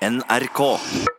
NRK. 0.00 0.60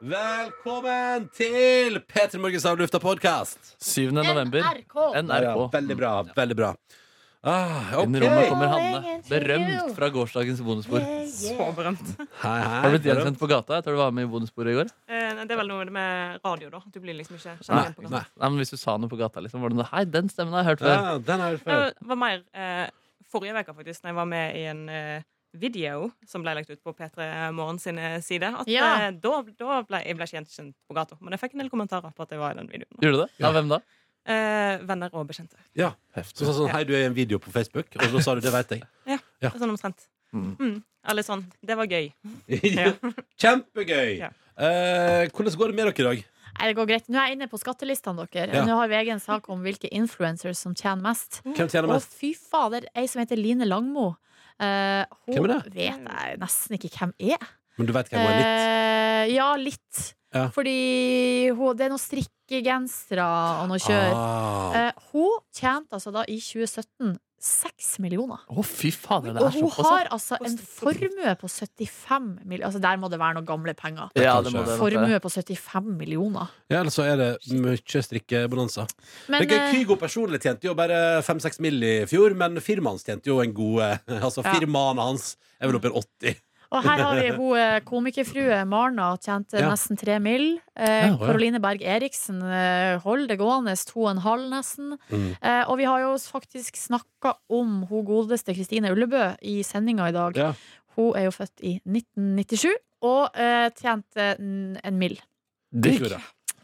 Velkommen 0.10 1.28
til 1.38 2.00
P3 2.10 2.40
Morgens 2.42 2.64
avlufta 2.66 2.98
podkast. 2.98 3.76
7. 3.78 4.08
november. 4.10 4.64
NRK. 4.66 4.96
NRK. 5.22 5.60
Veldig 5.76 5.98
bra. 6.00 6.14
veldig 6.34 6.58
bra 6.58 6.72
ah, 7.46 7.92
Inn 8.02 8.16
i 8.18 8.22
OK. 8.22 8.26
rommet 8.26 8.50
kommer 8.50 8.72
Hanne. 8.74 9.14
Berømt 9.30 9.94
fra 10.00 10.10
gårsdagens 10.16 10.64
bonusbord. 10.66 11.06
Så 11.30 11.68
berømt. 11.78 12.10
Hei, 12.42 12.56
hei. 12.58 12.80
Har 12.82 12.88
du 12.90 12.96
blitt 12.98 13.06
gjenkjent 13.12 13.38
på 13.44 13.50
gata 13.52 13.78
etter 13.78 13.94
du 13.94 14.00
var 14.02 14.16
med 14.18 14.26
i 14.26 14.32
bonusbordet 14.34 14.74
i 14.74 14.80
går? 14.80 14.90
Eh, 15.14 15.30
Det 15.44 15.54
er 15.54 15.62
vel 15.62 15.70
noe 15.70 15.86
med 15.86 16.42
radio, 16.46 16.72
da. 16.74 16.82
Du 16.90 16.98
blir 17.06 17.18
liksom 17.20 17.38
ikke 17.38 17.54
kjent 17.62 17.70
Nei, 17.70 17.86
på 17.94 18.08
Nei. 18.08 18.10
gata. 18.16 18.24
Nei, 18.42 18.50
men 18.50 18.58
Hvis 18.64 18.74
du 18.74 18.78
sa 18.82 18.98
noe 18.98 19.10
på 19.14 19.20
gata, 19.22 19.46
liksom, 19.46 19.62
var 19.62 19.70
det 19.76 19.78
noe 19.84 19.90
Hei, 19.94 20.06
den 20.10 20.30
stemmen 20.34 20.58
har 20.58 20.66
jeg 20.66 20.72
hørt 20.74 20.88
før. 20.88 20.98
Ja, 20.98 21.18
den 21.30 21.40
har 21.46 21.54
jeg 21.54 21.60
hørt 21.62 21.70
før. 21.70 21.86
Det 22.02 22.10
var 22.16 22.22
mer 22.26 22.42
eh, 22.58 22.90
forrige 23.30 23.62
uke, 23.62 23.78
faktisk, 23.78 24.02
når 24.02 24.10
jeg 24.16 24.20
var 24.24 24.32
med 24.34 24.58
i 24.58 24.66
en 24.74 24.84
eh, 24.90 25.22
video 25.54 26.12
som 26.28 26.44
ble 26.46 26.54
lagt 26.56 26.70
ut 26.72 26.80
på 26.84 26.94
P3 26.96 27.52
Morgen 27.56 27.80
sine 27.80 28.22
sider. 28.24 28.56
At 28.62 28.68
Ja. 28.72 29.08
eh, 29.08 29.12
da, 29.12 29.42
da 29.60 29.82
ble 29.84 30.04
jeg 30.06 30.16
ble 30.16 30.26
ikke 30.28 30.38
gjenkjent 30.40 30.76
på 30.88 30.96
gata. 30.96 31.18
Men 31.22 31.32
jeg 31.36 31.40
fikk 31.44 31.54
en 31.58 31.64
del 31.66 31.70
kommentarer 31.74 32.14
på 32.16 32.24
at 32.24 32.30
jeg 32.32 32.40
var 32.40 32.52
i 32.56 32.60
den 32.62 32.70
videoen. 32.72 33.02
Gjorde 33.02 33.18
du 33.18 33.24
det? 33.26 33.30
Ja. 33.40 33.48
Av 33.50 33.54
hvem 33.60 33.70
da? 33.74 33.82
Eh, 34.32 34.78
venner 34.86 35.10
og 35.18 35.28
bekjente. 35.28 35.58
Ja. 35.76 35.94
Så 36.16 36.46
sånn, 36.54 36.70
Hei, 36.70 36.84
du 36.86 36.94
er 36.94 37.04
i 37.04 37.10
en 37.10 37.16
video 37.18 37.40
på 37.42 37.52
Facebook, 37.52 37.88
og 37.98 38.12
da 38.14 38.22
sa 38.22 38.36
du 38.36 38.42
det 38.42 38.52
veit 38.54 38.70
jeg. 38.78 38.84
Ja. 39.10 39.18
Det 39.42 39.50
er 39.54 39.58
Sånn 39.60 39.74
omtrent. 39.74 40.08
Mm. 40.32 40.52
Mm. 40.60 40.76
Eller 41.12 41.24
sånn. 41.26 41.42
Det 41.66 41.76
var 41.76 41.88
gøy. 41.90 42.12
Ja. 42.78 42.94
Kjempegøy! 43.42 44.20
Ja. 44.22 44.30
Eh, 44.62 45.26
hvordan 45.34 45.58
går 45.58 45.72
det 45.72 45.76
med 45.80 45.88
dere 45.90 46.00
i 46.00 46.08
dag? 46.10 46.24
Nei, 46.52 46.68
det 46.68 46.76
går 46.78 46.88
greit. 46.90 47.06
Nå 47.10 47.18
er 47.18 47.30
jeg 47.32 47.38
inne 47.40 47.48
på 47.50 47.58
skattelistene 47.60 48.26
deres. 48.28 48.52
Ja. 48.54 48.66
Nå 48.68 48.76
har 48.78 48.90
VG 48.92 49.10
en 49.16 49.22
sak 49.24 49.48
om 49.50 49.62
hvilke 49.64 49.90
influencers 49.96 50.60
som 50.60 50.76
tjener 50.76 51.02
mest. 51.02 51.40
Hvem 51.48 51.70
tjener 51.72 51.88
mest? 51.90 52.12
Å, 52.12 52.20
fy 52.20 52.34
fader, 52.38 52.86
ei 52.94 53.08
som 53.08 53.24
heter 53.24 53.40
Line 53.40 53.66
Langmo. 53.66 54.12
Eh, 54.62 55.06
hun 55.26 55.34
Hvem 55.34 55.50
er 55.50 55.54
det? 55.54 55.74
vet 55.74 56.04
jeg 56.06 56.38
nesten 56.42 56.78
ikke 56.78 56.92
hvem 57.00 57.14
er. 57.34 57.48
Men 57.78 57.88
du 57.90 57.94
veit 57.96 58.12
hvem 58.12 58.22
hun 58.26 58.32
er 58.32 58.40
litt? 58.42 58.52
Eh, 58.52 59.36
ja, 59.36 59.50
litt. 59.60 60.04
Ja. 60.32 60.46
Fordi 60.56 61.52
hun, 61.52 61.76
det 61.76 61.88
er 61.88 61.92
noen 61.92 62.02
strikkegensere 62.02 63.26
og 63.64 63.68
noe 63.72 63.82
kjør. 63.84 64.14
Ah. 64.16 64.78
Eh, 64.80 65.10
hun 65.12 65.42
tjente 65.56 65.98
altså 65.98 66.14
da 66.16 66.24
i 66.32 66.40
2017 66.40 67.18
seks 67.42 67.96
millioner. 68.04 68.44
Å, 68.54 68.62
fy 68.66 68.92
fader, 68.94 69.34
det 69.34 69.42
Og 69.42 69.48
er 69.48 69.56
hun 69.58 69.72
såpass. 69.72 69.88
har 69.90 70.10
altså 70.14 70.38
en 70.46 70.58
formue 70.62 71.32
på 71.42 71.50
75 71.50 72.28
millioner. 72.46 72.68
Altså 72.70 72.82
Der 72.84 73.00
må 73.02 73.10
det 73.10 73.18
være 73.20 73.40
noen 73.40 73.48
gamle 73.50 73.74
penger. 73.78 74.12
Ja, 74.16 74.36
det 74.46 74.54
må 74.54 74.62
det. 74.68 74.76
Formue 74.78 75.20
på 75.24 75.32
75 75.34 75.90
millioner. 75.98 76.54
Ja, 76.70 76.84
eller 76.84 76.94
så 76.94 77.08
er 77.10 77.18
det 77.18 77.30
mye 77.58 77.82
strikkebonanza. 77.82 78.86
Men 79.34 79.48
det 79.50 79.58
er 79.58 79.66
eh, 79.72 79.74
Kygo 79.74 79.98
personlig 80.00 80.42
tjente 80.46 80.70
jo 80.70 80.78
bare 80.78 81.24
5-6 81.26 81.60
mill. 81.66 81.82
i 81.82 81.96
fjor, 82.06 82.38
men 82.38 82.62
firmaet 82.62 83.00
hans 83.00 83.10
tjente 83.10 83.34
jo 83.34 83.42
en 83.42 83.58
god 83.58 83.82
eh, 83.90 83.98
Altså 84.28 84.46
firmaene 84.46 85.10
hans 85.10 85.34
er 85.60 85.72
vel 85.72 85.82
oppe 85.82 85.90
i 85.90 85.98
80. 85.98 86.42
Og 86.72 86.84
her 86.86 87.02
har 87.04 87.18
vi 87.20 87.30
hun 87.36 87.58
eh, 87.60 87.80
komikerfrue 87.84 88.62
Marna 88.70 89.10
tjente 89.20 89.60
Ja. 89.60 89.70
nesten 89.74 90.00
tre 90.00 90.20
mill. 90.24 90.60
Eh, 90.76 90.88
Ja, 90.88 91.08
ja. 91.12 91.18
Karoline 91.20 91.60
Berg 91.60 91.82
Eriksen 91.84 92.42
eh, 92.42 92.98
holder 93.04 93.28
det 93.28 93.40
gående, 93.40 93.76
to 93.86 94.06
og 94.06 94.12
en 94.14 94.24
halv 94.24 94.48
nesten. 94.50 94.98
Mm. 95.10 95.36
Eh, 95.42 95.64
og 95.68 95.78
vi 95.82 95.84
har 95.90 96.00
jo 96.06 96.14
faktisk 96.16 96.80
snakka 96.80 97.36
om 97.50 97.84
hun 97.90 98.06
godeste 98.08 98.56
Kristine 98.56 98.92
Ullebø 98.92 99.36
i 99.44 99.62
sendinga 99.64 100.08
i 100.10 100.16
dag. 100.16 100.38
Ja. 100.38 100.54
Hun 100.96 101.16
er 101.16 101.28
jo 101.28 101.32
født 101.36 101.60
i 101.64 101.80
1997 101.86 102.72
og 103.02 103.36
eh, 103.36 103.70
tjente 103.76 104.36
en, 104.40 104.98
mill. 104.98 105.20
Digg. 105.72 106.08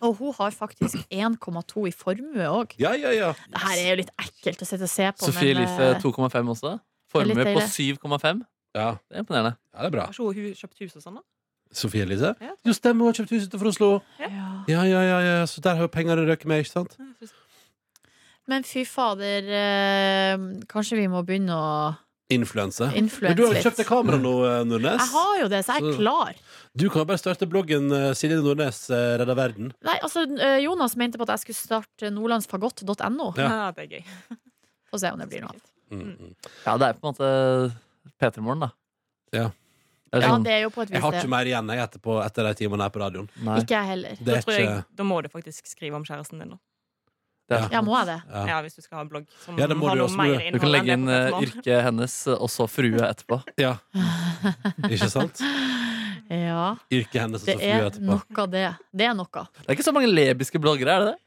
Og 0.02 0.16
hun 0.20 0.34
har 0.38 0.52
faktisk 0.52 1.00
1,2 1.10 1.88
i 1.88 1.92
formue 1.92 2.48
òg. 2.48 2.76
Ja, 2.80 2.94
ja, 2.94 3.12
ja. 3.16 3.32
Det 3.50 3.64
her 3.64 3.80
er 3.82 3.90
jo 3.90 4.02
litt 4.04 4.12
ekkelt 4.22 4.62
å 4.62 4.68
sitte 4.70 4.86
og 4.86 4.92
se 4.92 5.08
på. 5.16 5.32
Sofie 5.32 5.56
men, 5.56 5.64
Elise 5.66 5.96
eh, 5.96 6.04
2,5 6.04 6.54
også. 6.54 6.78
Formue 7.12 7.54
på 7.56 7.64
7,5. 7.66 8.46
Ja. 8.78 8.92
Det 9.10 9.18
er 9.18 9.24
imponerende. 9.26 9.56
Ja, 9.74 9.82
det 9.82 9.90
er 9.90 9.96
bra. 9.98 10.06
Har 10.08 10.14
ikke 10.14 10.46
hun 10.48 10.56
kjøpt 10.62 10.84
hus 10.86 10.96
og 11.00 11.04
sånn, 11.08 11.20
da? 11.20 11.26
Sofie 11.76 12.06
Elise? 12.08 12.30
Ja. 12.40 12.54
Jo, 12.64 12.74
stemmer, 12.78 13.04
hun 13.04 13.12
har 13.12 13.18
kjøpt 13.20 13.34
hus 13.36 13.48
utenfor 13.50 13.68
Oslo. 13.74 13.90
ja. 14.22 14.30
Ja, 14.72 14.84
ja, 14.88 15.02
ja, 15.04 15.20
ja. 15.26 15.36
Så 15.50 15.62
der 15.64 15.76
har 15.80 15.88
jo 15.88 15.92
pengene 15.92 16.24
røket 16.28 16.46
med, 16.48 16.64
ikke 16.64 16.72
sant? 16.78 16.98
Men 18.48 18.64
fy 18.64 18.86
fader, 18.88 19.44
eh, 19.52 20.38
kanskje 20.72 20.96
vi 21.02 21.08
må 21.12 21.24
begynne 21.28 21.52
å 21.56 21.96
Influense. 22.30 22.84
Men 22.92 23.08
du 23.08 23.44
har 23.46 23.54
jo 23.54 23.54
litt. 23.54 23.64
kjøpt 23.64 23.78
deg 23.80 23.88
kamera 23.88 24.18
nå, 24.20 24.32
eh, 24.44 24.64
Nordnes. 24.68 25.00
Jeg 25.00 25.12
har 25.14 25.38
jo 25.40 25.48
det, 25.48 25.62
så 25.64 25.76
jeg 25.78 25.84
er 25.84 25.92
Så- 25.94 26.00
klar. 26.00 26.34
Du 26.76 26.90
kan 26.90 27.00
jo 27.00 27.06
bare 27.06 27.18
starte 27.22 27.48
bloggen 27.48 27.86
eh, 27.92 28.12
Silje 28.14 28.42
Nordnes 28.44 28.90
eh, 28.92 29.18
redder 29.22 29.36
verden. 29.36 29.72
Nei, 29.82 29.96
altså, 30.04 30.26
eh, 30.38 30.58
Jonas 30.60 30.96
mente 30.98 31.18
på 31.18 31.24
at 31.24 31.40
jeg 31.40 31.56
skulle 31.56 31.56
starte 31.56 32.12
nordlandsfagott.no. 32.12 33.34
Ja. 33.38 33.48
Ja, 33.48 33.72
det 33.72 33.86
er 33.86 33.96
gøy. 33.96 34.04
Få 34.92 35.00
se 35.00 35.12
om 35.12 35.20
det 35.20 35.30
blir 35.30 35.42
noe. 35.42 35.56
Mm, 35.90 36.18
mm. 36.20 36.36
Ja, 36.66 36.78
det 36.78 36.88
er 36.90 36.94
på 37.00 37.08
en 37.08 37.14
måte 37.16 37.72
P3 38.22 38.42
Morgen, 38.42 38.60
da. 38.68 38.70
Ja. 39.34 39.48
Det 40.12 40.22
Ja, 40.24 40.30
sånn, 40.32 40.44
det 40.46 40.52
er 40.56 40.62
jo 40.64 40.70
på 40.72 40.82
et 40.84 40.90
vis 40.90 40.96
Jeg 40.96 41.02
har 41.04 41.12
ikke 41.18 41.28
mer 41.30 41.46
igjen 41.46 41.68
jeg, 41.68 41.80
etterpå, 41.84 42.14
etter 42.26 42.44
de 42.48 42.54
timene 42.56 42.82
her 42.88 42.90
på 42.96 43.00
radioen. 43.04 43.28
nei. 43.44 43.58
Ikke 43.60 43.76
jeg 43.76 43.86
heller. 43.92 44.16
Da, 44.24 44.38
tror 44.42 44.54
jeg, 44.56 44.84
da 44.96 45.04
må 45.04 45.22
du 45.22 45.28
faktisk 45.30 45.68
skrive 45.68 45.96
om 46.00 46.06
kjæresten 46.08 46.40
din, 46.40 46.50
da. 46.56 46.58
Det 47.50 47.58
er- 47.58 47.70
Ja, 47.72 47.82
må 47.82 47.94
jeg 48.00 48.06
det? 48.08 48.22
ja. 48.32 48.46
Ja, 48.48 48.62
hvis 48.62 48.76
du 48.76 48.82
skal 48.82 48.98
ha 48.98 49.02
en 49.04 49.10
blogg 49.10 49.28
som 49.44 49.58
Ja, 49.60 49.68
det 49.68 49.78
må 49.78 49.88
har 49.90 49.96
du 49.96 50.02
også, 50.04 50.18
mer 50.18 50.52
du. 50.52 50.60
Kan 50.60 50.72
legge 50.72 50.94
inn 50.96 51.08
eh, 51.08 51.14
på 51.14 51.28
P3 51.28 51.32
Morgen. 51.32 51.48
yrket 51.62 51.84
hennes 51.84 52.28
og 52.28 52.50
så 52.50 52.68
frue 52.70 53.04
etterpå. 53.08 53.44
ja. 53.58 53.76
Ikke 54.90 55.10
sant? 55.12 55.40
Ja, 56.30 56.76
Yrket 56.92 57.22
hennes 57.22 57.42
og 57.42 57.48
det 57.48 57.56
etterpå. 57.56 57.92
Det 57.94 57.96
er 57.96 58.02
noe 58.04 58.44
av 58.44 58.52
det. 58.52 58.66
Det 58.96 59.06
er 59.08 59.14
noe. 59.16 59.28
Det 59.32 59.68
er 59.70 59.76
ikke 59.78 59.88
så 59.88 59.94
mange 59.96 60.10
lebiske 60.12 60.60
bloggere, 60.60 60.88
er 60.92 61.00
det 61.06 61.14
det? 61.14 61.20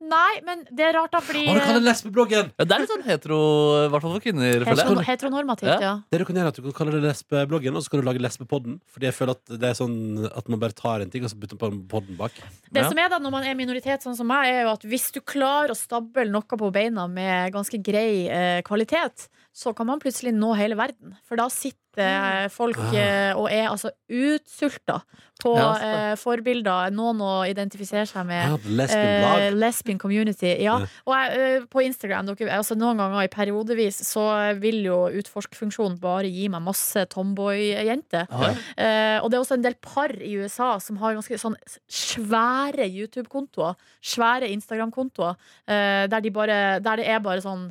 Nei, 0.00 0.40
men 0.46 0.62
det 0.72 0.84
er 0.86 0.94
rart, 0.96 1.10
da, 1.12 1.20
fordi 1.20 1.42
Å, 1.44 1.52
du 1.52 1.60
kaller 1.60 1.82
det 1.82 1.88
lesbebloggen! 1.90 2.46
Ja, 2.56 2.64
det 2.64 2.72
er 2.72 2.82
litt 2.86 2.92
sånn 2.92 3.02
hetero, 3.04 3.40
i 3.84 3.90
hvert 3.92 4.04
fall 4.06 4.14
for 4.14 4.24
kvinner. 4.24 4.62
føler 4.64 4.80
hetero, 4.80 5.02
heteronormativt, 5.04 5.82
ja. 5.84 5.90
Det 6.08 6.20
du 6.22 6.24
kan 6.24 6.38
gjøre 6.40 6.48
er 6.48 6.54
at 6.54 6.60
du 6.60 6.64
kan 6.70 6.76
kalle 6.78 6.94
det 6.94 7.02
lesbebloggen, 7.04 7.76
og 7.76 7.84
så 7.84 7.92
kan 7.92 8.00
du 8.00 8.08
lage 8.08 8.22
lesbepodden. 8.24 8.78
Fordi 8.88 9.10
jeg 9.10 9.16
føler 9.18 9.36
at 9.36 9.52
det 9.60 9.68
er 9.68 9.76
sånn 9.76 9.98
at 10.30 10.48
man 10.48 10.62
bare 10.62 10.76
tar 10.78 11.04
en 11.04 11.12
ting, 11.12 11.26
og 11.28 11.34
så 11.34 11.36
bytter 11.42 11.60
man 11.60 11.82
på 11.84 11.98
podden 11.98 12.16
bak. 12.16 12.40
Det 12.72 12.80
Ja. 12.80 12.88
som 12.88 13.02
er 13.02 13.12
da 13.12 13.18
når 13.20 13.34
man 13.36 13.44
er 13.44 13.58
minoritet 13.60 14.06
sånn 14.08 14.16
som 14.16 14.30
meg, 14.32 14.48
er 14.48 14.62
jo 14.64 14.72
at 14.72 14.88
hvis 14.88 15.10
du 15.12 15.20
klarer 15.20 15.74
å 15.74 15.76
stable 15.76 16.24
noe 16.32 16.48
på 16.48 16.72
beina 16.72 17.04
med 17.06 17.52
ganske 17.52 17.76
grei 17.84 18.24
eh, 18.32 18.62
kvalitet, 18.64 19.28
så 19.52 19.74
kan 19.76 19.84
man 19.86 20.00
plutselig 20.00 20.32
nå 20.32 20.54
hele 20.56 20.80
verden. 20.80 21.12
For 21.28 21.36
da 21.36 21.50
sitter 21.52 22.00
eh, 22.00 22.48
folk 22.48 22.78
eh, 22.94 23.36
og 23.36 23.50
er 23.52 23.68
altså 23.68 23.90
utsulta 24.08 25.02
på 25.40 25.54
Ja, 25.56 25.70
eh, 25.80 26.14
forbilder, 26.20 26.92
noen 26.94 27.20
å 27.24 27.32
identifisere 27.48 28.06
seg 28.08 28.26
med. 28.28 28.44
Ja, 28.50 28.58
lesbian 28.80 29.40
Eh, 29.40 29.50
lesbian 29.56 29.98
community, 29.98 30.52
ja. 30.62 30.78
Ja. 30.80 30.86
Og 31.06 31.14
jeg, 31.16 31.40
eh, 31.40 31.66
på 31.70 31.82
Instagram 31.84 32.26
dere, 32.30 32.50
altså 32.58 32.76
Noen 32.78 33.00
ganger 33.00 33.24
i 33.24 33.32
periodevis 33.32 34.00
så 34.06 34.24
vil 34.60 34.82
jo 34.84 35.08
utforskfunksjonen 35.20 35.98
bare 36.00 36.30
gi 36.30 36.48
meg 36.48 36.62
masse 36.62 37.06
tomboy-jenter. 37.12 38.28
Ja. 38.30 38.54
Eh, 38.76 39.18
og 39.20 39.30
det 39.30 39.38
er 39.38 39.44
også 39.44 39.58
en 39.58 39.66
del 39.66 39.76
par 39.80 40.12
i 40.14 40.36
USA 40.40 40.78
som 40.78 40.96
har 41.02 41.14
ganske 41.18 41.38
sånn 41.40 41.56
svære 41.88 42.86
YouTube-kontoer. 42.88 43.76
Svære 44.02 44.48
Instagram-kontoer. 44.54 45.36
Eh, 45.66 46.06
der, 46.06 46.20
de 46.20 46.30
der 46.30 46.96
det 47.00 47.06
er 47.06 47.20
bare 47.20 47.40
sånn 47.40 47.70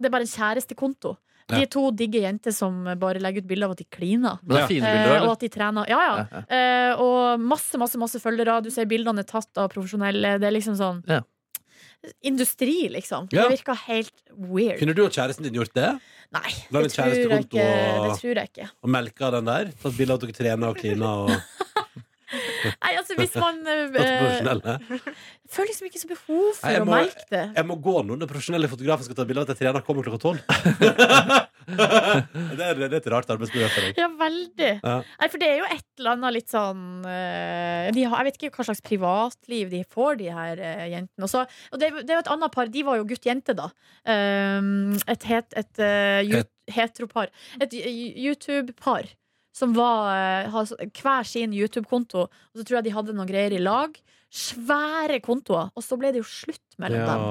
Det 0.00 0.08
er 0.08 0.12
bare 0.14 0.24
en 0.24 0.32
kjærestekonto. 0.32 1.16
De 1.56 1.62
er 1.62 1.70
to 1.70 1.90
digge 1.90 2.20
jenter 2.22 2.52
som 2.52 2.84
bare 2.98 3.18
legger 3.20 3.42
ut 3.42 3.48
bilder 3.48 3.66
av 3.66 3.72
at 3.72 3.78
de 3.78 3.84
kliner. 3.90 4.38
Men 4.42 4.56
det 4.56 4.62
er 4.62 4.68
fine 4.68 4.84
Eh, 4.86 5.02
bilder, 5.04 5.26
og 5.26 5.32
at 5.32 5.40
de 5.40 5.48
trener. 5.48 5.88
Ja, 5.88 6.00
ja. 6.06 6.16
Ja, 6.16 6.26
ja. 6.30 6.44
Eh, 6.58 7.00
og 7.00 7.40
masse, 7.40 7.78
masse 7.78 7.98
masse 7.98 8.20
følgere. 8.22 8.62
Du 8.62 8.70
ser 8.70 8.86
bildene 8.86 9.18
er 9.20 9.28
tatt 9.28 9.50
av 9.58 9.68
profesjonelle. 9.70 10.38
Det 10.40 10.46
er 10.48 10.56
liksom 10.56 10.76
sånn 10.78 11.02
Ja. 11.08 11.20
Industri, 12.24 12.88
liksom. 12.88 13.28
Ja. 13.30 13.42
Det 13.48 13.58
virker 13.60 13.76
helt 13.86 14.12
weird. 14.32 14.78
Kunne 14.80 14.94
du 14.96 15.02
og 15.04 15.10
kjæresten 15.12 15.44
din 15.44 15.54
gjort 15.58 15.74
det? 15.76 15.90
Nei, 16.32 16.50
det 16.72 16.92
tror, 16.94 17.10
jeg 17.12 17.26
ikke, 17.44 17.50
det 17.50 18.10
og- 18.10 18.18
tror 18.20 18.34
jeg 18.38 18.48
ikke. 18.54 18.68
Og 18.82 18.88
melka 18.88 19.30
den 19.32 19.44
der? 19.44 19.64
Tatt 19.82 19.96
bilde 19.98 20.10
av 20.14 20.16
at 20.16 20.20
dere 20.20 20.32
trener 20.38 20.68
og 20.70 20.76
kliner 20.78 21.26
og 21.26 21.30
Nei, 22.84 22.92
altså 22.98 23.16
hvis 23.18 23.36
man 23.40 23.60
eh. 23.66 24.98
Føler 25.50 25.70
liksom 25.72 25.88
ikke 25.88 26.00
så 26.02 26.10
behov 26.10 26.50
for 26.58 26.68
Nei, 26.68 26.82
må, 26.84 26.92
å 26.92 26.98
merke 27.00 27.24
det. 27.32 27.44
Jeg 27.58 27.66
må 27.66 27.76
gå 27.82 27.94
nå 28.06 28.16
når 28.20 28.30
profesjonelle 28.30 28.70
fotografer 28.70 29.08
skal 29.08 29.18
ta 29.18 29.26
bilde 29.26 29.42
av 29.42 29.48
at 29.48 29.54
jeg 29.56 29.64
trener 29.64 29.86
kommer 29.86 30.06
klokka 30.06 30.20
tolv. 30.22 30.42
det, 31.70 32.64
er, 32.64 32.78
det 32.78 32.86
er 32.86 32.96
et 33.00 33.08
rart 33.10 33.32
arbeidsmiljø 33.34 33.70
for 33.72 33.88
deg. 33.88 33.98
Ja, 33.98 34.08
veldig. 34.20 34.70
Ja. 34.78 34.96
Nei, 35.02 35.30
for 35.32 35.42
det 35.42 35.48
er 35.48 35.58
jo 35.58 35.68
et 35.74 35.86
eller 35.98 36.12
annet 36.14 36.36
litt 36.38 36.52
sånn 36.52 36.84
eh, 37.10 37.90
de 37.96 38.06
har, 38.06 38.20
Jeg 38.20 38.28
vet 38.28 38.38
ikke 38.38 38.52
hva 38.60 38.68
slags 38.70 38.84
privatliv 38.86 39.74
de 39.74 39.82
får, 39.90 40.20
de 40.20 40.30
her 40.34 40.62
uh, 40.62 40.86
jentene. 40.86 41.26
Og, 41.26 41.32
så, 41.32 41.44
og 41.70 41.82
det, 41.82 41.92
det 42.04 42.14
er 42.14 42.20
jo 42.20 42.24
et 42.24 42.32
annet 42.36 42.54
par. 42.54 42.70
De 42.70 42.86
var 42.86 43.00
jo 43.00 43.08
gutt-jente, 43.10 43.56
da. 43.58 43.70
Um, 44.06 44.94
et 45.10 45.28
het, 45.30 45.50
et 45.58 45.82
uh, 45.82 46.38
Het- 46.40 46.54
heteropar. 46.70 47.30
Et 47.60 47.74
YouTube-par. 47.74 49.10
Som 49.52 49.72
var, 49.74 50.12
eh, 50.14 50.50
har 50.50 50.64
hver 51.02 51.26
sin 51.26 51.52
YouTube-konto. 51.52 52.28
Og 52.28 52.54
så 52.56 52.64
tror 52.64 52.78
jeg 52.80 52.84
de 52.84 52.96
hadde 52.96 53.14
noen 53.16 53.26
greier 53.28 53.52
i 53.52 53.58
lag. 53.62 53.96
Svære 54.30 55.16
kontoer. 55.24 55.72
Og 55.74 55.82
så 55.82 55.96
ble 55.98 56.12
det 56.14 56.20
jo 56.22 56.26
slutt 56.28 56.76
mellom 56.78 57.02
dem. 57.08 57.24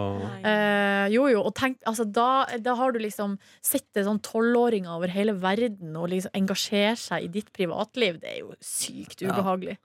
Eh, 0.46 1.06
jo, 1.14 1.24
jo, 1.32 1.40
og 1.48 1.54
tenk, 1.56 1.78
altså, 1.88 2.04
da, 2.12 2.44
da 2.60 2.74
har 2.76 2.92
du 2.92 3.00
liksom 3.00 3.38
sett 3.64 3.88
det 3.96 4.04
sånn 4.06 4.20
tolvåringer 4.22 4.92
over 4.98 5.08
hele 5.14 5.32
verden 5.40 5.96
og 5.96 6.10
liksom 6.12 6.36
engasjere 6.36 6.98
seg 7.00 7.24
i 7.24 7.32
ditt 7.40 7.54
privatliv. 7.56 8.20
Det 8.20 8.34
er 8.34 8.40
jo 8.44 8.52
sykt 8.60 9.24
Ja. 9.24 9.32
ubehagelig. 9.32 9.78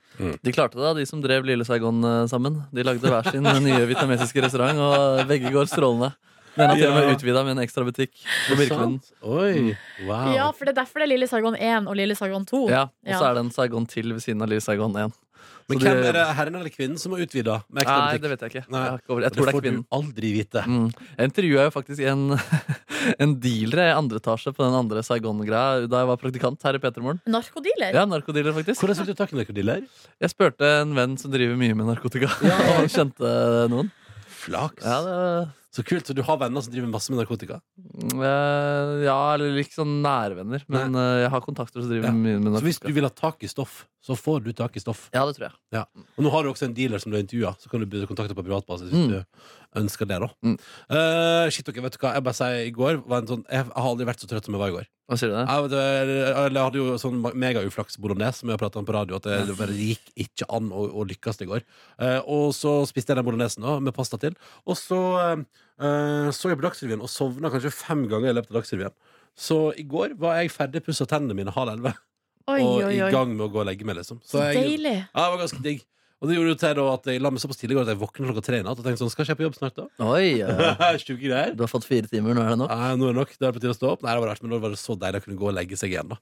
De 0.42 0.52
klarte 0.52 0.75
det, 0.82 0.96
de 1.00 1.06
som 1.06 1.22
drev 1.22 1.46
Lille 1.46 1.64
Saigon 1.64 2.02
eh, 2.04 2.26
sammen. 2.26 2.64
De 2.75 2.82
lagde 2.82 3.06
hver 3.06 3.31
sin 3.31 3.46
nye 3.46 3.86
vietnamesiske 3.86 4.42
restaurant, 4.42 4.76
og 4.78 5.26
begge 5.31 5.54
går 5.54 5.70
strålende. 5.70 6.12
Den 6.55 6.71
er 6.71 6.77
til 6.79 6.87
og 6.91 6.95
med 6.95 7.11
utvida 7.17 7.43
med 7.45 7.56
en 7.56 7.62
ekstra 7.65 7.83
butikk 7.87 8.12
på 8.49 8.56
Birkelunden. 8.61 9.01
Oi, 9.27 9.75
wow. 10.06 10.31
Ja, 10.37 10.51
for 10.55 10.65
det 10.69 10.77
er 10.77 10.81
derfor 10.85 11.03
det 11.03 11.09
er 11.09 11.12
Lille 11.17 11.27
Saigon 11.31 11.56
1 11.59 11.89
og 11.91 11.97
Lille 11.99 12.15
Saigon 12.19 12.47
2. 12.47 12.65
Ja, 12.71 12.83
og 12.87 13.11
så 13.11 13.21
Ja. 13.21 13.31
er 13.31 13.35
det 13.35 13.45
en 13.47 13.51
Saigon 13.51 13.87
til 13.91 14.12
ved 14.15 14.23
siden 14.23 14.43
av 14.43 14.49
Lille 14.49 14.61
Saigon 14.62 14.95
1. 14.97 15.12
Men 15.67 15.79
Så 15.81 15.87
hvem 15.89 15.97
de- 16.03 16.09
er 16.09 16.12
det 16.12 16.37
herren 16.37 16.55
eller 16.59 16.69
kvinnen 16.69 16.99
som 17.01 17.12
har 17.12 17.21
utvida? 17.25 17.55
Nei, 17.73 18.19
det 18.21 18.29
vet 18.31 18.41
jeg 18.45 18.51
ikke. 18.53 18.65
Nei. 18.71 18.83
Jeg, 18.85 19.01
ikke 19.01 19.15
jeg 19.17 19.25
Det 19.25 19.33
tror 19.33 19.47
det 19.47 19.49
er 19.49 19.56
får 19.56 19.62
du 19.65 19.85
aldri 19.97 20.33
vite. 20.35 20.62
Mm. 20.69 20.91
Jeg 21.17 21.25
intervjua 21.31 21.62
jo 21.65 21.71
faktisk 21.73 22.01
en, 22.05 22.23
en 23.25 23.33
dealer 23.41 23.81
i 23.89 23.95
andre 23.97 24.21
etasje 24.21 24.53
på 24.53 24.61
den 24.62 24.75
andre 24.77 25.01
Saigon-greia 25.03 25.89
da 25.89 26.03
jeg 26.05 26.06
var 26.12 26.17
praktikant 26.21 26.62
her 26.69 26.75
i 26.75 26.79
Petermoren. 26.85 27.21
Narkodealer? 27.27 27.95
Ja, 27.97 28.05
narkodealer, 28.05 28.53
faktisk. 28.53 28.85
Hvordan 28.85 29.01
fikk 29.01 29.06
du 29.06 29.15
tak 29.15 29.33
i 29.33 29.37
narkodealer? 29.41 29.87
Jeg 30.21 30.31
spurte 30.31 30.69
en 30.83 30.95
venn 30.95 31.17
som 31.17 31.33
driver 31.33 31.56
mye 31.56 31.75
med 31.75 31.87
narkotika, 31.89 32.29
Ja. 32.45 32.56
og 32.69 32.75
han 32.85 32.89
kjente 32.93 33.35
noen. 33.73 33.91
Flaks. 34.45 34.85
Ja, 34.85 35.01
det, 35.01 35.49
Så 35.75 35.82
kult. 35.82 36.06
Så 36.06 36.15
du 36.15 36.23
har 36.23 36.37
venner 36.38 36.62
som 36.62 36.71
driver 36.73 36.87
masse 36.93 37.11
med 37.11 37.19
narkotika? 37.19 37.56
eh, 38.15 39.05
ja 39.09 39.17
eller 39.35 39.56
ikke 39.59 39.75
sånn 39.81 39.97
nærvenner, 40.05 40.62
men 40.71 40.94
eh, 40.94 41.25
jeg 41.25 41.31
har 41.35 41.43
kontakter 41.43 41.82
som 41.82 41.91
driver 41.91 42.06
Ja. 42.09 42.12
mye 42.15 42.38
med 42.38 42.59
Så 42.61 42.65
hvis 42.69 42.79
du 42.81 42.93
vil 42.94 43.03
ha 43.06 43.11
tak 43.11 43.43
i 43.43 43.49
stoff, 43.50 43.87
så 44.05 44.15
får 44.17 44.44
du 44.44 44.53
tak 44.53 44.76
i 44.76 44.81
stoff. 44.81 45.09
Ja, 45.15 45.25
det 45.26 45.35
tror 45.38 45.50
jeg. 45.50 45.87
Og 46.19 46.23
nå 46.25 46.31
har 46.31 46.43
du 46.44 46.50
også 46.53 46.67
en 46.69 46.75
dealer 46.75 46.99
som 47.03 47.11
du 47.11 47.17
har 47.19 47.25
intervjua, 47.25 47.56
så 47.59 47.69
kan 47.73 47.81
du 47.82 48.06
kontakte 48.06 48.35
på 48.37 48.44
privatbasis 48.44 48.91
hvis 48.93 49.06
Mm. 49.06 49.09
du 49.11 49.25
ønsker 49.79 50.09
det. 50.09 50.19
da 50.23 50.29
Mm. 50.44 50.56
Uh, 50.91 51.50
Shit, 51.50 51.69
okay, 51.69 51.82
vet 51.85 51.97
du 51.97 51.99
hva 52.03 52.15
jeg 52.17 52.25
bare 52.26 52.38
sier 52.38 52.67
i 52.69 52.73
går 52.75 53.00
var 53.09 53.23
en 53.23 53.31
sånn, 53.31 53.44
Jeg 53.50 53.67
har 53.67 53.88
aldri 53.88 54.06
vært 54.09 54.23
så 54.23 54.29
trøtt 54.31 54.47
som 54.47 54.55
jeg 54.56 54.62
var 54.62 54.73
i 54.73 54.76
går. 54.76 54.87
Hva 55.09 55.19
sier 55.21 55.32
du 55.32 55.35
det? 55.37 55.44
Jeg, 55.44 55.71
jeg, 55.75 56.53
jeg 56.55 56.62
hadde 56.65 56.81
jo 56.81 56.97
sånn 57.00 57.19
megauflaks 57.21 57.99
bolognese 58.00 58.41
som 58.41 58.49
jeg 58.49 58.56
har 58.56 58.62
pratet 58.62 58.81
om 58.81 58.87
på 58.88 58.97
radio, 58.97 59.19
at 59.21 59.26
det, 59.29 59.41
det 59.50 59.59
bare 59.59 59.76
gikk 59.76 60.15
ikke 60.26 60.49
an 60.56 60.71
å, 60.73 60.87
å 60.88 61.05
lykkes 61.11 61.43
i 61.44 61.50
går. 61.50 61.67
Uh, 62.00 62.21
og 62.25 62.47
så 62.56 62.76
spiste 62.88 63.12
jeg 63.12 63.21
den 63.21 63.26
bolognesen 63.29 63.67
da, 63.67 63.76
med 63.85 63.97
pasta 63.97 64.21
til, 64.23 64.38
og 64.65 64.79
så 64.81 65.03
uh, 65.35 66.31
så 66.31 66.53
jeg 66.53 66.61
på 66.61 66.65
Dagsrevyen 66.69 67.03
og 67.03 67.11
sovna 67.11 67.50
kanskje 67.53 67.75
fem 67.75 68.06
ganger 68.09 68.31
i 68.31 68.37
løpet 68.38 68.53
av 68.55 68.61
Dagsrevyen. 68.61 68.97
Så 69.35 69.59
i 69.75 69.85
går 69.91 70.15
var 70.20 70.38
jeg 70.38 70.53
ferdig 70.55 70.85
pussa 70.87 71.06
tennene 71.11 71.35
mine 71.35 71.53
halv 71.55 71.75
elleve 71.75 71.97
og 72.44 72.85
oi, 72.85 72.93
i 72.99 73.00
gang 73.12 73.32
med 73.32 73.47
å 73.47 73.50
gå 73.53 73.62
og 73.62 73.69
legge 73.70 73.87
meg. 73.88 73.97
liksom 73.99 74.20
Så 74.25 74.43
jeg, 74.43 74.61
deilig. 74.61 74.97
ja, 75.00 75.17
det 75.17 75.31
var 75.32 75.41
ganske 75.41 75.62
digg. 75.65 75.85
Og 76.25 76.31
det 76.31 76.38
gjorde 76.38 76.53
jo 76.55 76.59
til 76.62 76.76
da 76.79 76.85
at 76.88 77.09
jeg 77.12 77.21
la 77.21 77.31
meg 77.35 77.43
såpass 77.43 77.59
tidlig 77.61 77.75
i 77.75 77.76
går 77.76 77.85
at 77.85 77.93
jeg 77.93 78.00
våkna 78.00 78.29
klokka 78.31 78.43
tre 78.47 78.61
i 78.62 78.65
natt 78.65 78.79
og 78.81 78.87
tenkte 78.87 79.03
sånn, 79.03 79.11
skal 79.12 79.26
ikke 79.26 79.35
jeg 79.35 79.41
på 79.43 79.44
jobb 79.44 79.56
snart, 79.59 79.76
da? 79.76 79.85
Oi, 80.09 80.29
ja. 80.41 80.88
Sjuke 80.97 81.21
greier. 81.21 81.53
Du 81.53 81.61
har 81.67 81.69
fått 81.69 81.85
fire 81.85 82.09
timer, 82.09 82.32
nå 82.32 82.41
er 82.41 82.55
det 82.55 82.61
nok? 82.62 82.73
Nei, 82.73 82.91
nå 82.97 83.11
er 83.11 83.12
det 83.12 83.21
nok. 83.21 83.35
Det 83.37 83.49
er 83.50 83.53
på 83.53 83.61
tide 83.61 83.75
å 83.75 83.76
stå 83.76 83.91
opp. 83.93 84.06
Nei, 84.06 84.15
det 84.17 84.25
var 84.25 84.32
rart, 84.32 84.44
men 84.44 84.55
nå 84.56 84.61
var 84.65 84.73
det 84.73 84.81
så 84.81 84.97
deilig 84.97 85.21
å 85.21 85.26
kunne 85.29 85.41
gå 85.43 85.50
og 85.50 85.56
legge 85.61 85.76
seg 85.81 85.93
igjen, 85.93 86.15
da. 86.15 86.21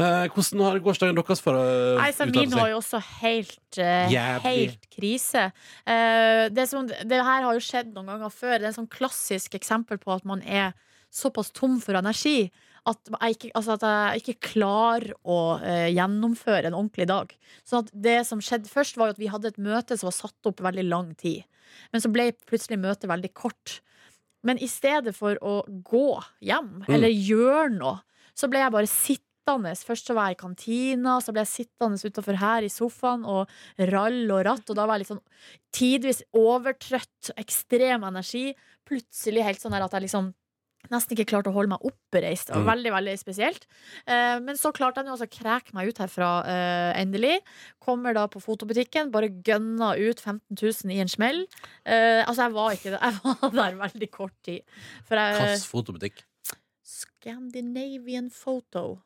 Eh, 0.00 0.26
hvordan 0.32 0.62
har 0.64 0.78
gårsdagen 0.84 1.18
deres 1.18 1.42
for 1.44 1.56
å 1.56 1.64
Nei, 1.98 2.10
så 2.16 2.28
min 2.28 2.52
var 2.52 2.70
jo 2.70 2.78
også 2.78 3.00
helt, 3.20 3.58
eh, 3.80 4.12
Jævlig. 4.12 4.44
helt 4.44 4.86
krise. 4.92 5.46
Eh, 5.88 6.44
det, 6.52 6.68
som, 6.70 6.86
det 6.86 7.24
her 7.24 7.48
har 7.48 7.56
jo 7.56 7.64
skjedd 7.64 7.90
noen 7.96 8.12
ganger 8.12 8.32
før. 8.32 8.58
Det 8.58 8.68
er 8.68 8.72
en 8.74 8.78
sånn 8.82 8.92
klassisk 8.92 9.56
eksempel 9.58 10.00
på 10.00 10.12
at 10.14 10.28
man 10.28 10.44
er 10.44 10.72
såpass 11.10 11.50
tom 11.56 11.80
for 11.82 11.98
energi 11.98 12.50
at 12.88 13.10
jeg 13.12 13.36
ikke, 13.36 13.50
altså 13.58 13.76
at 13.76 13.84
jeg 13.86 14.22
ikke 14.22 14.50
klarer 14.54 15.12
å 15.20 15.38
uh, 15.60 15.88
gjennomføre 15.92 16.70
en 16.70 16.76
ordentlig 16.78 17.06
dag. 17.10 17.32
Så 17.66 17.82
at 17.82 17.92
det 17.92 18.20
som 18.28 18.42
skjedde 18.44 18.72
først, 18.72 18.98
var 19.00 19.12
at 19.12 19.20
vi 19.20 19.30
hadde 19.32 19.52
et 19.52 19.60
møte 19.60 19.98
som 19.98 20.08
var 20.08 20.16
satt 20.16 20.50
opp 20.50 20.62
veldig 20.64 20.86
lang 20.88 21.12
tid. 21.20 21.44
Men 21.92 22.02
så 22.02 22.10
ble 22.12 22.30
plutselig 22.48 22.80
møtet 22.80 23.10
veldig 23.10 23.32
kort. 23.36 23.80
Men 24.46 24.60
i 24.62 24.68
stedet 24.70 25.12
for 25.16 25.36
å 25.44 25.60
gå 25.68 26.06
hjem, 26.44 26.80
eller 26.88 27.12
gjøre 27.12 27.68
noe, 27.76 27.98
så 28.36 28.48
ble 28.48 28.62
jeg 28.62 28.74
bare 28.74 28.90
sittende. 28.90 29.74
Først 29.84 30.08
så 30.08 30.14
var 30.16 30.30
jeg 30.30 30.38
i 30.38 30.40
kantina, 30.40 31.18
så 31.20 31.34
ble 31.34 31.44
jeg 31.44 31.52
sittende 31.52 32.00
utafor 32.00 32.38
her 32.40 32.64
i 32.64 32.72
sofaen 32.72 33.26
og 33.28 33.50
rall 33.90 34.22
og 34.30 34.44
ratt. 34.46 34.64
Og 34.70 34.78
da 34.78 34.86
var 34.86 34.96
jeg 34.96 35.04
litt 35.04 35.12
sånn 35.12 35.24
tidvis 35.76 36.22
overtrøtt, 36.36 37.32
ekstrem 37.40 38.06
energi. 38.08 38.50
Plutselig 38.88 39.44
helt 39.44 39.62
sånn 39.62 39.76
at 39.76 39.92
jeg 39.92 40.06
liksom 40.06 40.32
Nesten 40.90 41.12
ikke 41.14 41.26
klarte 41.28 41.50
å 41.50 41.54
holde 41.54 41.68
meg 41.74 41.84
oppreist. 41.84 42.48
Det 42.48 42.56
var 42.56 42.62
Mm. 42.64 42.70
veldig 42.72 42.92
veldig 42.94 43.16
spesielt. 43.20 43.66
Eh, 44.06 44.40
men 44.40 44.56
så 44.56 44.72
klarte 44.72 44.96
jeg 44.96 45.06
nå 45.06 45.12
å 45.14 45.28
kreke 45.30 45.74
meg 45.74 45.88
ut 45.88 45.98
herfra 45.98 46.30
eh, 46.46 47.00
endelig. 47.02 47.40
Kommer 47.78 48.14
da 48.14 48.26
på 48.26 48.40
fotobutikken, 48.40 49.10
bare 49.12 49.28
gønna 49.28 49.92
ut 49.98 50.18
15 50.20 50.56
000 50.56 50.90
i 50.96 51.00
en 51.00 51.08
smell. 51.08 51.46
Eh, 51.84 52.24
altså, 52.26 52.48
jeg 52.48 52.52
var 52.52 52.70
ikke 52.72 52.90
det. 52.96 53.00
Jeg 53.10 53.20
var 53.22 53.50
der 53.52 53.76
veldig 53.76 54.10
kort 54.10 54.34
tid. 54.42 54.62
For 55.04 55.16
Hvilken 55.16 55.68
fotobutikk? 55.68 56.24
Scandinavian 56.82 58.30
Photo. 58.30 59.00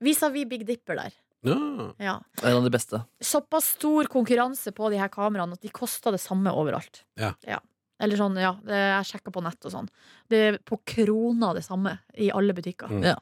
Vis-à-vis 0.00 0.48
Big 0.48 0.64
Dipper 0.66 0.96
der. 0.96 1.12
Ja. 1.46 1.92
Ja. 2.00 2.14
En 2.42 2.56
av 2.56 2.64
de 2.64 2.70
beste. 2.74 2.98
Såpass 3.22 3.74
stor 3.76 4.08
konkurranse 4.10 4.72
på 4.74 4.90
de 4.90 4.98
her 4.98 5.08
kameraene 5.12 5.52
at 5.54 5.62
de 5.62 5.68
kosta 5.70 6.10
det 6.10 6.20
samme 6.20 6.50
overalt. 6.50 7.04
Ja. 7.20 7.34
Ja. 7.46 7.60
Eller 7.98 8.16
sånn, 8.20 8.34
ja, 8.36 8.52
det- 8.64 8.76
jeg 8.76 9.06
sjekka 9.08 9.32
på 9.32 9.42
nett 9.42 9.64
og 9.64 9.72
sånn. 9.72 9.86
Det 10.28 10.36
er 10.48 10.58
på 10.58 10.76
krona 10.84 11.54
det 11.54 11.62
samme 11.64 11.98
i 12.18 12.30
alle 12.30 12.52
butikker. 12.52 12.88
Mm. 12.92 13.04
Ja. 13.06 13.14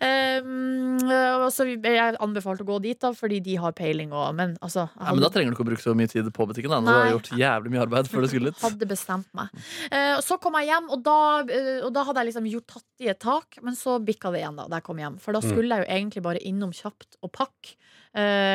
Um, 0.00 0.98
og 1.44 1.46
så 1.54 1.66
jeg 1.70 2.16
anbefalte 2.20 2.64
å 2.64 2.68
gå 2.68 2.78
dit, 2.84 2.98
da, 3.00 3.12
fordi 3.16 3.40
de 3.44 3.56
har 3.60 3.72
peiling 3.76 4.12
og 4.12 4.34
Men 4.36 4.56
altså 4.60 4.88
hadde... 4.90 5.06
Ja, 5.06 5.14
men 5.16 5.22
da 5.24 5.30
trenger 5.32 5.52
du 5.52 5.56
ikke 5.56 5.64
å 5.64 5.70
bruke 5.70 5.84
så 5.84 5.94
mye 5.96 6.10
tid 6.10 6.28
på 6.36 6.46
butikken. 6.50 6.70
Da. 6.74 6.80
Når 6.80 6.92
du 6.92 7.00
har 7.00 7.12
gjort 7.14 7.30
jævlig 7.40 7.72
mye 7.74 7.84
arbeid 7.86 8.10
før 8.12 8.26
du 8.26 8.28
skulle 8.32 8.52
ut. 8.52 8.60
hadde 8.64 8.88
bestemt 8.90 9.30
meg. 9.36 9.48
Uh, 9.92 10.18
så 10.24 10.38
kom 10.42 10.58
jeg 10.60 10.70
hjem, 10.72 10.90
og 10.90 11.02
da, 11.06 11.18
uh, 11.46 11.86
og 11.86 11.92
da 11.96 12.04
hadde 12.08 12.24
jeg 12.24 12.32
liksom 12.32 12.50
gjort 12.52 12.68
tatt 12.76 13.06
i 13.06 13.10
et 13.14 13.20
tak, 13.20 13.60
men 13.64 13.78
så 13.78 13.96
bikka 14.04 14.32
det 14.34 14.42
igjen 14.44 14.56
da, 14.60 14.68
da 14.68 14.80
jeg 14.80 14.88
kom 14.90 15.00
hjem. 15.00 15.18
For 15.20 15.32
da 15.36 15.40
Mm. 15.40 15.48
skulle 15.54 15.76
jeg 15.78 15.86
jo 15.86 15.92
egentlig 15.96 16.22
bare 16.22 16.44
innom 16.44 16.72
kjapt 16.76 17.16
og 17.22 17.32
pakke 17.32 17.76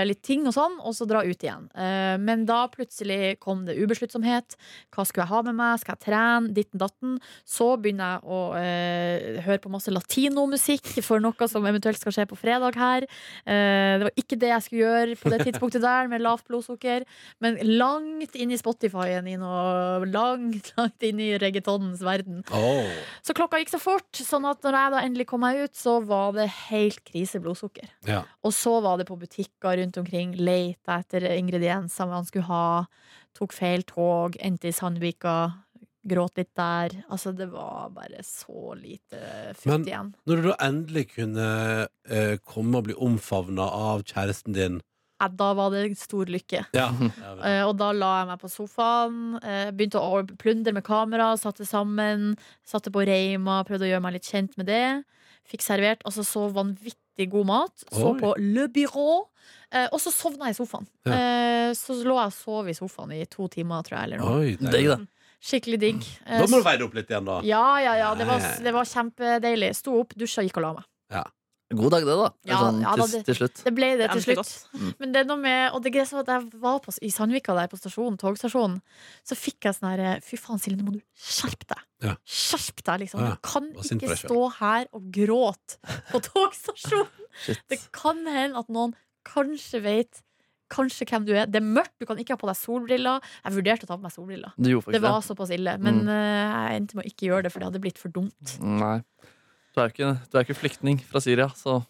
litt 0.06 0.22
ting 0.26 0.44
og 0.50 0.56
sånn, 0.56 0.76
og 0.84 0.96
så 0.98 1.06
dra 1.08 1.22
ut 1.24 1.44
igjen. 1.44 1.68
Eh, 1.78 2.16
men 2.22 2.44
da 2.48 2.66
plutselig 2.72 3.38
kom 3.44 3.64
det 3.68 3.78
ubesluttsomhet. 3.80 4.58
Hva 4.94 5.06
skulle 5.08 5.26
jeg 5.26 5.32
ha 5.32 5.42
med 5.48 5.58
meg? 5.60 5.82
Skal 5.82 5.96
jeg 5.96 6.04
trene? 6.08 6.52
Ditten 6.56 6.82
datten. 6.82 7.18
Så 7.48 7.70
begynner 7.82 8.18
jeg 8.18 8.36
å 8.36 8.40
eh, 8.60 9.40
høre 9.46 9.62
på 9.64 9.72
masse 9.74 9.94
latinomusikk 9.94 10.92
for 11.06 11.24
noe 11.24 11.50
som 11.52 11.66
eventuelt 11.68 12.02
skal 12.02 12.16
skje 12.16 12.28
på 12.30 12.40
fredag 12.40 12.80
her. 12.80 13.08
Eh, 13.46 13.96
det 14.00 14.10
var 14.10 14.22
ikke 14.22 14.40
det 14.42 14.52
jeg 14.52 14.66
skulle 14.66 14.84
gjøre 14.84 15.20
på 15.22 15.34
det 15.34 15.42
tidspunktet 15.48 15.86
der, 15.86 16.12
med 16.12 16.24
lavt 16.26 16.48
blodsukker. 16.50 17.06
Men 17.44 17.60
langt 17.78 18.36
inn 18.36 18.54
i 18.54 18.60
Spotify-en 18.60 19.30
langt, 20.12 20.72
langt 20.78 21.06
inn 21.06 21.22
i 21.24 21.32
reggaetonens 21.42 22.04
verden. 22.06 22.44
Oh. 22.56 22.92
Så 23.26 23.36
klokka 23.38 23.60
gikk 23.62 23.74
så 23.74 23.82
fort, 23.82 24.10
sånn 24.20 24.46
at 24.50 24.64
når 24.66 24.80
jeg 24.80 24.94
da 24.94 25.04
endelig 25.06 25.28
kom 25.30 25.44
meg 25.46 25.64
ut, 25.66 25.76
så 25.78 25.98
var 26.06 26.36
det 26.38 26.48
helt 26.70 27.02
krise 27.08 27.42
blodsukker. 27.44 27.90
Ja. 28.08 28.24
Og 28.46 28.54
så 28.56 28.78
var 28.84 29.00
det 29.00 29.08
på 29.10 29.18
butikker 29.46 29.78
rundt 29.78 29.98
omkring, 29.98 30.36
leita 30.36 31.00
etter 31.00 31.26
ingredienser 31.38 32.08
man 32.08 32.26
skulle 32.26 32.46
ha, 32.46 32.86
tok 33.38 33.54
feil 33.54 33.84
tog, 33.84 34.38
endte 34.40 34.70
i 34.70 34.74
Sandvika, 34.74 35.54
gråt 36.06 36.38
litt 36.38 36.54
der. 36.56 37.04
Altså, 37.10 37.32
det 37.34 37.48
var 37.52 37.90
bare 37.94 38.22
så 38.24 38.76
lite 38.76 39.54
futt 39.58 39.86
Men- 39.86 40.14
Når 40.26 40.36
du 40.36 40.50
da 40.50 40.56
endelig 40.60 41.16
kunne 41.16 41.88
eh, 42.08 42.38
komme 42.46 42.78
og 42.78 42.84
bli 42.86 42.94
omfavna 42.94 43.64
av 43.64 44.04
kjæresten 44.04 44.54
din 44.54 44.82
Ja, 45.20 45.30
da 45.30 45.54
var 45.54 45.72
det 45.72 45.98
stor 45.98 46.26
lykke. 46.26 46.66
Ja. 46.74 46.90
uh, 46.92 47.64
og 47.70 47.78
da 47.78 47.94
la 47.94 48.20
jeg 48.20 48.28
meg 48.28 48.40
på 48.42 48.50
sofaen, 48.52 49.40
uh, 49.40 49.72
begynte 49.72 49.96
å 49.96 50.26
plundre 50.38 50.74
med 50.74 50.84
kamera, 50.84 51.38
satte 51.38 51.66
sammen, 51.66 52.36
satte 52.66 52.92
på 52.92 53.06
Reima, 53.08 53.64
prøvde 53.64 53.88
å 53.88 53.92
gjøre 53.94 54.04
meg 54.04 54.18
litt 54.18 54.28
kjent 54.28 54.58
med 54.58 54.68
det. 54.68 55.06
Fikk 55.48 55.64
servert 55.64 56.04
altså 56.04 56.22
så 56.28 56.52
vanvittig 56.52 57.00
god 57.32 57.46
mat. 57.48 57.84
Så 57.92 58.12
Oi. 58.12 58.20
på 58.20 58.34
Le 58.38 58.68
Bureau. 58.68 59.30
Eh, 59.72 59.88
og 59.92 60.00
så 60.04 60.12
sovna 60.12 60.50
jeg 60.52 60.56
i 60.56 60.60
sofaen. 60.60 60.86
Ja. 61.08 61.14
Eh, 61.16 61.72
så 61.74 61.96
lå 62.04 62.16
jeg 62.20 62.28
og 62.32 62.34
sov 62.36 62.68
i 62.70 62.74
sofaen 62.78 63.12
i 63.16 63.24
to 63.26 63.48
timer, 63.48 63.82
tror 63.88 63.98
jeg. 63.98 64.04
Eller 64.10 64.18
noe. 64.20 64.42
Oi, 64.44 64.56
deg, 64.60 64.90
da. 64.92 64.98
Skikkelig 65.46 65.80
digg. 65.80 66.04
Eh, 66.26 66.40
Da 66.42 66.46
må 66.52 66.58
du 66.60 66.64
veie 66.68 66.78
det 66.78 66.86
opp 66.88 66.94
litt 66.98 67.10
igjen, 67.10 67.26
da. 67.26 67.40
ja, 67.46 67.64
ja, 67.80 67.96
ja. 67.96 68.12
Det 68.16 68.28
var, 68.28 68.40
det 68.68 68.74
var 68.74 68.84
kjempedeilig. 68.86 69.72
Sto 69.76 70.00
opp, 70.02 70.14
dusja, 70.18 70.44
gikk 70.44 70.58
og 70.58 70.64
la 70.68 70.74
meg. 70.82 70.86
God 71.76 71.92
dag, 71.96 72.04
det, 72.06 72.14
da. 72.20 72.28
Ja, 72.46 72.58
sånn, 72.62 72.82
ja, 72.84 72.92
da, 72.96 73.06
det- 73.10 73.24
til 73.26 73.36
slutt. 73.40 73.64
Det 73.66 73.72
ble 73.74 73.88
det 73.98 74.12
til 74.12 74.22
slutt. 74.22 74.38
godt. 74.38 74.98
Men 75.00 75.12
det 75.16 75.22
er 75.24 75.26
noe 75.26 75.42
med 75.42 75.74
Og 75.74 75.82
det 75.82 75.96
er 75.96 76.06
sånn 76.06 76.22
at 76.22 76.28
jeg 76.30 76.62
var 76.62 76.78
på, 76.80 76.94
i 77.02 77.10
Sandvika 77.10 77.56
der 77.58 77.68
på 77.72 77.80
stasjonen, 77.80 78.20
togstasjonen, 78.22 78.82
så 79.26 79.34
fikk 79.36 79.66
jeg 79.66 79.74
sånn 79.80 79.90
her 79.98 80.20
Fy 80.22 80.38
faen, 80.38 80.62
Silje, 80.62 80.78
nå 80.78 80.86
må 80.86 80.94
du 80.94 81.02
skjerpe 81.18 81.66
deg. 81.74 81.82
Deg, 82.86 83.00
liksom. 83.06 83.24
Du 83.26 83.36
kan 83.42 83.70
ikke 83.98 84.16
stå 84.20 84.42
her 84.60 84.86
og 84.94 85.08
gråte 85.16 85.80
på 86.12 86.22
togstasjonen. 86.30 87.26
Det 87.72 87.80
kan 87.96 88.22
hende 88.30 88.62
at 88.62 88.70
noen 88.72 88.94
kanskje 89.28 89.82
vet 89.84 90.22
Kanskje 90.74 91.06
hvem 91.06 91.26
du 91.28 91.30
er. 91.38 91.46
Det 91.46 91.60
er 91.60 91.66
mørkt, 91.66 91.94
du 92.02 92.08
kan 92.10 92.18
ikke 92.18 92.34
ha 92.34 92.40
på 92.42 92.48
deg 92.50 92.56
solbriller. 92.58 93.22
Jeg 93.46 93.54
vurderte 93.54 93.86
å 93.86 93.90
ta 93.92 93.98
på 94.00 94.02
meg 94.02 94.14
solbriller. 94.16 94.56
Det, 94.58 94.72
Det 94.96 95.02
var 95.04 95.22
såpass 95.22 95.52
ille. 95.54 95.76
Men 95.78 96.00
Mm. 96.02 96.10
eh, 96.10 96.56
jeg 96.56 96.80
endte 96.80 96.96
med 96.98 97.06
å 97.06 97.10
ikke 97.12 97.28
gjøre 97.30 97.44
det, 97.46 97.52
for 97.54 97.60
det 97.62 97.68
hadde 97.70 97.82
blitt 97.84 98.00
for 98.02 98.10
dumt. 98.10 98.56
Nei. 98.66 98.96
Du 99.76 99.82
er 99.82 99.86
jo 99.86 99.94
ikke, 99.94 100.10
du 100.32 100.38
er 100.40 100.44
ikke 100.48 100.58
flyktning 100.58 100.98
fra 101.06 101.22
Syria, 101.22 101.48
så 101.54 101.86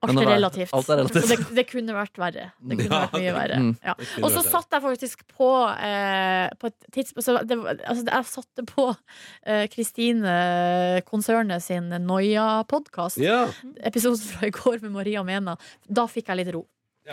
Alt 0.00 0.16
er 0.16 0.28
relativt. 0.30 0.70
alt 0.72 0.88
er 0.88 0.96
relativt. 1.02 1.28
Det, 1.28 1.36
det 1.58 1.64
kunne 1.68 1.92
vært 1.96 2.16
verre. 2.22 2.44
Det 2.56 2.76
kunne 2.78 2.88
Ja, 2.88 3.00
vært 3.04 3.16
mye 3.20 3.34
verre. 3.36 3.58
Mm. 3.60 3.72
Ja. 3.84 3.94
Og 4.24 4.30
så 4.32 4.42
satt 4.46 4.72
jeg 4.72 4.84
faktisk 4.86 5.24
på 5.36 5.50
eh, 5.74 6.46
På 6.60 6.70
et 6.70 6.86
tidspunkt 6.96 7.26
så 7.26 7.34
det, 7.44 7.58
altså, 7.84 8.06
Jeg 8.08 8.28
satte 8.30 8.64
på 8.70 8.86
eh, 9.44 9.66
Kristine-konsernet 9.74 11.62
sin 11.64 11.90
Noia-podkast. 12.06 13.20
Ja. 13.22 13.42
Episoden 13.84 14.22
fra 14.24 14.48
i 14.48 14.54
går 14.54 14.80
med 14.86 14.94
Maria 14.96 15.22
Mena. 15.26 15.56
Da 15.88 16.06
fikk 16.10 16.30
jeg 16.32 16.42
litt 16.44 16.54
ro. 16.56 16.64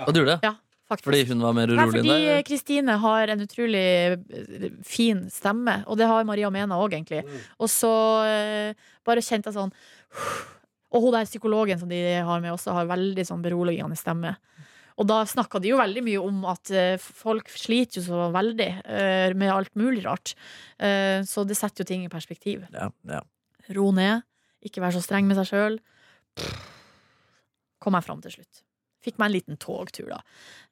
Og 0.05 0.13
du 0.13 0.21
gjorde 0.21 0.37
det? 0.37 0.47
Ja. 0.47 0.55
faktisk. 0.87 1.07
Fordi 1.09 1.23
hun 1.31 1.41
var 1.43 1.55
mer 1.57 1.67
urolig 1.71 1.83
enn 1.83 1.95
fordi 1.97 2.17
deg? 2.27 2.43
Kristine 2.47 2.97
har 3.03 3.27
en 3.33 3.41
utrolig 3.43 3.85
eh, 4.13 4.67
fin 4.87 5.25
stemme, 5.33 5.81
og 5.87 5.97
det 5.99 6.07
har 6.07 6.27
Maria 6.27 6.51
Mena 6.53 6.77
òg, 6.79 6.93
egentlig. 6.95 7.23
Og 7.59 7.67
så 7.71 7.91
eh, 8.27 8.87
bare 9.07 9.23
kjente 9.25 9.51
jeg 9.51 9.57
sånn 9.59 9.73
Og 10.95 11.03
hun 11.03 11.15
der 11.15 11.27
psykologen 11.27 11.79
som 11.81 11.89
de 11.91 11.99
har 12.23 12.43
med 12.43 12.53
også, 12.53 12.75
har 12.75 12.89
veldig 12.89 13.25
sånn 13.27 13.43
beroligende 13.43 13.97
stemme. 13.99 14.35
Og 14.97 15.05
da 15.05 15.19
snakka 15.29 15.59
de 15.61 15.73
jo 15.73 15.79
veldig 15.79 16.03
mye 16.05 16.21
om 16.25 16.45
at 16.49 16.71
eh, 16.73 16.95
folk 16.97 17.51
sliter 17.53 17.99
jo 17.99 18.05
så 18.07 18.29
veldig 18.33 18.69
eh, 18.81 19.35
med 19.37 19.53
alt 19.53 19.73
mulig 19.77 20.01
rart. 20.07 20.33
Eh, 20.81 21.21
så 21.27 21.45
det 21.45 21.57
setter 21.59 21.83
jo 21.83 21.89
ting 21.91 22.07
i 22.07 22.13
perspektiv. 22.13 22.65
Ja, 22.73 22.89
ja. 23.09 23.21
Ro 23.77 23.91
ned, 23.93 24.25
ikke 24.65 24.81
være 24.81 24.97
så 24.97 25.03
streng 25.05 25.27
med 25.29 25.37
seg 25.37 25.51
sjøl. 25.51 25.77
Kom 27.83 27.99
jeg 27.99 28.07
fram 28.07 28.23
til 28.23 28.39
slutt. 28.39 28.63
Fikk 29.07 29.17
meg 29.21 29.29
en 29.31 29.35
liten 29.39 29.59
togtur, 29.63 30.09
da. 30.11 30.21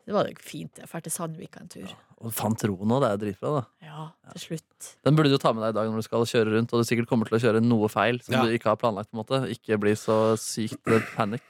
Det 0.06 0.14
var 0.14 0.28
fint. 0.44 0.78
Jeg 0.78 0.90
drar 0.92 1.02
til 1.06 1.14
Sandvika 1.16 1.64
en 1.64 1.70
tur. 1.72 1.94
Og 2.22 2.32
fant 2.36 2.62
ro 2.70 2.76
nå, 2.88 3.00
det 3.04 3.08
er 3.10 3.22
dritbra, 3.22 3.52
da. 3.58 3.64
Ja, 3.88 4.04
til 4.36 4.44
slutt. 4.44 4.90
Den 5.08 5.18
burde 5.18 5.32
du 5.34 5.40
ta 5.42 5.52
med 5.56 5.64
deg 5.66 5.74
i 5.74 5.78
dag 5.80 5.90
når 5.92 6.04
du 6.04 6.08
skal 6.08 6.28
kjøre 6.30 6.54
rundt, 6.56 6.74
og 6.76 6.82
du 6.84 6.88
sikkert 6.88 7.10
kommer 7.10 7.30
til 7.30 7.38
å 7.40 7.42
kjøre 7.42 7.62
noe 7.66 7.90
feil 7.92 8.22
som 8.24 8.36
Ja. 8.38 8.44
du 8.46 8.54
ikke 8.56 8.70
har 8.72 8.78
planlagt. 8.82 9.10
på 9.12 9.18
en 9.18 9.24
måte 9.24 9.50
Ikke 9.56 9.80
bli 9.82 9.96
så 9.98 10.38
sykt 10.38 10.80
eh, 10.88 11.02
panic. 11.16 11.42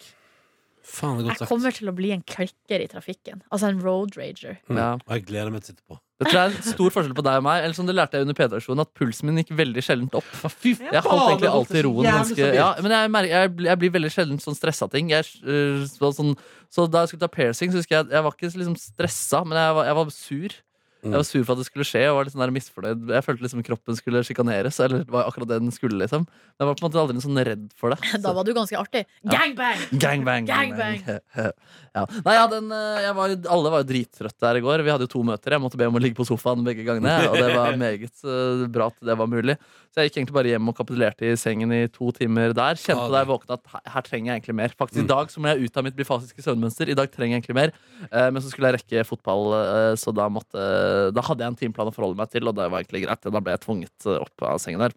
Faen, 0.86 1.18
det 1.18 1.24
er 1.26 1.28
godt 1.28 1.34
Jeg 1.34 1.40
sagt. 1.42 1.50
kommer 1.52 1.74
til 1.76 1.90
å 1.90 1.96
bli 1.98 2.12
en 2.14 2.22
klikker 2.30 2.84
i 2.84 2.88
trafikken. 2.92 3.42
Altså 3.52 3.70
en 3.72 3.80
road 3.82 4.16
rager. 4.20 4.60
Mm. 4.70 4.78
Ja. 4.78 4.92
Og 5.02 5.14
jeg 5.18 5.26
gleder 5.32 5.50
meg 5.54 5.64
til 5.66 5.74
å 5.74 5.76
sitte 5.76 5.88
på. 5.90 5.98
Det 6.16 6.30
tror 6.30 6.38
jeg 6.38 6.46
er 6.48 6.54
en 6.56 6.68
stor 6.72 6.92
forskjell 6.96 7.16
på 7.18 7.24
deg 7.28 7.38
og 7.42 7.44
meg. 7.44 7.64
Eller 7.66 7.76
som 7.76 7.88
det 7.90 7.96
lærte 7.98 8.16
jeg 8.16 8.24
under 8.24 8.38
P3-aksjonen, 8.38 8.84
at 8.86 8.92
pulsen 8.96 9.28
min 9.28 9.42
gikk 9.42 9.50
veldig 9.58 9.84
sjeldent 9.84 10.14
opp. 10.16 10.30
Fy 10.62 10.76
Jeg 10.80 11.02
holdt 11.04 11.26
egentlig 11.34 11.50
alltid 11.52 11.84
roen 11.90 12.08
ganske 12.08 12.52
ja, 12.56 12.70
Men 12.86 12.94
jeg, 12.96 13.12
merker, 13.18 13.34
jeg, 13.34 13.52
blir- 13.58 13.68
jeg 13.72 13.82
blir 13.82 13.92
veldig 13.98 14.12
sjelden 14.14 14.40
sånn 14.40 14.56
stressa 14.56 14.88
ting. 14.94 15.10
Jeg, 15.12 15.28
øh, 15.44 15.84
så, 15.92 16.14
sånn, 16.16 16.32
så 16.72 16.86
da 16.88 17.04
jeg 17.04 17.12
skulle 17.12 17.26
ta 17.26 17.32
piercing, 17.34 17.74
så 17.74 17.82
husker 17.82 17.98
jeg 17.98 18.14
Jeg 18.16 18.24
var 18.24 18.32
ikke 18.38 18.54
liksom 18.56 18.78
stressa, 18.80 19.44
men 19.44 19.60
jeg 19.60 19.76
var, 19.76 19.86
jeg 19.92 19.96
var 20.00 20.14
sur. 20.16 20.56
Mm. 21.06 21.14
Jeg 21.14 21.22
var 21.22 21.28
sur 21.30 21.44
for 21.46 21.54
at 21.54 21.62
det 21.62 21.68
skulle 21.70 21.86
skje, 21.88 22.02
og 22.10 22.18
var 22.18 22.28
litt 22.28 22.34
sånn 22.34 22.44
der 22.44 22.54
misfornøyd. 22.56 23.04
Jeg 23.14 23.26
følte 23.28 23.46
liksom 23.46 23.64
kroppen 23.68 24.00
skulle 24.00 24.24
sjikaneres, 24.26 24.80
eller 24.82 25.06
var 25.14 25.30
akkurat 25.30 25.52
det 25.52 25.60
den 25.62 25.74
skulle, 25.76 26.00
liksom. 26.02 26.26
Men 26.26 26.66
jeg 26.66 26.70
var 26.72 26.80
på 26.80 26.84
en 26.84 26.88
måte 26.90 27.02
aldri 27.04 27.24
sånn 27.24 27.42
redd 27.46 27.68
for 27.78 27.94
det. 27.94 28.02
Da 28.26 28.34
var 28.34 28.48
du 28.48 28.52
ganske 28.58 28.80
artig. 28.80 29.06
Gangbang! 29.22 29.86
Gangbang, 30.02 30.50
Gangbang. 30.50 31.00
ja. 31.96 32.06
Nei, 32.26 32.36
ja, 32.36 32.48
den, 32.52 32.74
jeg 33.06 33.14
var, 33.22 33.36
alle 33.54 33.72
var 33.76 33.86
jo 33.86 33.90
drittrøtte 33.94 34.42
der 34.48 34.60
i 34.60 34.66
går. 34.66 34.84
Vi 34.84 34.94
hadde 34.96 35.06
jo 35.06 35.14
to 35.14 35.22
møter. 35.30 35.56
Jeg 35.56 35.64
måtte 35.64 35.80
be 35.80 35.88
om 35.88 35.96
å 35.96 36.02
ligge 36.02 36.18
på 36.18 36.26
sofaen 36.28 36.66
begge 36.66 36.84
gangene. 36.88 37.14
Og 37.32 37.38
det 37.38 37.52
var 37.54 37.78
meget 37.80 38.26
øh, 38.26 38.66
bra 38.74 38.90
at 38.90 38.98
det 39.06 39.18
var 39.22 39.30
mulig. 39.30 39.56
Så 39.94 40.02
jeg 40.02 40.10
gikk 40.10 40.18
egentlig 40.20 40.36
bare 40.36 40.50
hjem 40.52 40.68
og 40.68 40.76
kapitulerte 40.76 41.30
i 41.30 41.38
sengen 41.40 41.72
i 41.72 41.86
to 41.88 42.10
timer 42.18 42.52
der. 42.58 42.76
Kjente 42.82 43.06
Ja, 43.06 43.12
da 43.14 43.22
jeg 43.22 43.30
våkna 43.30 43.56
at 43.56 43.70
her, 43.72 43.84
her 43.94 44.04
trenger 44.10 44.32
jeg 44.34 44.42
egentlig 44.42 44.58
mer. 44.60 44.74
Faktisk 44.76 44.96
Mm. 44.96 45.04
I 45.06 45.12
dag 45.12 45.32
så 45.32 45.42
må 45.44 45.52
jeg 45.52 45.68
ut 45.68 45.78
av 45.78 45.84
mitt 45.86 45.96
bifasiske 45.98 46.44
søvnmønster. 46.44 46.90
I 46.90 46.96
dag 46.98 47.12
trenger 47.12 47.36
jeg 47.36 47.44
egentlig 47.44 47.58
mer. 47.58 47.74
Eh, 48.10 48.30
men 48.32 48.42
så 48.44 48.52
skulle 48.52 48.72
jeg 48.72 48.80
rekke 48.80 49.06
fotball, 49.08 49.44
eh, 49.60 49.94
så 50.00 50.14
da, 50.16 50.28
måtte, 50.32 50.64
da 51.16 51.24
hadde 51.30 51.44
jeg 51.46 51.54
en 51.54 51.60
timeplan 51.64 51.90
å 51.92 51.96
forholde 51.96 52.20
meg 52.20 52.30
til, 52.34 52.48
og 52.50 52.56
det 52.58 52.70
var 52.72 52.84
egentlig 52.84 53.06
greit. 53.08 53.26
Da 53.26 53.42
ble 53.42 53.56
jeg 53.58 53.66
tvunget 53.66 54.08
eh, 54.12 54.22
opp 54.24 54.46
av 54.54 54.62
sengen 54.64 54.84
der. 54.86 54.96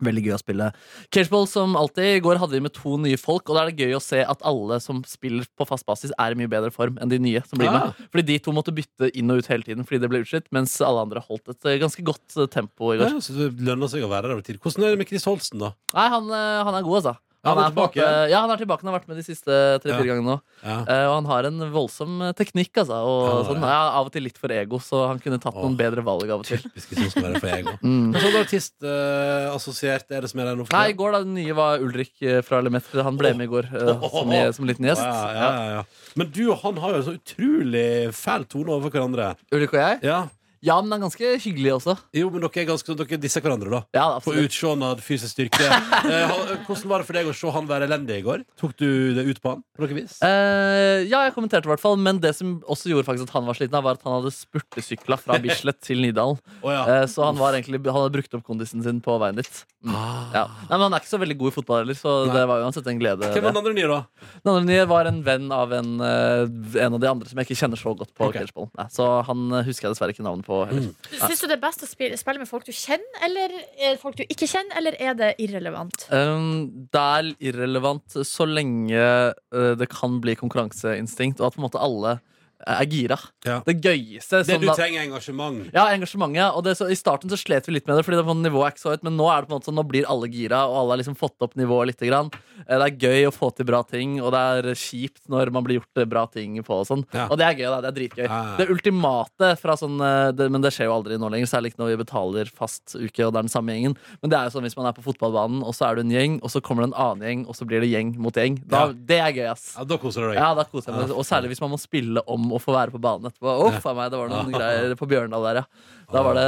Veldig 0.00 0.22
gøy 0.24 0.32
å 0.32 0.38
spille 0.40 0.66
Cageball 1.12 1.44
som 1.50 1.74
alltid. 1.76 2.06
I 2.16 2.20
går 2.24 2.38
hadde 2.40 2.54
vi 2.56 2.60
med 2.64 2.72
to 2.72 2.94
nye 3.02 3.18
folk, 3.20 3.50
og 3.52 3.56
da 3.58 3.66
er 3.66 3.68
det 3.74 3.82
gøy 3.84 3.98
å 3.98 4.00
se 4.00 4.22
at 4.24 4.40
alle 4.48 4.78
som 4.80 5.02
spiller 5.04 5.44
på 5.60 5.66
fast 5.68 5.84
basis, 5.84 6.14
er 6.16 6.32
i 6.32 6.38
mye 6.40 6.48
bedre 6.48 6.70
form 6.72 6.96
enn 7.04 7.10
de 7.12 7.18
nye 7.20 7.42
som 7.44 7.60
blir 7.60 7.68
Ah. 7.68 7.90
med. 7.92 8.08
Fordi 8.14 8.24
de 8.30 8.38
to 8.46 8.54
måtte 8.56 8.72
bytte 8.72 9.10
inn 9.12 9.28
og 9.34 9.42
ut 9.42 9.50
hele 9.52 9.66
tiden 9.66 9.84
fordi 9.84 10.00
det 10.00 10.08
ble 10.08 10.22
utslitt, 10.24 10.48
mens 10.56 10.78
alle 10.80 11.04
andre 11.04 11.20
holdt 11.26 11.52
et 11.52 11.68
eh, 11.68 11.76
ganske 11.82 12.00
godt 12.06 12.38
eh, 12.40 12.48
tempo 12.48 12.94
i 12.94 12.96
Ja, 13.02 13.10
så 13.20 13.36
det 13.36 13.50
lønner 13.60 13.92
seg 13.92 14.06
å 14.06 14.08
være 14.08 14.30
der 14.30 14.38
over 14.38 14.46
tid. 14.48 14.56
Hvordan 14.64 14.86
er 14.88 14.94
det 14.96 15.02
med 15.04 15.08
Chris 15.12 15.28
Holsten, 15.28 15.60
da? 15.60 15.74
Nei, 15.92 16.08
han, 16.16 16.32
han 16.32 16.74
er 16.80 16.86
god, 16.88 17.02
altså. 17.02 17.18
Han 17.42 17.56
er 17.58 17.70
tilbake? 17.72 18.04
Ja, 18.28 18.40
han 18.44 18.50
er 18.52 18.58
tilbake. 18.60 18.82
Han 18.84 18.92
har 18.92 19.00
vært 19.00 19.08
med 19.08 19.16
de 19.16 19.22
siste 19.24 19.48
tre-fire 19.80 20.04
Ja. 20.04 20.14
gangene 20.14 20.28
nå. 20.34 20.40
Ja. 20.62 20.74
Uh, 20.84 21.04
og 21.08 21.14
han 21.14 21.28
har 21.30 21.46
en 21.48 21.58
voldsom 21.72 22.18
eh, 22.26 22.32
teknikk, 22.36 22.74
altså. 22.82 22.98
Og 23.00 23.22
Ja, 23.30 23.36
sånn. 23.48 23.62
ja. 23.64 23.78
Av 23.96 24.06
og 24.06 24.12
til 24.12 24.22
litt 24.26 24.36
for 24.36 24.52
ego, 24.52 24.76
så 24.78 25.06
han 25.08 25.18
kunne 25.18 25.38
tatt 25.40 25.54
Åh. 25.56 25.62
noen 25.64 25.76
bedre 25.78 26.04
valg 26.04 26.28
av 26.28 26.40
og 26.40 26.44
til. 26.44 26.58
Typisk 26.60 26.92
sånn 26.98 27.10
skal 27.14 27.22
være 27.30 27.40
for 27.40 27.48
ego. 27.56 27.76
Mm. 27.90 28.12
Hva 28.12 28.20
sånn 28.20 28.36
artistassosiert 28.44 30.10
er 30.12 30.20
det 30.26 30.30
som 30.30 30.40
er 30.42 30.50
der 30.50 30.58
nå? 30.58 30.66
for 30.68 30.76
Nei, 30.76 30.90
I 30.92 30.96
går 30.98 31.12
da, 31.16 31.20
den 31.24 31.34
nye 31.38 31.54
var 31.56 31.80
Ulrik 31.84 32.12
eh, 32.22 32.40
fra 32.46 32.60
Lemet. 32.64 32.84
Han 33.00 33.16
ble 33.20 33.32
med 33.38 33.48
i 33.48 33.50
går 33.50 33.70
uh, 33.72 34.08
som, 34.10 34.32
i- 34.36 34.52
som 34.56 34.68
liten 34.68 34.84
gjest. 34.90 35.00
Ja, 35.04 35.32
ja, 35.32 35.48
ja, 35.48 35.70
ja. 35.78 35.82
Men 36.20 36.30
du 36.34 36.42
og 36.52 36.58
han 36.64 36.76
har 36.82 36.96
jo 36.98 37.02
så 37.08 37.16
utrolig 37.16 37.86
fæl 38.16 38.44
tone 38.50 38.74
overfor 38.76 38.94
hverandre. 38.98 39.32
Ulrik 39.54 39.72
og 39.74 39.80
jeg? 39.80 40.00
Ja, 40.10 40.20
Ja, 40.60 40.76
men 40.82 40.92
han 40.92 41.00
er 41.00 41.06
ganske 41.06 41.28
hyggelig 41.40 41.70
også. 41.78 41.94
Jo, 42.16 42.28
men 42.32 42.42
dere 42.44 42.62
er 42.62 42.66
ganske 42.68 42.96
dere 42.98 43.18
disser 43.20 43.40
hverandre, 43.44 43.70
da. 43.72 43.80
Ja, 43.96 44.06
På 44.20 44.34
absolutt. 44.34 45.04
fysisk 45.06 45.32
styrke. 45.32 45.68
Eh, 46.10 46.32
hvordan 46.66 46.88
var 46.90 47.02
det 47.02 47.06
for 47.06 47.16
deg 47.16 47.28
å 47.28 47.32
se 47.36 47.50
han 47.54 47.66
være 47.68 47.86
elendig 47.86 48.16
i 48.18 48.22
går? 48.24 48.42
Tok 48.58 48.72
du 48.80 48.86
det 49.14 49.24
ut 49.28 49.38
på 49.42 49.52
han? 49.52 49.60
På 49.76 49.84
noe 49.84 49.94
vis? 49.94 50.16
Eh, 50.24 51.04
ja, 51.06 51.20
jeg 51.26 51.34
kommenterte 51.36 51.68
i 51.68 51.70
hvert 51.70 51.82
fall 51.82 51.98
Men 52.00 52.18
det 52.22 52.32
som 52.38 52.56
også 52.64 52.90
gjorde 52.90 53.06
faktisk 53.06 53.28
at 53.28 53.34
han 53.36 53.46
var 53.46 53.58
sliten, 53.58 53.76
var 53.84 53.98
at 53.98 54.06
han 54.06 54.16
hadde 54.16 54.32
spurtesykla 54.34 55.18
fra 55.20 55.38
Bislett 55.44 55.78
til 55.86 56.02
Nydalen. 56.02 56.40
Oh, 56.64 56.72
ja. 56.72 56.82
Eh, 56.88 57.04
så 57.10 57.24
han 57.28 57.38
var 57.38 57.56
egentlig 57.56 57.82
Han 57.84 57.98
hadde 58.00 58.14
brukt 58.16 58.36
opp 58.38 58.44
kondisen 58.48 58.82
sin 58.84 59.00
på 59.04 59.16
veien 59.22 59.38
dit. 59.38 59.62
Mm. 59.84 59.94
Ah. 59.96 60.24
Ja. 60.34 60.44
Nei, 60.66 60.74
men 60.76 60.86
Han 60.88 60.96
er 60.96 61.04
ikke 61.04 61.12
så 61.12 61.20
veldig 61.22 61.38
god 61.40 61.52
i 61.52 61.56
fotball 61.58 61.82
heller, 61.84 61.98
så 62.00 62.14
Nei. 62.24 62.34
det 62.36 62.46
var 62.50 62.64
uansett 62.66 62.90
en 62.90 63.00
glede. 63.00 63.30
Hvem 63.30 63.46
var 63.46 63.54
den 63.54 63.62
andre 63.62 63.76
nye, 63.76 63.90
da? 63.92 64.30
Den 64.40 64.52
andre 64.54 64.66
nye 64.68 64.88
var 64.90 65.10
en 65.10 65.22
venn 65.26 65.48
av 65.54 65.76
en, 65.76 65.92
eh, 66.04 66.42
en 66.84 66.98
av 66.98 67.00
de 67.00 67.10
andre 67.12 67.30
som 67.30 67.40
jeg 67.40 67.50
ikke 67.50 67.60
kjenner 67.62 67.80
så 67.80 67.94
godt 67.96 68.12
på. 68.16 68.28
okay. 68.28 68.48
Nei, 68.80 68.88
så 68.92 69.08
han 69.28 69.46
eh, 69.52 69.64
husker 69.68 69.88
jeg 69.88 69.96
dessverre 69.96 70.16
ikke 70.16 70.26
navnet 70.26 70.48
på 70.48 70.49
heller. 70.70 70.90
Mm. 70.90 71.18
Syns 71.20 71.42
du 71.42 71.46
det 71.48 71.56
er 71.56 71.62
best 71.62 71.84
å 71.84 71.88
spille, 71.88 72.18
spille 72.20 72.42
med 72.42 72.50
folk 72.50 72.66
du 72.66 72.72
kjenner, 72.74 73.20
eller 73.26 73.54
er 73.78 74.00
folk 74.00 74.18
du 74.18 74.24
ikke 74.26 74.48
kjenner, 74.50 74.74
eller 74.80 74.98
er 75.00 75.16
det 75.18 75.30
irrelevant? 75.42 76.06
Um, 76.12 76.86
det 76.92 77.04
er 77.20 77.30
irrelevant 77.52 78.18
så 78.26 78.48
lenge 78.48 79.00
uh, 79.00 79.72
det 79.78 79.90
kan 79.92 80.18
bli 80.22 80.36
konkurranseinstinkt, 80.40 81.40
og 81.40 81.50
at 81.50 81.56
på 81.56 81.62
en 81.62 81.68
måte 81.68 81.82
alle 81.82 82.18
er 82.66 82.84
gira. 82.86 83.16
Ja. 83.46 83.60
Det 83.66 83.80
gøyeste 83.80 84.44
Det 84.46 84.60
du 84.60 84.66
da- 84.66 84.74
trenger, 84.76 85.00
er 85.00 85.06
engasjement. 85.08 85.70
Ja, 85.72 85.86
engasjementet. 85.94 86.54
Og 86.56 86.64
det, 86.64 86.76
så, 86.76 86.88
I 86.90 86.94
starten 86.98 87.30
så 87.30 87.38
slet 87.40 87.66
vi 87.66 87.72
litt 87.78 87.86
med 87.88 87.96
det, 87.96 88.04
Fordi 88.04 88.16
det 88.20 88.26
på 88.26 88.34
nivået 88.36 88.66
er 88.66 88.74
ikke 88.74 88.82
så 88.84 88.92
høyt 88.94 89.02
men 89.06 89.16
nå 89.16 89.26
er 89.32 89.40
det 89.42 89.48
på 89.48 89.54
en 89.54 89.60
måte 89.60 89.70
sånn, 89.70 89.78
nå 89.80 89.86
blir 89.88 90.04
alle 90.08 90.28
gira, 90.28 90.66
og 90.68 90.76
alle 90.82 90.90
har 90.96 91.00
liksom 91.02 91.16
fått 91.16 91.40
opp 91.40 91.54
nivået 91.56 91.86
litt. 91.92 92.00
Grann. 92.00 92.30
Eh, 92.68 92.78
Det 92.78 92.86
er 92.86 92.98
gøy 93.00 93.28
å 93.28 93.32
få 93.32 93.54
til 93.54 93.64
bra 93.66 93.82
ting, 93.82 94.20
og 94.20 94.32
det 94.32 94.40
er 94.40 94.74
kjipt 94.74 95.28
når 95.28 95.50
man 95.52 95.64
blir 95.64 95.80
gjort 95.80 95.98
eh, 96.02 96.04
bra 96.04 96.26
ting 96.26 96.60
på. 96.62 96.80
Og 96.80 96.86
sånn 96.86 97.04
Ja. 97.14 97.28
Og 97.30 97.38
det 97.38 97.46
er 97.46 97.54
gøy. 97.54 97.68
da, 97.70 97.80
det 97.80 97.88
er 97.90 97.96
dritgøy. 98.00 98.26
Ja. 98.28 98.56
Det 98.56 98.68
ultimate 98.70 99.56
fra 99.60 99.76
sånn 99.76 100.00
eh, 100.00 100.32
det, 100.32 100.50
Men 100.50 100.60
det 100.60 100.72
skjer 100.72 100.86
jo 100.90 100.94
aldri 101.00 101.16
nå 101.18 101.30
lenger, 101.30 101.46
særlig 101.48 101.72
ikke 101.72 101.80
når 101.82 101.96
vi 101.96 102.02
betaler 102.04 102.50
fast 102.52 102.94
uke, 102.96 103.24
og 103.26 103.32
det 103.32 103.38
er 103.38 103.46
den 103.46 103.52
samme 103.52 103.72
gjengen. 103.72 103.96
Men 104.22 104.30
det 104.30 104.38
er 104.38 104.44
jo 104.50 104.58
sånn 104.58 104.66
hvis 104.68 104.76
man 104.76 104.86
er 104.86 104.92
på 104.96 105.02
fotballbanen, 105.06 105.62
og 105.64 105.72
så 105.74 105.88
er 105.90 105.94
du 105.96 106.00
en 106.02 106.10
gjeng, 106.10 106.40
og 106.42 106.50
så 106.50 106.60
kommer 106.60 106.84
det 106.84 106.92
en 106.92 106.98
annen 107.00 107.24
gjeng, 107.26 107.46
og 107.48 107.54
så 107.56 107.64
blir 107.66 107.80
det 107.80 107.90
gjeng 107.92 108.14
mot 108.20 108.34
gjeng. 108.34 108.60
Da. 108.68 108.88
Det 108.92 109.18
er 109.20 109.32
gøy, 109.32 109.46
ass. 109.50 109.74
Ja, 109.78 109.84
da 109.84 109.96
koser 109.96 110.20
du 110.26 110.28
deg. 110.32 110.40
Ja, 110.40 110.54
da 110.54 110.64
koser 110.64 110.92
jeg 110.92 111.00
meg. 111.08 111.16
Og 111.16 111.24
særlig 111.24 111.48
hvis 111.54 111.60
man 111.60 111.70
må 111.70 111.78
spille 111.80 112.22
om 112.26 112.49
å 112.56 112.62
få 112.62 112.74
være 112.74 112.94
på 112.94 113.00
banen 113.02 113.30
etterpå. 113.30 113.52
Å, 113.66 113.70
faen 113.84 113.98
meg, 113.98 114.10
det 114.12 114.20
var 114.20 114.30
noen 114.32 114.52
greier 114.54 114.94
på 114.98 115.08
Bjørndal 115.10 115.46
der, 115.50 115.60
ja. 115.62 115.64
Da 116.10 116.22
var 116.26 116.38
det 116.38 116.46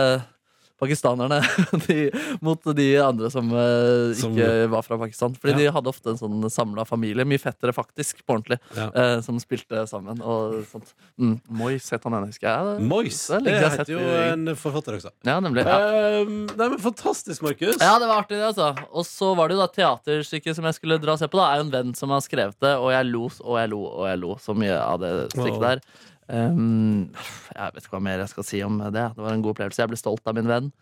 pakistanerne 0.83 1.39
de, 1.87 2.11
mot 2.45 2.59
de 2.77 2.89
andre 3.01 3.31
som 3.31 3.47
uh, 3.55 4.11
Som- 4.19 4.35
ikke 4.35 4.69
var 4.73 4.83
fra 4.87 4.99
Pakistan. 5.01 5.37
Fordi 5.39 5.55
Ja. 5.55 5.59
de 5.63 5.75
hadde 5.79 5.93
ofte 5.93 6.11
en 6.13 6.19
sånn 6.21 6.43
samla 6.51 6.85
familie, 6.89 7.25
mye 7.29 7.39
fettere 7.41 7.73
faktisk, 7.77 8.25
på 8.27 8.35
ordentlig, 8.37 8.59
Ja. 8.77 8.89
uh, 8.91 9.21
som 9.25 9.39
spilte 9.43 9.85
sammen 9.91 10.21
og 10.21 10.59
sånt. 10.73 10.93
Mm. 11.21 11.37
Mois 11.63 11.87
het 11.95 12.03
han 12.09 12.19
ene, 12.19 12.29
husker 12.33 12.49
jeg. 12.51 12.67
Det- 12.81 12.89
Mois. 12.93 13.21
Det 13.31 13.39
er 13.39 13.47
Det 13.47 13.55
jeg 13.63 13.71
heter 13.79 13.93
jo 13.95 14.03
en 14.33 14.55
forfatter 14.59 14.99
også. 14.99 15.11
Ja, 15.25 15.39
nemlig. 15.41 15.65
Ja. 15.67 15.79
Um, 16.27 16.47
nei, 16.57 16.69
men 16.75 16.79
Fantastisk, 16.83 17.43
Markus. 17.47 17.79
Ja, 17.81 17.95
det 18.03 18.09
var 18.11 18.23
artig, 18.25 18.37
det, 18.41 18.49
altså. 18.51 18.73
Og 18.93 19.05
så 19.07 19.33
var 19.39 19.49
det 19.49 19.57
jo 19.57 19.63
da 19.63 19.71
teaterstykket 19.77 20.57
som 20.59 20.65
jeg 20.69 20.75
skulle 20.81 20.99
dra 21.03 21.13
og 21.15 21.21
se 21.23 21.29
på. 21.31 21.39
da 21.39 21.53
Er 21.53 21.61
jo 21.63 21.67
en 21.69 21.75
venn 21.77 21.95
som 21.95 22.11
har 22.11 22.21
skrevet 22.25 22.59
det, 22.61 22.75
og 22.79 22.91
jeg 22.91 23.07
lo 23.13 23.29
og 23.29 23.59
jeg 23.61 23.71
lo 23.71 23.83
og 23.87 24.07
jeg 24.11 24.19
lo 24.19 24.35
så 24.43 24.55
mye 24.57 24.75
av 24.81 24.99
det 25.01 25.13
stykket 25.37 25.61
der. 25.63 25.81
Um, 26.29 27.11
jeg 27.51 27.75
vet 27.75 27.85
ikke 27.85 27.97
hva 27.97 28.03
mer 28.05 28.23
jeg 28.23 28.33
skal 28.33 28.47
si 28.47 28.63
om 28.65 28.79
det. 28.85 28.93
Det 28.95 29.23
var 29.23 29.35
en 29.35 29.45
god 29.45 29.57
opplevelse. 29.57 29.83
Jeg 29.83 29.91
ble 29.91 30.01
stolt 30.01 30.29
av 30.29 30.39
min 30.39 30.51
venn. 30.51 30.73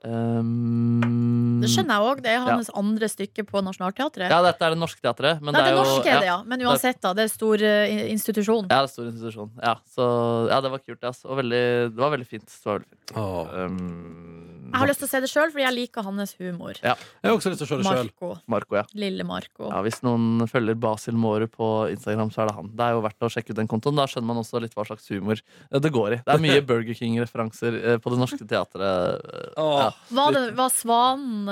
Um, 0.00 1.60
Det 1.60 1.68
skjønner 1.68 1.98
jeg 1.98 2.08
òg. 2.08 2.20
Det 2.24 2.32
er 2.32 2.44
hans 2.46 2.70
andre 2.76 3.08
stykke 3.10 3.44
på 3.48 3.60
Nationaltheatret. 3.64 4.32
Ja, 4.32 4.40
dette 4.44 4.64
er 4.64 4.76
det 4.76 4.80
norske 4.80 5.02
teatret. 5.04 5.42
Men 5.44 5.52
Nei, 5.56 5.60
det 5.60 5.72
er 5.72 5.76
jo, 5.76 5.82
norske 5.84 6.08
er 6.08 6.22
det, 6.22 6.30
ja. 6.30 6.38
Men 6.48 6.64
uansett, 6.64 7.00
da. 7.04 7.12
Det 7.16 7.26
er 7.26 7.32
stor 7.32 7.66
eh, 7.68 8.06
institusjon. 8.12 8.70
Ja, 8.70 8.80
det 8.80 8.88
er 8.88 8.94
stor 8.94 9.10
institusjon. 9.10 9.52
Ja, 9.60 9.74
så, 9.92 10.06
ja 10.52 10.60
det 10.64 10.72
var 10.72 10.84
kult. 10.84 11.02
Altså. 11.04 11.28
Og 11.28 11.42
veldig, 11.42 11.64
det 11.92 12.04
var 12.06 12.14
veldig 12.16 12.28
fint. 12.28 12.48
Det 12.48 12.70
var 12.70 12.80
veldig 12.80 12.90
fint. 12.94 13.16
Oh. 13.20 13.50
Um, 13.52 14.59
Jeg 14.70 14.80
har 14.80 14.90
lyst 14.90 15.02
til 15.02 15.08
å 15.08 15.10
se 15.12 15.20
det 15.20 15.30
sjøl, 15.30 15.52
fordi 15.52 15.64
jeg 15.66 15.76
liker 15.76 16.06
hans 16.06 16.34
humor. 16.40 16.80
Jeg 16.80 16.96
har 16.96 17.34
også 17.36 17.52
lyst 17.52 17.62
til 17.62 17.68
å 17.68 17.70
se 17.70 17.78
det 17.82 17.86
selv. 17.90 18.10
Marco. 18.10 18.30
Marco, 18.50 18.78
ja. 18.80 18.84
Lille 18.96 19.26
Marco. 19.28 19.68
Ja, 19.68 19.82
Hvis 19.84 20.00
noen 20.06 20.46
følger 20.50 20.78
Basil 20.80 21.18
Måre 21.20 21.50
på 21.50 21.68
Instagram, 21.92 22.32
så 22.32 22.44
er 22.44 22.50
det 22.50 22.56
han. 22.56 22.72
Det 22.80 22.86
er 22.88 22.96
jo 22.96 23.04
verdt 23.04 23.28
å 23.28 23.32
sjekke 23.36 23.52
ut 23.52 23.60
den 23.60 23.70
kontoen. 23.70 24.00
Da 24.00 24.08
skjønner 24.10 24.30
man 24.32 24.42
også 24.42 24.62
litt 24.64 24.74
hva 24.78 24.86
slags 24.88 25.10
humor 25.12 25.36
eh, 25.42 25.78
det 25.80 25.92
går 25.92 26.16
i. 26.16 26.20
Det 26.24 26.36
er 26.36 26.44
mye 26.46 26.64
Burger 26.70 26.96
King-referanser 26.96 27.78
eh, 27.82 28.00
på 28.00 28.14
Det 28.14 28.20
Norske 28.22 28.40
Teatret. 28.46 29.20
eh, 29.20 29.54
Åh. 29.60 29.76
Ja. 29.84 29.90
Var, 30.20 30.36
det, 30.38 30.44
var 30.56 30.72
Svanen, 30.72 31.50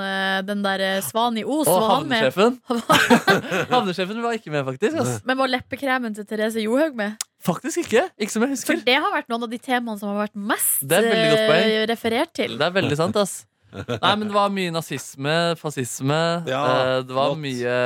den 0.49 0.65
der 0.65 0.87
Svan 1.05 1.19
Svanen 1.19 1.37
i 1.41 1.43
Os, 1.43 1.67
Og 1.67 1.81
var 1.81 1.89
han 1.97 2.07
med? 2.07 2.23
havnesjefen. 2.23 3.65
havnesjefen 3.73 4.21
var 4.23 4.37
ikke 4.37 4.53
med, 4.53 4.63
faktisk. 4.65 5.01
Ass. 5.03 5.17
Men 5.27 5.39
var 5.41 5.51
leppekremen 5.51 6.15
til 6.15 6.27
Therese 6.29 6.63
Johaug 6.63 6.95
med? 6.95 7.28
Faktisk 7.39 7.85
ikke. 7.85 8.01
Ikke 8.19 8.33
som 8.33 8.43
jeg 8.43 8.51
husker. 8.55 8.73
For 8.75 8.87
det 8.87 8.97
har 8.99 9.13
vært 9.15 9.29
noen 9.31 9.45
av 9.47 9.51
de 9.53 9.59
temaene 9.63 9.99
som 10.01 10.11
har 10.11 10.25
vært 10.25 10.35
mest 10.49 10.83
eh, 10.83 11.85
referert 11.87 12.33
til. 12.35 12.57
Det 12.59 12.67
er 12.67 12.73
veldig 12.75 12.97
sant, 12.99 13.15
ass. 13.21 13.37
Nei, 13.71 14.11
men 14.17 14.25
det 14.27 14.33
var 14.35 14.49
mye 14.51 14.73
nazisme, 14.73 15.37
fascisme. 15.61 16.19
Ja, 16.49 16.63
eh, 16.65 16.99
det 17.05 17.15
var 17.15 17.31
flott. 17.31 17.43
mye 17.45 17.77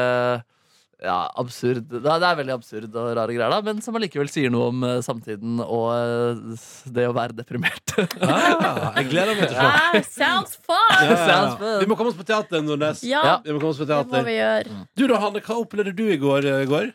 Ja, 1.03 1.17
absurd. 1.35 1.83
Det 1.91 1.99
er, 1.99 2.21
det 2.23 2.27
er 2.29 2.37
veldig 2.39 2.53
absurd 2.55 2.93
og 2.95 3.09
rare 3.17 3.33
greier, 3.35 3.51
da, 3.51 3.57
men 3.67 3.81
som 3.83 3.97
allikevel 3.99 4.29
sier 4.31 4.49
noe 4.53 4.69
om 4.71 4.85
eh, 4.87 5.01
samtiden 5.03 5.59
og 5.65 6.55
det 6.95 7.05
å 7.09 7.13
være 7.13 7.35
deprimert. 7.37 7.93
Ah, 8.23 8.95
jeg 8.97 9.11
gleder 9.11 9.35
meg 9.37 9.51
til 9.51 9.57
å 9.57 9.59
se. 9.59 9.67
Ah, 9.67 9.99
sounds 10.15 10.55
fun! 10.63 10.79
Ja, 10.95 11.11
ja, 11.11 11.19
Sounds 11.27 11.53
ja. 11.53 11.59
fun. 11.59 11.77
Vi 11.83 11.91
må 11.91 11.99
komme 11.99 12.13
oss 12.15 12.17
på 12.17 12.25
teater, 12.31 12.63
Nordnes. 12.63 13.03
Ja, 13.05 13.21
Ja. 13.27 13.37
Vi 13.43 13.53
må 13.53 13.59
komme 13.59 13.75
oss 13.75 13.83
på 13.83 13.89
det 13.91 13.99
må 14.09 14.23
vi 14.25 14.39
gjøre. 14.39 14.81
Du 14.95 15.05
da, 15.11 15.19
Hanne, 15.27 15.43
hva 15.43 15.59
opplevde 15.61 15.93
du 15.93 16.07
i 16.07 16.17
går? 16.23 16.47
i 16.63 16.71
går? 16.71 16.93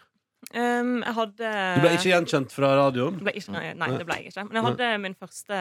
Um, 0.54 1.02
jeg 1.04 1.14
hadde 1.18 1.48
Du 1.76 1.80
ble 1.84 1.90
ikke 1.98 2.10
gjenkjent 2.12 2.52
fra 2.54 2.70
radioen? 2.78 3.18
ble 3.20 3.34
ikke, 3.36 3.52
nei, 3.52 3.72
nei, 3.76 3.88
det 3.98 4.06
ble 4.08 4.16
jeg 4.20 4.30
ikke. 4.32 4.44
Men 4.48 4.58
jeg 4.60 4.66
hadde 4.68 4.90
min 5.02 5.16
første 5.18 5.58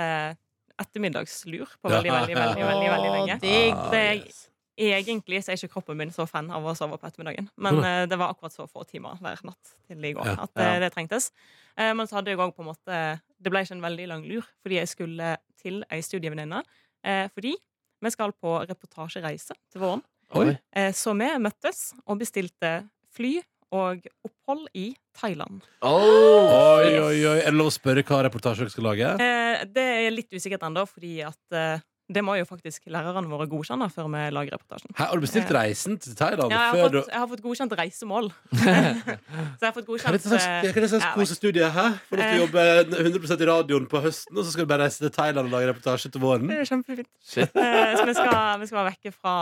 ettermiddagslur 0.77 1.71
på 1.81 1.89
veldig, 1.91 2.11
veldig, 2.13 2.35
veldig, 2.37 2.67
veldig, 2.67 2.89
veldig 2.93 3.13
lenge. 3.15 3.39
Ah, 3.73 3.89
Det 3.91 4.05
yes. 4.25 4.43
Egentlig 4.77 5.39
så 5.41 5.49
er 5.51 5.57
ikke 5.57 5.73
kroppen 5.73 5.97
min 5.97 6.11
så 6.13 6.27
fan 6.29 6.51
av 6.53 6.61
å 6.61 6.75
sove 6.77 6.99
på 7.01 7.07
ettermiddagen. 7.09 7.47
Men 7.57 7.79
eh, 7.81 8.03
det 8.05 8.17
var 8.21 8.29
akkurat 8.29 8.53
så 8.53 8.67
få 8.69 8.83
timer 8.85 9.17
hver 9.23 9.39
natt 9.47 9.71
til 9.89 10.05
i 10.05 10.11
går 10.13 10.27
Ja. 10.29 10.35
at 10.43 10.51
eh, 10.61 10.73
Ja. 10.75 10.79
det 10.83 10.91
trengtes. 10.93 11.31
Uh, 11.79 11.93
men 11.97 12.05
så 12.05 12.19
hadde 12.19 12.29
jeg 12.29 12.37
òg 12.37 12.53
på 12.53 12.61
en 12.61 12.69
måte 12.71 12.99
Det 13.41 13.51
ble 13.53 13.61
ikke 13.65 13.73
en 13.75 13.81
veldig 13.81 14.07
lang 14.07 14.23
lur, 14.29 14.45
fordi 14.61 14.77
jeg 14.77 14.87
skulle 14.87 15.37
til 15.61 15.83
ei 15.89 15.99
studievenninne. 16.05 16.61
Uh, 17.05 17.25
fordi 17.33 17.55
vi 18.01 18.09
skal 18.13 18.33
på 18.37 18.53
reportasjereise 18.69 19.57
til 19.71 19.81
våren. 19.81 20.03
Oi. 20.37 20.57
Eh, 20.75 20.91
så 20.93 21.13
vi 21.17 21.27
møttes 21.41 21.93
og 22.05 22.19
bestilte 22.19 22.71
fly 23.15 23.39
og 23.75 24.07
opphold 24.23 24.67
i 24.77 24.91
Thailand. 25.17 25.65
Oh, 25.81 26.77
Oi, 26.77 26.93
oi, 27.01 27.19
oi. 27.25 27.37
Er 27.41 27.51
det 27.51 27.57
lov 27.57 27.71
å 27.71 27.75
spørre 27.75 28.05
hva 28.07 28.23
reportasje 28.27 28.63
dere 28.63 28.73
skal 28.73 28.87
lage? 28.87 29.11
Eh, 29.19 29.67
det 29.73 29.85
er 30.07 30.13
litt 30.13 30.31
usikkert 30.31 30.63
ennå, 30.67 30.85
fordi 30.87 31.19
at 31.27 31.57
eh, 31.57 31.83
det 32.07 32.21
må 32.23 32.37
jo 32.39 32.45
faktisk 32.47 32.85
lærerne 32.91 33.27
våre 33.27 33.49
godkjenne 33.51 33.89
før 33.91 34.07
vi 34.13 34.21
lager 34.31 34.55
reportasjen. 34.55 34.93
Her, 34.95 35.09
har 35.09 35.19
du 35.19 35.25
bestilt 35.25 35.49
reisen 35.51 35.97
til 35.99 36.15
Thailand? 36.15 36.53
Ja, 36.55 36.61
jeg, 36.69 36.77
før 36.77 36.83
har 36.85 36.93
du... 36.93 36.97
fått, 37.01 37.11
jeg 37.11 37.19
har 37.19 37.29
fått 37.33 37.43
godkjent 37.43 37.75
reisemål. 37.81 38.29
så 39.57 39.65
jeg 39.65 39.67
har 39.67 39.75
fått 39.75 39.89
godkjent 39.89 40.15
eh, 40.15 40.29
hva 40.31 40.71
er 40.71 40.79
det 40.85 40.91
slags 40.93 41.09
kosestudie? 41.17 41.67
her? 41.77 41.99
Får 42.07 42.21
du 42.21 42.23
til 42.23 42.41
jobbe 42.45 42.65
100% 43.01 43.43
i 43.43 43.49
radioen 43.51 43.91
på 43.91 44.03
høsten, 44.07 44.39
og 44.39 44.47
så 44.47 44.55
skal 44.55 44.67
du 44.67 44.71
bare 44.71 44.87
reise 44.87 45.03
til 45.03 45.11
Thailand 45.19 45.51
og 45.51 45.57
lage 45.57 45.71
reportasje 45.73 46.13
til 46.13 46.23
våren? 46.23 46.47
Det 46.47 46.61
er 46.63 46.71
kjempefint. 46.71 47.11
Shit. 47.19 47.59
Eh, 47.59 47.93
så 47.99 48.07
vi 48.07 48.15
skal, 48.15 48.39
vi 48.63 48.71
skal 48.71 48.79
være 48.79 48.93
vekke 48.93 49.15
fra 49.17 49.37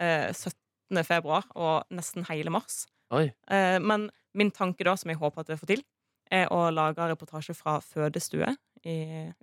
eh, 0.00 0.32
17. 0.32 1.04
februar 1.04 1.44
og 1.52 1.84
nesten 1.92 2.24
hele 2.30 2.54
mars. 2.54 2.86
Oi. 3.14 3.28
Eh, 3.50 3.76
men 3.82 4.08
min 4.36 4.50
tanke 4.54 4.86
da, 4.86 4.96
som 4.98 5.10
jeg 5.12 5.20
håper 5.20 5.44
at 5.44 5.52
jeg 5.52 5.60
får 5.60 5.72
til, 5.74 5.84
er 6.32 6.50
å 6.50 6.66
lage 6.74 7.06
reportasje 7.06 7.54
fra 7.54 7.78
fødestue 7.84 8.48
i 8.86 8.96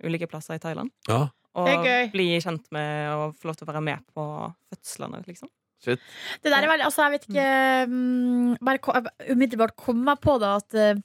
ulike 0.04 0.28
plasser 0.28 0.58
i 0.58 0.62
Thailand. 0.62 0.92
Ja. 1.08 1.28
Og 1.54 1.70
er 1.70 2.10
bli 2.10 2.32
kjent 2.42 2.66
med 2.74 3.12
og 3.14 3.36
få 3.38 3.48
lov 3.48 3.58
til 3.58 3.66
å 3.66 3.70
være 3.70 3.84
med 3.86 4.02
på 4.14 4.24
fødslene, 4.72 5.22
liksom. 5.28 5.50
Shit. 5.84 6.02
Det 6.42 6.50
der 6.52 6.64
er 6.64 6.70
veldig, 6.70 6.86
altså 6.86 7.04
jeg 7.04 7.12
vet 7.12 7.24
ikke 7.28 7.48
mm, 7.90 8.52
Bare 8.64 9.00
umiddelbart 9.34 9.74
kom 9.76 9.98
meg 10.06 10.22
på 10.22 10.38
da 10.40 10.54
at 10.56 10.76
eh, 10.80 11.00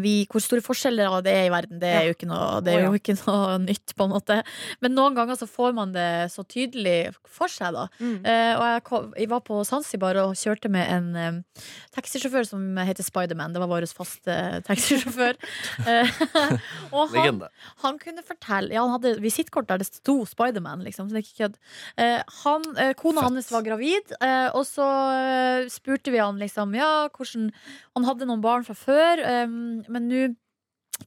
vi, 0.00 0.12
hvor 0.30 0.40
store 0.40 0.62
forskjeller 0.64 1.18
det 1.26 1.32
er 1.34 1.48
i 1.48 1.52
verden, 1.52 1.80
det 1.82 1.90
er 1.90 2.04
jo 2.06 2.14
ikke 2.14 2.28
noe, 2.30 2.60
det 2.64 2.72
er 2.72 2.84
jo 2.86 2.94
ikke 2.96 3.16
noe 3.18 3.56
nytt, 3.66 3.92
på 3.98 4.06
en 4.06 4.12
måte. 4.14 4.38
Men 4.80 4.94
noen 4.96 5.16
ganger 5.18 5.36
så 5.36 5.48
får 5.50 5.74
man 5.76 5.92
det 5.92 6.30
så 6.32 6.44
tydelig 6.48 7.12
for 7.36 7.50
seg, 7.52 7.74
da. 7.76 7.86
Eh, 8.00 8.52
og 8.56 8.64
jeg, 8.64 8.84
kom, 8.86 9.10
jeg 9.18 9.30
var 9.30 9.42
på 9.44 9.58
Zanzibar 9.68 10.16
og 10.22 10.36
kjørte 10.38 10.70
med 10.72 10.86
en 10.92 11.08
eh, 11.20 11.66
taxisjåfør 11.96 12.46
som 12.48 12.62
heter 12.86 13.04
Spiderman. 13.04 13.52
Det 13.52 13.62
var 13.62 13.70
vår 13.72 13.88
faste 13.96 14.38
taxisjåfør. 14.68 15.36
Eh, 15.86 16.08
og 16.96 17.12
han, 17.12 17.38
han 17.82 17.98
kunne 18.00 18.22
fortelle 18.26 18.74
ja, 18.74 18.80
Han 18.82 18.94
hadde 18.96 19.20
visittkort 19.22 19.68
der 19.68 19.80
det 19.82 19.86
sto 19.88 20.16
Spiderman, 20.28 20.82
liksom. 20.86 21.08
Så 21.08 21.14
det 21.14 21.20
er 21.20 21.26
ikke 21.26 21.42
kødd. 21.44 21.58
Eh, 22.02 22.34
han, 22.42 22.64
eh, 22.80 22.92
kona 22.98 23.22
Fett. 23.22 23.28
hans 23.28 23.50
var 23.54 23.66
gravid, 23.66 24.14
eh, 24.18 24.48
og 24.56 24.64
så 24.68 24.86
eh, 25.14 25.68
spurte 25.72 26.14
vi 26.14 26.22
han 26.22 26.40
liksom 26.40 26.74
Ja, 26.76 27.08
hvordan 27.12 27.50
Han 27.96 28.08
hadde 28.08 28.28
noen 28.28 28.42
barn 28.44 28.66
fra 28.66 28.76
før, 28.76 29.22
eh, 29.22 29.55
men 29.88 30.08
nå 30.10 30.22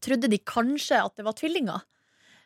trodde 0.06 0.30
de 0.30 0.38
kanskje 0.46 1.00
at 1.02 1.16
det 1.18 1.26
var 1.26 1.38
tvillinger. 1.38 1.86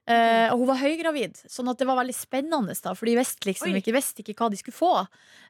Uh, 0.04 0.50
og 0.52 0.58
hun 0.60 0.68
var 0.68 0.82
høygravid, 0.82 1.38
sånn 1.48 1.70
at 1.72 1.80
det 1.80 1.86
var 1.88 1.96
veldig 2.02 2.16
spennende. 2.18 2.74
da 2.84 2.92
For 2.92 3.08
de 3.08 3.14
visste 3.16 3.48
liksom 3.48 3.72
Oi. 3.72 3.80
ikke, 3.80 3.94
visste 3.96 4.20
ikke 4.24 4.36
hva 4.36 4.50
de 4.52 4.60
skulle 4.60 4.76
få. 4.76 4.90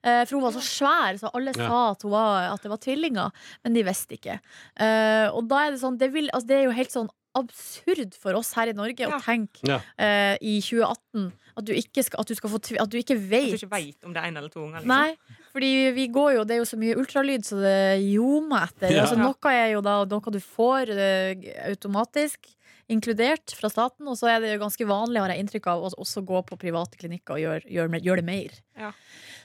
Uh, 0.05 0.22
for 0.29 0.36
hun 0.38 0.43
var 0.45 0.53
så 0.53 0.62
svær, 0.62 1.17
så 1.17 1.31
alle 1.33 1.55
Ja. 1.57 1.65
sa 1.65 1.79
at, 1.95 2.05
hun 2.05 2.13
var, 2.13 2.51
at 2.53 2.62
det 2.62 2.69
var 2.69 2.77
tvillinger. 2.83 3.31
Men 3.65 3.74
de 3.74 3.83
visste 3.88 4.13
ikke. 4.19 4.38
Uh, 4.77 5.33
og 5.33 5.48
da 5.50 5.63
er 5.65 5.72
det 5.74 5.81
sånn 5.81 5.98
det, 5.98 6.12
vil, 6.13 6.29
altså, 6.29 6.48
det 6.51 6.60
er 6.60 6.67
jo 6.67 6.77
helt 6.77 6.93
sånn 6.93 7.10
absurd 7.33 8.13
for 8.13 8.38
oss 8.38 8.53
her 8.53 8.69
i 8.69 8.77
Norge 8.77 9.07
å 9.10 9.17
tenke 9.25 9.65
Ja. 9.65 9.79
eh, 9.98 10.38
i 10.38 10.60
2018 10.62 11.31
at 11.57 11.65
du 11.65 11.74
ikke, 11.74 12.03
skal, 12.03 12.19
at 12.23 12.28
du 12.28 12.36
skal 12.36 12.49
få 12.49 12.60
At 12.82 12.89
du 12.89 12.97
ikke 12.97 13.15
At 13.17 13.21
du 13.23 13.30
vet. 13.30 13.54
ikke 13.60 13.69
veit 13.71 14.04
om 14.08 14.13
det 14.15 14.21
er 14.23 14.28
en 14.32 14.38
eller 14.41 14.49
to 14.49 14.63
unger. 14.63 14.82
Liksom. 14.82 14.89
Nei, 14.89 15.38
fordi 15.54 15.71
vi 15.93 16.08
går 16.13 16.34
jo 16.39 16.43
Det 16.49 16.56
er 16.56 16.62
jo 16.63 16.65
så 16.71 16.80
mye 16.82 16.97
ultralyd 16.97 17.45
så 17.45 17.60
det 17.62 17.78
ljomer 18.08 18.67
etter. 18.69 18.91
Ja. 18.91 19.06
Altså, 19.06 19.19
noe 19.21 19.54
er 19.54 19.71
jo 19.75 19.82
da 19.86 19.99
noe 20.10 20.34
du 20.34 20.39
får 20.41 20.89
eh, 20.97 21.47
automatisk 21.69 22.49
inkludert 22.91 23.54
fra 23.56 23.69
staten, 23.71 24.08
og 24.12 24.17
så 24.19 24.28
er 24.28 24.41
det 24.43 24.49
jo 24.58 24.60
ganske 24.65 24.86
vanlig, 24.86 25.21
har 25.23 25.32
jeg 25.32 25.39
inntrykk 25.45 25.69
av, 25.71 25.86
å 25.88 25.91
også 26.04 26.21
gå 26.28 26.41
på 26.49 26.58
private 26.60 26.99
klinikker 26.99 27.38
og 27.38 27.39
gjøre 27.39 27.71
gjør, 27.71 27.93
gjør 28.04 28.19
det 28.19 28.25
mer. 28.28 28.58
Ja. 28.78 28.89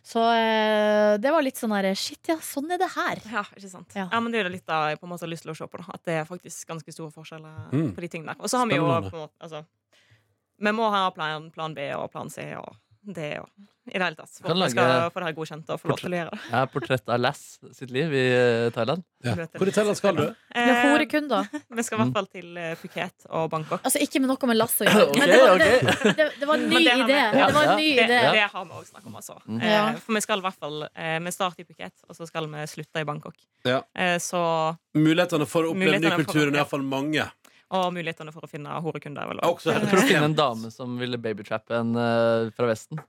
Så 0.09 0.24
eh, 0.35 1.14
det 1.22 1.30
var 1.30 1.44
litt 1.46 1.61
sånn 1.61 1.72
her 1.76 1.87
Shit, 1.94 2.18
ja, 2.33 2.37
sånn 2.42 2.70
er 2.74 2.80
det 2.83 2.88
her. 2.96 3.22
Ja, 3.30 3.44
ikke 3.54 3.70
sant. 3.70 3.94
Ja. 3.94 4.09
Ja. 4.11 4.20
men 4.20 4.33
Det 4.35 4.40
er 4.42 4.48
jo 4.48 4.54
litt 4.56 4.66
da 4.66 4.80
jeg 4.90 4.98
på 5.00 5.06
en 5.06 5.12
måte 5.14 5.26
har 5.26 5.30
lyst 5.30 5.46
til 5.46 5.52
å 5.54 5.56
se 5.59 5.68
på. 5.70 5.78
Da. 5.80 5.94
At 5.94 6.02
det 6.09 6.16
er 6.18 6.26
faktisk 6.28 6.66
ganske 6.74 6.94
store 6.94 7.14
forskjeller 7.14 7.70
Mm. 7.72 7.92
på 7.94 8.00
de 8.02 8.09
tingene 8.09 8.35
der. 8.35 8.42
Og 8.42 8.50
så 8.50 8.59
har 8.59 8.66
vi 8.66 8.74
jo 8.78 8.87
på 8.88 8.96
en 8.96 9.06
måte, 9.12 9.30
altså, 9.40 9.62
Vi 10.59 10.75
må 10.75 10.90
ha 10.92 11.07
plan, 11.14 11.51
plan 11.55 11.75
B 11.77 11.90
og 11.97 12.11
plan 12.12 12.31
C 12.33 12.51
og 12.59 12.75
det 13.14 13.38
og 13.40 13.49
i 13.88 13.97
det 13.97 14.05
hele 14.05 14.18
tatt. 14.18 14.35
For 14.42 14.53
at 14.53 14.59
vi 14.61 14.66
skal 14.75 14.90
få 15.12 15.21
det 15.23 15.29
her 15.31 15.35
godkjent 15.37 15.71
og 15.73 15.81
få 15.81 15.88
lov 15.88 16.01
til 16.03 16.12
å 16.12 16.18
gjøre 16.18 16.33
det. 16.35 16.38
Jeg 16.51 16.59
er 16.61 16.71
portrett 16.73 17.12
av 17.14 17.21
Lass 17.23 17.42
sitt 17.77 17.92
liv 17.94 18.12
i 18.12 18.25
eh, 18.37 18.66
Thailand. 18.75 19.05
Ja. 19.25 19.33
Hvor 19.55 19.71
i 19.71 19.73
Thailand 19.73 19.97
skal 19.97 20.18
du? 20.18 20.25
Med 20.29 20.68
Eh, 20.68 20.81
horekunder. 20.92 21.49
vi 21.79 21.85
skal 21.87 21.97
i 21.97 22.01
hvert 22.03 22.18
fall 22.18 22.29
til 22.35 22.59
eh, 22.61 22.75
Phuket 22.81 23.25
og 23.31 23.49
Bangkok. 23.55 23.81
Altså 23.81 24.03
ikke 24.05 24.21
med 24.21 24.29
noe 24.29 24.51
med 24.51 24.59
lass 24.59 24.77
å 24.83 24.88
gjøre. 24.88 25.07
Men 25.23 25.33
det 25.33 25.40
var, 25.40 25.62
det, 25.62 26.12
det, 26.21 26.29
det 26.42 26.51
var 26.51 26.61
en 26.61 26.68
ny 26.68 26.83
det 26.83 26.97
idé. 26.99 27.16
Ja, 27.16 27.47
Det 27.49 27.57
var 27.57 27.71
en 27.73 27.81
ny 27.81 27.88
Det, 27.88 28.05
idé. 28.05 28.21
det 28.37 28.44
har 28.53 28.68
vi 28.68 28.77
òg 28.83 28.90
snakket 28.90 29.09
om, 29.09 29.18
altså. 29.23 29.38
Mm. 29.47 29.59
Eh, 29.62 29.90
For 30.05 30.18
vi 30.18 30.25
skal 30.27 30.44
i 30.44 30.47
hvert 30.49 30.61
fall 30.66 30.87
eh, 30.90 31.16
Vi 31.25 31.35
starter 31.38 31.64
i 31.64 31.68
Phuket, 31.71 31.97
og 32.09 32.18
så 32.21 32.29
skal 32.29 32.53
vi 32.53 32.68
slutte 32.75 33.05
i 33.07 33.09
Bangkok. 33.09 33.40
Ja. 33.68 33.81
Eh, 33.97 34.18
så 34.21 34.42
Mulighetene 34.99 35.49
for 35.49 35.64
å 35.64 35.73
oppleve 35.73 36.03
ny 36.05 36.12
kultur 36.21 36.44
er 36.44 36.53
ja. 36.53 36.61
iallfall 36.61 36.85
mange. 36.85 37.25
Og 37.76 37.90
mulighetene 37.92 38.33
for 38.33 38.46
å 38.46 38.48
finne 38.48 38.78
horekunder. 38.81 39.22
er 39.26 39.35
vel 39.35 39.44
Også 39.44 39.74
her. 39.74 39.85
For 39.90 40.00
å 40.00 40.09
finne 40.09 40.31
en 40.31 40.37
dame 40.38 40.70
som 40.72 40.96
ville 41.00 41.20
babytrappe 41.20 41.76
en 41.83 41.94
uh, 41.98 42.48
fra 42.57 42.70
Vesten. 42.70 43.00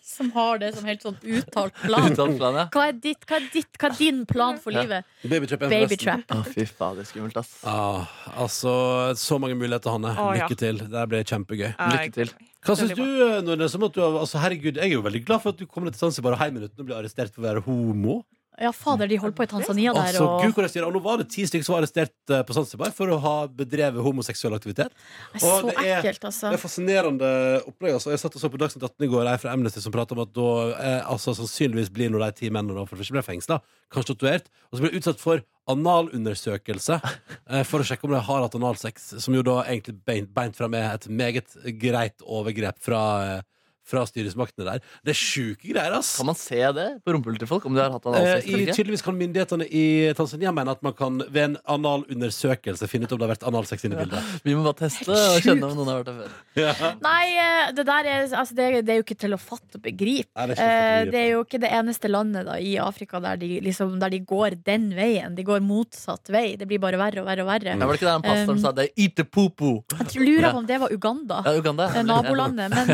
Som 0.00 0.30
har 0.32 0.58
det 0.62 0.70
som 0.72 0.86
helt 0.88 1.02
sånn 1.04 1.16
uttalt 1.20 1.74
plan. 1.82 2.06
Uttalt 2.08 2.38
plan, 2.38 2.56
ja. 2.56 2.62
Hva 2.72 2.86
er, 2.88 2.94
ditt, 3.04 3.24
hva, 3.28 3.36
er 3.36 3.48
ditt, 3.52 3.68
hva 3.80 3.90
er 3.90 3.96
din 3.98 4.22
plan 4.28 4.56
for 4.62 4.72
Ja. 4.72 4.80
livet? 4.84 5.04
Babytrap 5.22 5.60
Baby 5.60 5.74
forresten. 5.74 6.22
Babytrap. 6.24 6.32
Å, 6.38 6.54
fy 6.54 6.64
fader, 6.70 7.08
skummelt, 7.08 7.36
ass. 7.36 7.50
Ah, 7.68 8.06
altså, 8.46 8.72
så 9.20 9.36
mange 9.42 9.58
muligheter, 9.60 9.92
Hanne. 9.92 10.14
Ja. 10.16 10.30
Lykke 10.38 10.56
til. 10.60 10.80
Det 10.86 11.00
her 11.02 11.10
blir 11.10 11.26
kjempegøy. 11.28 11.68
Ja, 11.74 11.90
Lykke 11.98 12.16
til. 12.16 12.32
Hva 12.64 12.72
Det 12.72 12.78
syns 12.80 12.96
du, 12.96 13.04
Nordnes? 13.44 13.76
Altså, 13.76 14.40
herregud, 14.40 14.80
jeg 14.80 14.88
er 14.88 14.94
jo 14.94 15.04
veldig 15.04 15.24
glad 15.28 15.44
for 15.44 15.52
at 15.52 15.60
du 15.60 15.66
kommer 15.68 15.92
til 15.92 16.00
Zanzibar 16.00 16.38
og 16.38 16.40
hjem 16.46 16.62
uten 16.64 16.80
å 16.80 16.88
bli 16.88 16.96
arrestert 16.96 17.34
for 17.34 17.44
å 17.44 17.48
være 17.50 17.64
homo. 17.68 18.22
Ja, 18.60 18.70
fader, 18.70 19.08
de 19.10 19.16
holdt 19.18 19.34
på 19.34 19.42
i 19.42 19.48
Tanzania 19.50 19.92
der. 19.92 20.12
Altså, 20.12 20.26
Og... 20.28 20.42
Gud, 20.44 20.52
hvor 20.54 20.66
jeg 20.68 20.84
og 20.86 20.92
nå 20.94 21.00
var 21.02 21.18
det 21.18 21.26
ti 21.32 21.42
stykker 21.48 21.66
som 21.66 21.74
var 21.74 21.82
arrestert 21.82 22.30
eh, 22.30 22.42
på 22.46 22.54
Zanzibar 22.54 22.92
for 22.94 23.10
å 23.10 23.16
ha 23.22 23.32
bedrevet 23.50 24.04
homoseksuell 24.04 24.54
aktivitet. 24.54 24.94
Det 25.32 25.40
Og 25.40 25.42
Så 25.42 25.54
det 25.66 25.74
er- 25.82 25.98
ekkelt, 25.98 26.28
altså. 26.30 26.52
Det 26.52 26.58
er 26.58 26.62
fascinerende 26.62 27.30
opplegg. 27.66 27.96
Altså. 27.98 28.12
Jeg 28.14 28.22
satt 28.22 28.36
og 28.38 28.44
så 28.44 28.50
på 28.52 28.60
Dagsnytt 28.62 28.86
18 28.86 29.08
i 29.08 29.10
går, 29.10 29.26
ei 29.32 29.40
fra 29.42 29.54
Amnesty 29.56 29.82
som 29.82 29.94
prata 29.94 30.14
om 30.14 30.22
at 30.22 30.30
da 30.36 30.50
eh, 30.76 31.00
altså, 31.02 31.34
sannsynligvis 31.34 31.90
blir 31.94 32.12
nå 32.14 32.22
de 32.22 32.30
ti 32.38 32.50
mennene 32.50 32.78
da, 32.78 32.86
for 32.86 32.94
det 32.94 33.02
første 33.02 33.16
ble 33.16 33.24
fengsla, 33.26 33.58
kanskje 33.90 34.12
torturert, 34.12 34.46
og 34.70 34.78
så 34.78 34.84
blir 34.84 34.94
de 34.94 35.02
utsatt 35.02 35.24
for 35.24 35.42
analundersøkelse 35.74 37.00
eh, 37.50 37.64
for 37.66 37.82
å 37.82 37.88
sjekke 37.88 38.06
om 38.06 38.14
de 38.14 38.22
har 38.22 38.44
hatt 38.46 38.54
analsex, 38.58 39.10
som 39.24 39.34
jo 39.34 39.42
da 39.46 39.64
egentlig 39.64 39.98
beint, 40.06 40.30
beint 40.36 40.54
fram 40.58 40.76
er 40.78 40.92
et 40.92 41.08
meget 41.10 41.56
greit 41.80 42.22
overgrep 42.22 42.78
fra, 42.84 43.02
eh, 43.24 43.42
fra 43.84 44.02
styresmaktene 44.08 44.64
der. 44.68 44.80
Det 45.04 45.12
er 45.12 45.18
sjuke 45.20 45.68
greier, 45.72 45.92
ass! 45.98 46.14
Kan 46.18 46.26
man 46.30 46.38
se 46.38 46.60
det 46.76 46.86
på 47.04 47.12
rumpehullet 47.14 47.42
til 47.44 47.50
folk? 47.50 47.66
Om 47.68 47.74
de 47.76 47.82
har 47.84 47.92
hatt 47.92 48.06
Eh, 48.06 48.12
analsex 48.14 48.48
Eh, 48.54 48.74
tydeligvis 48.74 49.02
kan 49.04 49.16
myndighetene 49.18 49.66
i 49.68 49.84
Tanzania 50.16 50.52
mene 50.56 50.72
at 50.72 50.82
man 50.84 50.92
kan 50.96 51.18
ved 51.28 51.42
en 51.44 51.56
analundersøkelse 51.68 52.88
finne 52.88 53.04
ut 53.08 53.12
om 53.14 53.20
det 53.20 53.26
har 53.28 53.32
vært 53.34 53.46
analsex 53.48 53.84
inne 53.86 53.96
i 53.98 54.02
bildet. 54.04 54.32
Vi 54.46 54.54
må 54.56 54.64
bare 54.64 54.78
teste 54.84 55.10
og 55.12 55.40
kjenne 55.44 55.68
om 55.68 55.76
noen 55.78 55.90
har 55.92 56.00
vært 56.02 56.10
der 56.10 56.18
før. 56.20 56.34
Ja. 56.60 56.90
Nei, 57.04 57.24
eh, 57.40 57.72
det 57.76 57.84
der 57.88 58.08
er, 58.10 58.26
altså, 58.30 58.56
det, 58.58 58.68
det 58.86 58.94
er 58.94 59.00
jo 59.00 59.04
ikke 59.06 59.18
til 59.24 59.36
å 59.36 59.40
fatte 59.40 59.78
og 59.80 59.84
begripe. 59.84 60.30
Nei, 60.36 60.46
det 60.50 60.56
er 60.56 60.64
begripe. 60.64 61.04
Eh, 61.08 61.10
det 61.14 61.20
er 61.24 61.28
jo 61.34 61.42
ikke 61.44 61.60
det 61.64 61.72
eneste 61.80 62.10
landet 62.12 62.48
da, 62.48 62.56
i 62.60 62.74
Afrika 62.82 63.20
der 63.24 63.40
de, 63.40 63.50
liksom, 63.64 63.96
der 64.02 64.12
de 64.14 64.20
går 64.24 64.58
den 64.66 64.88
veien. 64.96 65.34
De 65.36 65.44
går 65.46 65.62
motsatt 65.64 66.30
vei. 66.34 66.46
Det 66.60 66.68
blir 66.70 66.80
bare 66.82 67.00
verre 67.00 67.24
og 67.24 67.28
verre 67.28 67.44
og 67.44 67.50
verre. 67.52 67.74
Ja, 67.74 67.80
var 67.84 67.92
det 67.96 68.00
ikke 68.00 68.10
der 68.10 68.20
en 68.20 68.26
pastor 68.28 68.54
Um, 68.54 68.58
sa 68.60 68.70
det? 68.76 68.84
Eat 69.00 69.14
the 69.18 69.24
poo-poo. 69.24 69.80
Jeg 70.12 70.20
lurer 70.20 70.52
på 70.52 70.58
om 70.60 70.66
det 70.68 70.76
var 70.82 70.92
Uganda. 70.92 71.40
Ja, 71.46 71.54
Uganda. 71.58 71.86
eh, 71.96 72.02
Nabolandet. 72.06 72.70
Men 72.74 72.90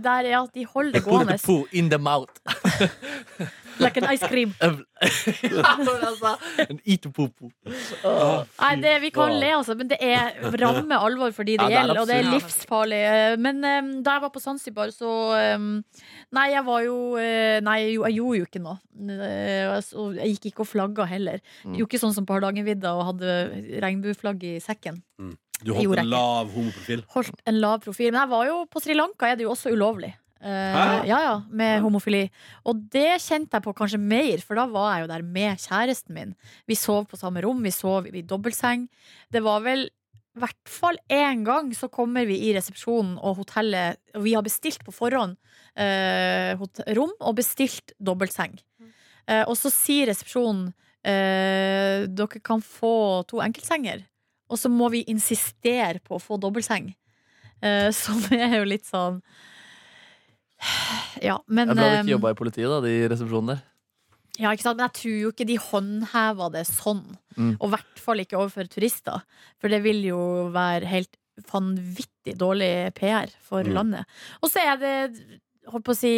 eh, 0.06 0.30
er 0.30 0.38
at 0.42 0.54
de 0.54 0.64
holder 0.66 0.92
det 0.92 1.04
Put 1.04 1.10
the 1.10 1.24
gående. 1.24 1.38
poo 1.44 1.66
in 1.72 1.90
the 1.90 1.98
mouth. 1.98 2.30
Like 3.80 3.96
an 3.98 4.04
ice 4.14 4.22
cream. 4.30 4.54
En 6.68 6.78
itopopo. 6.84 7.50
Åh, 8.04 8.44
Nei, 8.60 8.76
det, 8.80 8.92
vi 9.02 9.10
kan 9.10 9.32
le, 9.40 9.50
altså, 9.56 9.74
men 9.76 9.88
det 9.90 9.98
er 10.00 10.36
ramme 10.62 10.96
alvor 10.96 11.34
for 11.34 11.44
de 11.44 11.56
det 11.58 11.64
Ja, 11.64 11.68
det 11.68 11.74
er 11.74 11.80
gjelder, 11.80 12.00
og 12.00 12.08
det 12.08 12.16
er 12.16 12.28
livsfarlig. 12.30 13.00
Men 13.42 13.56
um, 13.64 13.90
da 14.06 14.14
jeg 14.16 14.24
var 14.24 14.32
på 14.34 14.40
Zanzibar, 14.44 14.92
så 14.94 15.10
um, 15.58 15.68
Nei, 16.34 16.46
jeg 16.54 16.64
var 16.66 16.80
jo 16.86 16.96
eh, 17.20 17.58
Nei, 17.66 17.78
jo, 17.96 18.04
jeg 18.06 18.18
gjorde 18.20 18.38
jo 18.38 18.48
ikke 18.48 18.62
noe. 18.64 18.78
Eh, 19.26 19.74
og 20.00 20.18
jeg 20.20 20.36
gikk 20.36 20.52
ikke 20.52 20.64
og 20.64 20.70
flagga 20.70 21.08
heller. 21.10 21.42
Mm. 21.64 21.74
Gjorde 21.80 21.90
ikke 21.90 22.02
sånn 22.06 22.14
som 22.16 22.28
på 22.28 22.36
Hardangervidda 22.38 22.94
og 22.94 23.08
hadde 23.12 23.34
regnbueflagg 23.84 24.46
i 24.54 24.56
sekken. 24.62 25.02
Du 25.62 25.72
holdt 25.76 26.02
en 26.02 26.10
lav 26.10 26.50
homoprofil. 26.52 27.04
Holdt 27.14 27.40
en 27.48 27.60
lav 27.62 27.80
profil. 27.84 28.10
Men 28.12 28.24
jeg 28.24 28.32
var 28.34 28.46
jo 28.50 28.60
på 28.70 28.82
Sri 28.82 28.96
Lanka, 28.96 29.28
er 29.28 29.38
det 29.38 29.46
jo 29.46 29.54
også 29.54 29.72
ulovlig. 29.74 30.14
Uh, 30.44 31.00
ja, 31.08 31.18
ja, 31.24 31.34
med 31.48 31.80
homofili. 31.80 32.26
Og 32.68 32.82
det 32.92 33.22
kjente 33.24 33.56
jeg 33.56 33.64
på 33.64 33.72
kanskje 33.76 34.00
mer, 34.00 34.42
for 34.44 34.60
da 34.60 34.66
var 34.68 34.90
jeg 34.92 35.04
jo 35.04 35.10
der 35.14 35.24
med 35.36 35.62
kjæresten 35.62 36.16
min. 36.16 36.34
Vi 36.68 36.76
sov 36.76 37.06
på 37.08 37.20
samme 37.20 37.40
rom, 37.44 37.62
vi 37.64 37.72
sov 37.72 38.10
i 38.10 38.24
dobbeltseng. 38.28 38.84
Det 39.32 39.40
var 39.44 39.64
vel 39.64 39.86
i 39.88 40.42
hvert 40.42 40.68
fall 40.68 40.98
én 41.14 41.44
gang 41.46 41.70
så 41.78 41.88
kommer 41.88 42.26
vi 42.26 42.40
i 42.48 42.52
resepsjonen 42.56 43.14
og 43.22 43.36
hotellet 43.38 44.00
Og 44.18 44.24
vi 44.24 44.32
har 44.34 44.42
bestilt 44.42 44.82
på 44.82 44.90
forhånd 44.90 45.36
uh, 45.78 46.64
rom 46.98 47.12
og 47.20 47.36
bestilt 47.38 47.94
dobbeltseng. 48.02 48.58
Uh, 49.30 49.46
og 49.46 49.54
så 49.56 49.70
sier 49.72 50.10
resepsjonen 50.10 50.72
eh, 51.04 52.04
dere 52.08 52.40
kan 52.44 52.62
få 52.64 53.22
to 53.28 53.40
enkeltsenger. 53.44 54.04
Og 54.50 54.58
så 54.60 54.68
må 54.70 54.90
vi 54.92 55.04
insistere 55.08 56.00
på 56.04 56.16
å 56.18 56.22
få 56.22 56.36
dobbeltseng. 56.40 56.92
Uh, 57.64 57.90
som 57.96 58.18
er 58.34 58.58
jo 58.58 58.64
litt 58.68 58.84
sånn 58.84 59.22
Ja, 61.22 61.38
men 61.46 61.68
Jeg 61.70 61.76
er 61.76 61.80
bra 61.80 61.86
du 61.88 61.94
eh, 61.94 62.00
ikke 62.02 62.14
jobba 62.16 62.32
i 62.34 62.38
politiet, 62.38 62.68
da, 62.72 62.78
de 62.84 62.92
resepsjonene 63.12 63.54
der. 63.54 63.62
ja, 64.40 64.50
ikke 64.52 64.64
sant? 64.66 64.78
Men 64.80 64.88
jeg 64.88 64.96
tror 64.98 65.16
jo 65.22 65.30
ikke 65.34 65.46
de 65.48 65.56
håndhever 65.62 66.52
det 66.56 66.64
sånn. 66.70 67.02
Mm. 67.36 67.52
Og 67.60 67.66
i 67.68 67.72
hvert 67.76 68.00
fall 68.02 68.22
ikke 68.24 68.38
overfor 68.40 68.66
turister. 68.72 69.22
For 69.62 69.70
det 69.72 69.78
vil 69.84 70.00
jo 70.08 70.18
være 70.54 70.88
helt 70.90 71.16
vanvittig 71.50 72.34
dårlig 72.40 72.72
PR 72.98 73.30
for 73.42 73.62
Mm. 73.66 73.72
landet. 73.74 74.04
Og 74.42 74.50
så 74.50 74.62
er 74.62 74.76
det 74.82 74.92
holdt 75.70 75.84
på 75.86 75.94
å 75.94 75.96
si, 75.98 76.12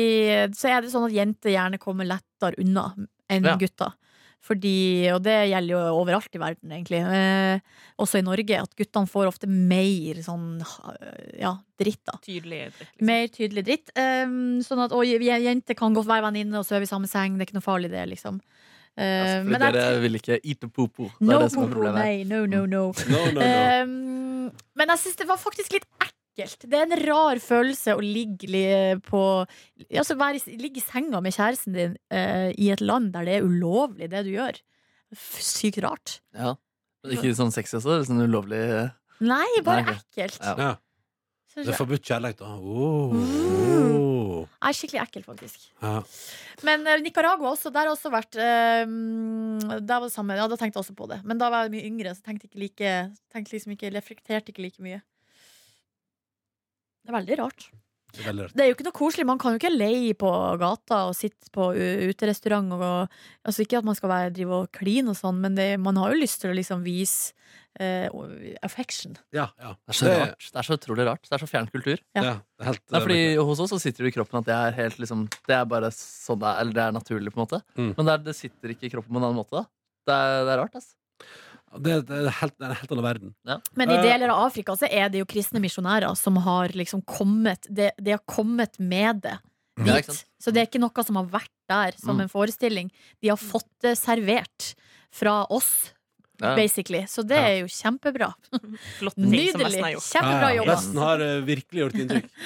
så 0.56 0.68
er 0.72 0.80
det 0.82 0.90
sånn 0.92 1.06
at 1.06 1.14
jenter 1.16 1.52
gjerne 1.54 1.78
kommer 1.78 2.04
lettere 2.08 2.58
unna 2.58 2.88
enn 3.30 3.44
Ja. 3.44 3.56
gutter. 3.56 3.92
Fordi, 4.46 4.74
og 5.10 5.24
det 5.26 5.34
gjelder 5.50 5.72
jo 5.74 5.80
overalt 5.98 6.36
i 6.38 6.40
verden, 6.42 6.70
egentlig. 6.76 7.00
Eh, 7.02 7.58
også 7.98 8.20
i 8.20 8.26
Norge. 8.26 8.60
At 8.62 8.76
guttene 8.78 9.10
får 9.10 9.30
ofte 9.32 9.48
mer 9.50 10.20
sånn 10.22 10.60
ja, 11.40 11.56
dritt, 11.80 12.02
da. 12.06 12.14
Tydelig 12.22 12.60
dritt. 12.68 12.78
Liksom. 12.84 13.06
Mer 13.10 13.26
tydelig 13.34 13.64
dritt. 13.66 13.90
Eh, 13.98 14.36
sånn 14.66 14.84
at 14.84 14.94
og, 14.94 15.02
jenter 15.06 15.78
kan 15.78 15.96
godt 15.96 16.06
være 16.10 16.28
venninne 16.28 16.60
og 16.62 16.68
sove 16.68 16.86
i 16.86 16.90
samme 16.90 17.10
seng. 17.10 17.34
Det 17.34 17.46
er 17.46 17.50
ikke 17.50 17.58
noe 17.58 17.66
farlig, 17.66 17.90
det, 17.94 18.06
liksom. 18.14 18.38
Uh, 18.96 19.02
Altså, 19.04 19.40
fordi 19.44 19.50
men 19.52 19.60
jeg- 19.60 19.74
dere 19.76 20.00
vil 20.00 20.14
ikke 20.16 20.36
itopopo. 20.40 21.10
Det 21.20 21.34
er 21.34 21.42
det 21.42 21.50
som 21.52 21.62
er 21.62 21.66
popo, 21.66 21.74
problemet. 21.74 22.00
nei, 22.00 22.22
no, 22.24 22.46
no, 22.46 22.62
no. 22.64 22.84
No, 23.12 23.24
no, 23.26 23.40
no. 23.42 23.82
Um, 23.82 24.52
men 24.74 24.88
jeg 24.94 25.02
syns 25.02 25.18
det 25.20 25.26
var 25.28 25.36
faktisk 25.36 25.74
litt 25.76 25.84
ekkelt. 26.00 26.15
Det 26.36 26.76
er 26.76 26.84
en 26.84 27.00
rar 27.06 27.40
følelse 27.40 27.96
å 27.96 28.02
ligge 28.04 28.98
på 29.06 29.22
Altså 29.88 30.16
være, 30.20 30.42
ligge 30.60 30.82
i 30.82 30.84
senga 30.84 31.22
med 31.24 31.34
kjæresten 31.36 31.76
din 31.76 31.96
eh, 32.12 32.50
i 32.52 32.70
et 32.74 32.82
land 32.84 33.12
der 33.14 33.24
det 33.28 33.38
er 33.38 33.46
ulovlig, 33.46 34.10
det 34.12 34.24
du 34.26 34.34
gjør. 34.34 34.60
Sykt 35.16 35.80
rart. 35.84 36.18
Ja. 36.36 36.54
Ikke 37.06 37.32
sånn 37.38 37.54
sexy 37.54 37.78
også? 37.78 38.02
Sånn 38.08 38.24
ulovlig 38.26 38.60
Nei, 39.24 39.46
bare 39.64 39.86
Nei, 39.86 39.96
ekkelt. 39.96 40.42
Ja. 40.42 40.74
Ja, 41.56 41.62
det 41.62 41.72
er 41.72 41.78
forbudt 41.78 42.04
kjærlighet, 42.04 42.42
da. 42.42 42.50
Oh. 42.60 43.14
Mm. 43.16 44.44
Nei, 44.44 44.72
skikkelig 44.76 45.00
ekkelt, 45.06 45.26
faktisk. 45.28 45.62
Ja. 45.80 46.00
Men 46.66 46.84
uh, 46.84 46.98
Nicaragua 47.00 47.54
også, 47.54 47.72
der 47.72 47.86
har 47.86 47.94
også 47.94 48.12
vært 48.12 48.36
uh, 48.36 48.84
Der 48.84 49.94
var 49.94 50.04
det 50.04 50.12
samme, 50.12 50.36
ja, 50.36 50.48
da 50.50 50.58
tenkte 50.58 50.76
jeg 50.76 50.84
også 50.84 50.96
på 50.98 51.08
det. 51.08 51.22
Men 51.24 51.40
da 51.40 51.48
var 51.52 51.64
jeg 51.64 51.76
mye 51.76 51.88
yngre, 51.88 52.12
så 52.16 52.26
tenkte 52.26 52.50
ikke 52.50 52.60
like 52.60 52.94
Tenkte 53.32 53.56
liksom 53.56 53.76
ikke, 53.76 53.92
reflekterte 53.94 54.52
ikke 54.52 54.66
like 54.66 54.84
mye. 54.84 55.00
Det 57.06 57.12
er 57.12 57.18
veldig 57.20 57.36
rart. 57.38 57.68
Det 58.16 58.22
er 58.22 58.28
veldig 58.30 58.46
rart. 58.46 58.56
Det 58.56 58.64
er 58.64 58.70
jo 58.70 58.74
ikke 58.76 58.86
noe 58.88 58.96
koselig. 58.96 59.26
Man 59.28 59.40
kan 59.42 59.54
jo 59.54 59.60
ikke 59.60 59.70
leie 59.70 60.16
på 60.18 60.30
gata 60.58 61.04
og 61.10 61.14
sitte 61.14 61.52
på 61.54 61.68
uterestaurant. 62.10 62.74
Og, 62.74 63.20
altså 63.46 63.62
ikke 63.62 63.78
at 63.78 63.86
man 63.86 63.98
skal 63.98 64.10
være, 64.10 64.34
drive 64.34 64.58
og 64.64 64.72
kline 64.74 65.12
og 65.12 65.18
sånn, 65.18 65.38
men 65.44 65.54
det, 65.58 65.68
man 65.82 66.00
har 66.02 66.14
jo 66.14 66.18
lyst 66.24 66.42
til 66.42 66.50
å 66.50 66.56
liksom 66.56 66.82
vise 66.86 67.36
eh, 67.78 68.10
affection. 68.66 69.14
Ja, 69.36 69.46
ja. 69.62 69.76
Det 69.86 69.94
er 69.94 70.00
så 70.00 70.10
rart. 70.10 70.48
Det 70.50 70.60
er 70.62 70.68
så 70.68 70.78
utrolig 70.80 71.06
rart. 71.06 71.24
Det 71.28 71.38
er 71.38 71.44
så 71.44 71.50
fjern 71.50 71.70
kultur. 71.70 72.02
Ja. 72.18 72.26
Ja, 72.26 72.34
det 72.58 72.64
er 72.64 72.70
helt, 72.72 72.84
Det 72.88 72.98
er 72.98 73.06
fordi 73.06 73.22
Hos 73.50 73.64
oss 73.64 73.74
så 73.74 73.80
sitter 73.82 74.06
det 74.06 74.14
i 74.14 74.18
kroppen 74.18 74.42
at 74.42 74.48
det 74.50 74.56
er 74.56 74.78
helt 74.80 75.00
liksom 75.02 75.26
Det 75.46 75.56
er 75.56 75.66
bare 75.70 75.92
sånn 75.94 76.42
det 76.42 76.50
er, 76.50 76.60
eller 76.64 76.78
det 76.78 76.84
er 76.86 76.96
naturlig, 76.98 77.34
på 77.34 77.40
en 77.40 77.46
måte. 77.46 77.62
Mm. 77.78 77.92
Men 77.92 78.08
det, 78.08 78.14
er, 78.14 78.24
det 78.30 78.38
sitter 78.38 78.74
ikke 78.74 78.88
i 78.88 78.94
kroppen 78.96 79.12
på 79.12 79.20
en 79.22 79.28
annen 79.28 79.42
måte. 79.44 79.62
da 79.62 79.66
Det 80.06 80.16
er, 80.16 80.46
det 80.48 80.56
er 80.56 80.64
rart, 80.64 80.80
ass. 80.80 80.94
Det, 81.82 82.06
det, 82.08 82.16
er 82.26 82.30
helt, 82.40 82.54
det 82.58 82.64
er 82.66 82.70
en 82.70 82.76
helt 82.80 82.92
annen 82.92 83.04
verden. 83.04 83.34
Men 83.76 83.90
i 83.90 83.96
Eh. 83.96 84.02
deler 84.02 84.28
av 84.34 84.46
Afrika 84.46 84.76
så 84.76 84.88
er 84.90 85.08
det 85.08 85.18
jo 85.22 85.26
kristne 85.26 85.60
misjonærer 85.60 86.16
som 86.16 86.36
har 86.36 86.68
liksom 86.68 87.02
kommet 87.04 87.66
De, 87.70 87.90
de 88.00 88.10
har 88.16 88.22
kommet 88.26 88.78
med 88.78 89.22
det 89.22 89.38
dit. 89.78 89.94
ikke 90.04 90.16
så 90.40 90.52
det 90.52 90.62
er 90.62 90.66
ikke 90.70 90.80
noe 90.80 91.04
som 91.04 91.16
har 91.16 91.26
vært 91.26 91.50
der 91.68 91.92
som 91.98 92.16
Mm. 92.16 92.22
en 92.22 92.28
forestilling. 92.28 92.90
De 93.20 93.28
har 93.28 93.36
fått 93.36 93.68
det 93.82 93.96
servert 93.98 94.74
fra 95.12 95.44
oss, 95.50 95.92
Ja. 96.40 96.54
basically. 96.54 97.02
Så 97.08 97.26
det 97.26 97.36
Ja. 97.36 97.46
er 97.48 97.60
jo 97.60 97.66
kjempebra. 97.66 98.34
Flotte 98.98 99.16
ting 99.16 99.24
som 99.24 99.30
Nydelig. 99.32 99.64
Vesten 99.64 99.82
har 99.82 99.92
gjort. 99.92 100.12
Kjempebra 100.12 100.54
jobba. 100.56 100.72
Vesten 100.74 100.96
har 100.98 101.20
eh, 101.20 101.40
virkelig 101.42 101.80
gjort 101.82 101.94
inntrykk. 101.94 102.30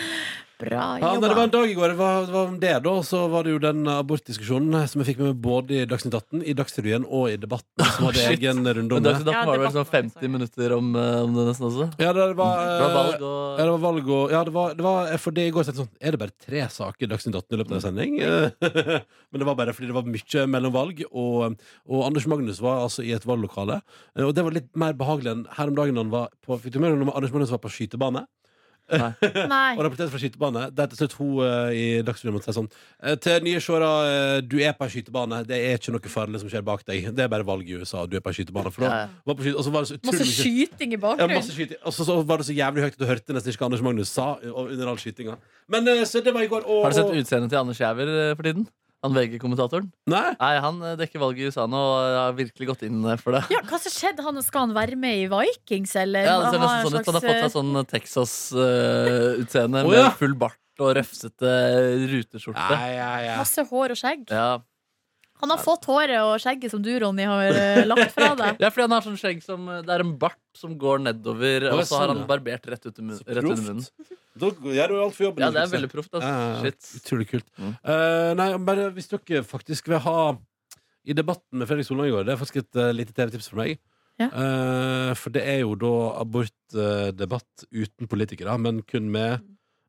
Bra 0.61 0.81
Ja, 1.01 1.13
nei, 1.17 1.21
det 1.25 1.37
var 1.37 1.47
en 1.47 1.53
dag 1.55 1.71
i 1.71 1.75
går. 1.79 1.93
Det 1.95 1.99
var, 1.99 2.27
det 2.29 2.35
var 2.35 2.49
om 2.51 2.57
det, 2.61 2.73
da. 2.85 2.93
Så 3.07 3.21
var 3.33 3.47
det 3.47 3.55
jo 3.55 3.61
den 3.63 3.81
abortdiskusjonen 3.89 4.75
eh, 4.81 4.87
som 4.91 5.01
jeg 5.01 5.09
fikk 5.11 5.23
med 5.23 5.31
meg 5.31 5.39
både 5.45 5.79
i 5.79 5.87
Dagsnytt 5.89 6.17
18, 6.19 6.43
i 6.45 6.55
Dagsrevyen 6.59 7.07
og 7.09 7.31
i 7.33 7.39
Debatten, 7.41 7.85
som 7.95 8.09
hadde 8.09 8.21
Shit. 8.21 8.35
egen 8.39 8.61
runde 8.67 8.99
om 8.99 9.01
det. 9.01 9.15
Dagsnytt 9.15 9.31
18 9.31 9.39
Ja, 9.39 9.45
var 9.49 9.57
det 9.57 9.65
vel 9.65 9.73
sånn 9.73 9.81
var 9.81 9.89
det 9.89 9.97
50 10.21 10.33
minutter 10.35 10.75
om, 10.77 10.91
eh, 11.01 11.21
om 11.25 11.37
det 11.39 11.47
nesten 11.49 11.69
også. 11.71 11.87
Ja, 12.03 12.13
det 12.17 12.27
var, 12.27 12.35
Det 12.35 12.41
var 12.41 12.91
eh, 12.91 12.97
valg 12.99 13.17
Ja, 13.21 13.31
og 13.31 13.61
det 13.61 13.71
var 13.71 13.85
valg 13.87 14.11
og 14.19 14.35
Ja, 14.37 14.43
det 14.45 14.55
var, 14.59 14.75
det 14.77 14.87
var 14.87 15.15
fordi 15.25 15.47
i 15.49 15.55
går 15.57 15.69
sånn 15.71 15.89
Er 16.01 16.15
det 16.17 16.21
bare 16.25 16.37
tre 16.45 16.67
saker 16.77 17.07
i 17.07 17.11
Dagsnytt 17.15 17.39
18 17.41 17.57
i 17.57 17.61
løpet 17.63 17.73
av 17.73 17.79
en 17.81 17.87
sending? 17.89 18.19
Men 19.31 19.41
det 19.43 19.47
var 19.49 19.57
bare 19.59 19.73
fordi 19.77 19.89
det 19.91 19.97
var 19.97 20.09
mye 20.11 20.47
mellom 20.51 20.75
valg, 20.75 21.01
og, 21.11 21.57
og 21.89 22.05
Anders 22.07 22.27
Magnus 22.31 22.61
var 22.63 22.83
altså 22.85 23.05
i 23.07 23.13
et 23.17 23.25
valglokale. 23.29 23.81
Eh, 24.19 24.27
Og 24.29 24.35
det 24.37 24.45
var 24.47 24.55
litt 24.57 24.71
mer 24.79 24.93
behagelig 24.99 25.33
enn 25.35 25.47
her 25.57 25.71
om 25.73 25.79
dagen 25.79 25.97
han 26.01 26.13
var 26.13 26.29
på 26.45 26.59
Fikk 26.61 26.75
du 26.77 26.81
med 26.83 26.99
når 27.01 27.15
Anders 27.17 27.33
Magnus 27.33 27.53
var 27.55 27.63
på 27.65 27.71
skytebane? 27.73 28.27
Nei. 29.55 29.75
Og 29.77 29.83
rapporterte 29.87 30.11
fra 30.13 30.21
skytebane. 30.23 30.63
Der 30.75 30.91
til 30.91 30.99
slutt 31.01 31.15
hun 31.19 31.41
eh, 31.47 31.73
i 31.77 31.85
Dagsrevyen 32.07 32.35
måtte 32.37 32.51
si 32.51 32.57
sånn 32.57 32.69
eh, 32.73 33.15
Til 33.23 33.45
nye 33.47 33.61
seere, 33.63 33.91
eh, 34.11 34.41
du 34.47 34.57
er 34.65 34.75
på 34.79 34.87
en 34.87 34.93
skytebane. 34.95 35.43
Det 35.49 35.59
er 35.59 35.79
ikke 35.79 35.95
noe 35.95 36.13
farlig 36.13 36.41
som 36.43 36.51
skjer 36.53 36.65
bak 36.67 36.83
deg. 36.89 37.11
Det 37.15 37.25
er 37.27 37.31
bare 37.33 37.47
valg 37.47 37.69
i 37.71 37.79
USA. 37.79 38.07
Du 38.11 38.17
er 38.19 38.25
på 38.25 38.33
en 38.33 38.39
skytebane. 38.41 38.73
For 38.75 38.87
da 38.87 38.91
Ja, 38.91 39.07
var 39.31 39.39
på 39.39 39.47
skyte, 39.47 39.57
og 39.61 39.67
så 39.69 39.75
var 39.77 39.87
det 39.87 39.93
så 39.93 40.01
Masse 40.01 40.27
utrolig 40.27 40.27
mye 40.27 40.41
skyting 40.41 40.91
i 40.93 40.99
ja, 40.99 41.03
bakgrunnen. 41.07 41.37
masse 41.41 41.55
skyting. 41.57 41.81
Og 41.87 41.97
så, 41.97 42.09
så 42.11 42.19
var 42.33 42.43
det 42.43 42.49
så 42.51 42.57
jævlig 42.59 42.85
høyt 42.89 42.99
at 42.99 43.01
du 43.05 43.09
hørte 43.11 43.37
nesten 43.39 43.55
ikke 43.55 43.63
hva 43.65 43.71
Anders 43.71 43.87
Magnus 43.87 44.13
sa 44.19 44.29
under 44.43 44.93
all 44.95 45.01
skytinga. 45.01 45.39
Men 45.71 45.89
eh, 45.95 46.05
så 46.09 46.23
det 46.25 46.35
var 46.35 46.43
i 46.47 46.51
går. 46.51 46.67
Og, 46.67 46.85
Har 46.85 46.95
du 46.95 47.01
sett 47.01 47.11
og- 47.15 47.21
utseendet 47.23 47.51
til 47.55 47.63
Anders 47.63 47.81
Jæver 47.81 48.11
eh, 48.17 48.35
for 48.37 48.43
tiden? 48.51 48.67
Han 49.01 49.15
VG-kommentatoren? 49.17 49.87
Nei? 50.13 50.35
Nei, 50.37 50.55
Han 50.61 50.81
eh, 50.85 50.97
dekker 51.01 51.23
valget 51.23 51.47
i 51.47 51.49
USA 51.49 51.65
nå 51.71 51.81
og 51.81 52.17
har 52.19 52.35
virkelig 52.37 52.69
gått 52.69 52.83
inn 52.85 53.01
eh, 53.09 53.17
for 53.21 53.37
det. 53.37 53.43
Ja, 53.55 53.63
hva 53.65 53.79
som 53.81 53.95
skjedde? 53.95 54.25
Han, 54.27 54.41
skal 54.45 54.67
han 54.67 54.75
være 54.77 54.99
med 55.01 55.23
i 55.23 55.29
Vikings, 55.31 55.95
eller? 56.03 56.29
Ja, 56.29 56.37
det 56.45 56.51
ser 56.53 56.65
nesten 56.65 56.85
sånn 56.85 56.99
ut. 56.99 57.09
Han 57.09 57.17
har 57.17 57.25
fått 57.25 57.41
seg 57.41 57.55
sånn 57.55 57.85
Texas-utseende 57.95 59.85
Å, 59.89 59.95
ja. 59.97 60.09
med 60.11 60.21
full 60.21 60.37
bart 60.41 60.59
og 60.81 60.95
røfsete 60.97 61.55
ruteskjorte. 62.11 62.67
Nei, 62.73 62.91
ja, 62.97 63.09
eh, 63.19 63.27
ja. 63.29 63.39
Masse 63.41 63.65
hår 63.69 63.95
og 63.95 64.01
skjegg. 64.01 64.27
Ja. 64.33 64.61
Han 65.41 65.53
har 65.55 65.61
fått 65.63 65.87
håret 65.89 66.19
og 66.23 66.35
skjegget 66.43 66.73
som 66.73 66.83
du, 66.85 66.91
Ronny, 67.03 67.25
har 67.29 67.57
eh, 67.57 67.83
lagt 67.89 68.15
fra 68.15 68.33
deg. 68.41 68.61
ja, 68.63 68.71
fordi 68.71 68.87
han 68.87 68.95
har 68.97 69.07
sånn 69.07 69.19
skjegg 69.21 69.43
som 69.45 69.69
Det 69.71 69.95
er 69.95 70.05
en 70.05 70.15
bart 70.21 70.39
som 70.57 70.75
går 70.81 71.03
nedover, 71.07 71.69
Å, 71.71 71.77
og 71.79 71.85
så 71.85 72.01
har 72.03 72.09
sånn, 72.11 72.15
han 72.17 72.25
ja. 72.25 72.29
barbert 72.31 72.69
rett, 72.73 72.87
ut 72.87 72.99
i 73.01 73.07
mun, 73.07 73.21
rett 73.25 73.45
under 73.45 73.65
munnen. 73.67 74.17
Da 74.41 74.51
gjør 74.77 74.93
du 74.93 74.99
alt 75.05 75.17
for 75.17 75.27
jobben. 75.29 75.45
Ja, 75.45 75.51
det 75.55 75.63
er 75.65 75.73
veldig 75.75 75.91
proft. 75.93 76.13
Altså. 76.15 76.31
Ja, 76.31 76.51
ja. 76.55 76.61
Shit. 76.65 76.91
Utrolig 77.01 77.29
kult. 77.33 77.49
Mm. 77.59 77.73
Eh, 77.95 78.31
nei, 78.39 78.49
bare 78.71 78.89
hvis 78.97 79.11
dere 79.13 79.43
faktisk 79.47 79.91
vil 79.91 80.03
ha 80.07 80.19
I 81.09 81.17
debatten 81.17 81.61
med 81.61 81.69
Fredrik 81.69 81.89
Solvang 81.89 82.11
i 82.11 82.15
går, 82.15 82.27
det 82.29 82.35
er 82.35 82.41
faktisk 82.41 82.61
et 82.63 82.79
eh, 82.81 82.93
lite 82.97 83.17
TV-tips 83.17 83.51
for 83.53 83.61
meg. 83.63 83.79
Ja. 84.21 84.29
Eh, 84.29 85.13
for 85.17 85.33
det 85.35 85.43
er 85.49 85.63
jo 85.63 85.73
da 85.81 85.95
abortdebatt 86.21 87.65
uten 87.73 88.11
politikere, 88.11 88.57
men 88.61 88.83
kun 88.89 89.09
med 89.13 89.39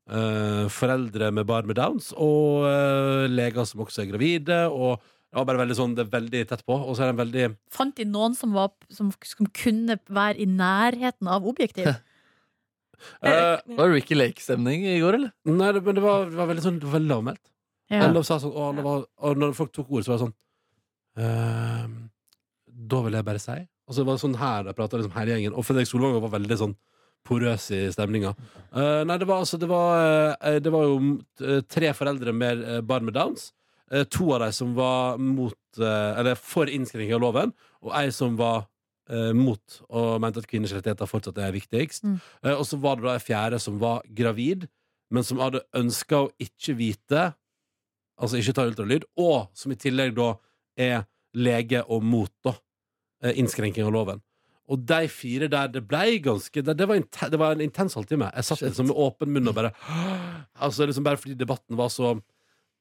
eh, 0.09 0.67
foreldre 0.71 1.31
med 1.35 1.47
barn 1.49 1.67
med 1.67 1.77
downs, 1.79 2.11
og 2.15 2.67
eh, 2.69 3.25
leger 3.31 3.67
som 3.67 3.83
også 3.83 4.05
er 4.05 4.11
gravide. 4.13 4.61
Og 4.71 5.01
det 5.31 5.39
var 5.39 5.45
bare 5.47 5.61
veldig 5.61 5.75
sånn, 5.77 5.93
det 5.95 6.03
er 6.03 6.11
veldig 6.11 6.39
tett 6.49 6.63
på. 6.67 6.75
Og 6.75 6.95
så 6.97 7.05
er 7.05 7.11
det 7.13 7.21
veldig 7.21 7.45
Fant 7.71 7.95
de 7.95 8.03
noen 8.05 8.33
som, 8.35 8.51
var, 8.55 8.73
som, 8.91 9.13
som 9.23 9.47
kunne 9.55 9.95
være 10.11 10.41
i 10.43 10.47
nærheten 10.49 11.29
av 11.31 11.45
objektiv? 11.47 11.87
eh, 11.87 13.55
Var 13.77 13.87
det 13.87 13.95
Ricky 13.95 14.17
Lake-stemning 14.17 14.83
i 14.91 14.97
går, 14.99 15.17
eller? 15.21 15.31
Nei, 15.47 15.71
det, 15.77 15.83
men 15.87 15.95
det 15.97 16.03
var, 16.03 16.27
det 16.29 16.35
var 16.39 16.51
veldig 16.51 16.65
sånn, 16.65 16.79
det 16.81 16.89
var 16.89 16.97
veldig 16.99 17.13
lavmælt. 17.13 17.43
Ja. 17.91 18.05
Alle 18.09 18.23
sa 18.27 18.37
sånn, 18.43 18.53
og, 18.55 18.65
alle 18.73 18.83
var, 18.85 19.05
og 19.27 19.39
når 19.39 19.55
folk 19.57 19.71
tok 19.75 19.89
ord, 19.91 20.03
så 20.05 20.13
var 20.13 20.19
det 20.19 20.25
sånn 20.27 20.35
ehm, 21.19 21.95
Da 22.91 23.01
vil 23.03 23.17
jeg 23.17 23.25
bare 23.27 23.41
si 23.43 23.55
Og 23.59 23.97
så 23.97 24.05
var 24.07 24.15
det 24.15 24.23
sånn 24.23 24.37
her 24.39 24.63
de 24.63 24.75
pratet 24.77 25.01
liksom 25.01 25.15
hele 25.17 25.33
gjengen 25.35 25.57
Og 25.59 25.65
Fredrik 25.67 25.89
Solvang 25.89 26.15
var 26.23 26.31
veldig 26.37 26.57
sånn 26.61 26.75
porøs 27.27 27.65
i 27.75 27.81
stemninga. 27.93 28.31
Eh, 28.73 29.01
nei, 29.05 29.17
det 29.21 29.27
var 29.29 29.43
altså 29.43 29.59
Det 29.61 29.67
var, 29.69 29.99
eh, 30.41 30.55
det 30.63 30.71
var 30.73 30.87
jo 30.87 30.95
eh, 31.45 31.59
tre 31.69 31.91
foreldre 31.93 32.31
med 32.33 32.63
eh, 32.65 32.79
barn 32.81 33.05
med 33.05 33.13
downs. 33.13 33.51
Eh, 33.91 34.05
to 34.09 34.31
av 34.35 34.45
de 34.45 34.51
som 34.55 34.73
var 34.77 35.19
mot 35.21 35.57
eh, 35.79 36.19
Eller 36.19 36.35
for 36.35 36.69
innskrenking 36.69 37.15
av 37.17 37.23
loven, 37.23 37.53
og 37.81 37.95
ei 37.97 38.09
som 38.15 38.37
var 38.39 38.65
eh, 39.09 39.31
mot 39.37 39.81
og 39.89 40.21
mente 40.23 40.41
at 40.41 40.49
kvinners 40.49 40.73
rettigheter 40.75 41.09
fortsatt 41.09 41.39
er 41.41 41.55
viktigst. 41.55 42.05
Mm. 42.07 42.17
Eh, 42.45 42.55
og 42.55 42.65
så 42.67 42.79
var 42.81 42.97
det 42.99 43.07
da 43.07 43.17
ei 43.17 43.23
fjerde 43.23 43.61
som 43.61 43.79
var 43.81 44.01
gravid, 44.07 44.67
men 45.11 45.27
som 45.27 45.41
hadde 45.43 45.65
ønska 45.75 46.25
å 46.25 46.33
ikke 46.41 46.77
vite 46.79 47.31
Altså 48.21 48.37
ikke 48.37 48.53
ta 48.53 48.67
ultralyd, 48.69 49.05
og 49.17 49.47
som 49.57 49.71
i 49.73 49.75
tillegg 49.81 50.11
da 50.13 50.35
er 50.77 51.07
lege 51.33 51.79
og 51.89 52.03
mot 52.05 52.29
da 52.45 52.51
eh, 53.23 53.39
innskrenking 53.39 53.87
av 53.87 53.95
loven. 53.95 54.21
Og 54.71 54.83
de 54.87 55.07
fire 55.11 55.49
der, 55.51 55.71
det 55.73 55.81
ble 55.87 56.19
ganske 56.23 56.61
Det, 56.61 56.75
det, 56.77 56.87
var, 56.87 56.99
inten, 57.01 57.31
det 57.33 57.39
var 57.41 57.55
en 57.55 57.63
intens 57.65 57.97
halvtime. 57.97 58.29
Jeg 58.35 58.47
satt 58.47 58.61
liksom 58.63 58.91
med 58.91 58.99
åpen 59.03 59.33
munn 59.33 59.49
og 59.51 59.57
bare 59.57 59.73
Altså 60.63 60.85
liksom 60.87 61.07
Bare 61.07 61.19
fordi 61.19 61.35
debatten 61.39 61.79
var 61.79 61.89
så 61.91 62.13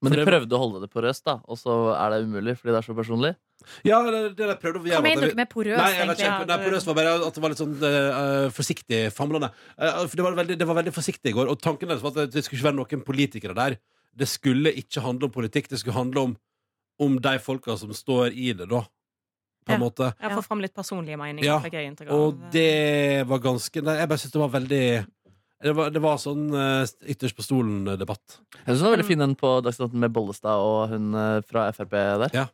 Men 0.02 0.14
de 0.16 0.24
prøvde 0.24 0.56
å 0.56 0.58
holde 0.62 0.80
det 0.80 0.88
på 0.92 1.02
røst, 1.04 1.24
da, 1.28 1.34
og 1.44 1.58
så 1.60 1.74
er 1.92 2.10
det 2.14 2.20
umulig 2.24 2.54
fordi 2.56 2.72
det 2.72 2.78
er 2.80 2.86
så 2.86 2.94
personlig. 2.96 3.34
Ja, 3.84 3.98
det, 4.06 4.20
det 4.38 4.46
jeg 4.48 4.58
prøvde 4.62 4.80
å 4.80 4.82
Hva 4.86 4.88
gjøre 4.94 5.02
mener 5.04 5.20
var 5.20 5.26
at- 5.28 5.34
du 5.34 5.40
med 5.42 5.50
porøst, 5.52 5.76
Nei, 5.82 5.90
jeg 5.92 6.06
vet 6.08 6.16
egentlig? 6.16 6.28
ikke, 6.40 6.46
nei, 6.48 6.58
porøst 6.64 6.86
var 6.88 6.94
bare 6.96 7.10
at 7.26 7.34
det 7.36 7.42
var 7.44 7.52
litt 7.52 7.60
sånn 7.60 7.74
uh, 7.84 8.50
forsiktig 8.56 9.00
famlende. 9.12 9.50
Uh, 9.76 10.06
for 10.06 10.16
det 10.16 10.24
var, 10.24 10.38
veldig, 10.40 10.56
det 10.62 10.68
var 10.70 10.78
veldig 10.80 10.94
forsiktig 10.96 11.34
i 11.34 11.36
går. 11.36 11.50
Og 11.52 11.60
tanken 11.60 11.88
deres 11.92 12.00
var 12.00 12.16
at 12.16 12.32
det 12.32 12.44
skulle 12.46 12.56
ikke 12.62 12.70
være 12.70 12.78
noen 12.80 13.04
politikere 13.04 13.54
der. 13.58 13.76
Det 14.16 14.26
skulle 14.32 14.72
ikke 14.72 15.04
handle 15.04 15.28
om 15.28 15.34
politikk, 15.36 15.68
det 15.68 15.82
skulle 15.82 15.98
handle 16.00 16.24
om, 16.30 16.32
om 17.04 17.20
de 17.20 17.36
folka 17.38 17.76
som 17.76 17.92
står 17.92 18.32
i 18.32 18.54
det, 18.56 18.70
da. 18.72 18.80
På 19.68 19.74
en 19.74 19.76
Ja. 19.76 19.84
måte. 19.84 20.06
Jeg 20.16 20.32
får 20.32 20.44
fram 20.48 20.60
litt 20.64 20.72
personlige 20.74 21.18
meninger. 21.20 21.44
Ja. 21.44 21.60
Og 22.16 22.40
det 22.50 23.26
var 23.28 23.38
ganske 23.44 23.82
Nei, 23.84 23.98
jeg 24.00 24.08
bare 24.08 24.18
syns 24.18 24.32
det 24.32 24.40
var 24.40 24.48
veldig 24.56 24.84
Det 25.60 25.72
var, 25.76 25.90
det 25.92 26.00
var 26.00 26.16
sånn 26.20 26.46
eh, 26.56 26.88
ytterst 27.12 27.36
på 27.36 27.44
stolen-debatt. 27.44 28.38
Jeg 28.54 28.64
synes 28.64 28.80
det 28.80 28.86
var 28.86 28.94
veldig 28.94 29.08
fin 29.10 29.20
den 29.20 29.34
på 29.36 29.50
Dagsnytt 29.64 29.96
med 30.04 30.14
Bollestad 30.14 30.62
og 30.64 30.94
hun 30.94 31.10
eh, 31.12 31.40
fra 31.44 31.66
Frp 31.76 31.92
der. 31.92 32.30
Ja. 32.32 32.46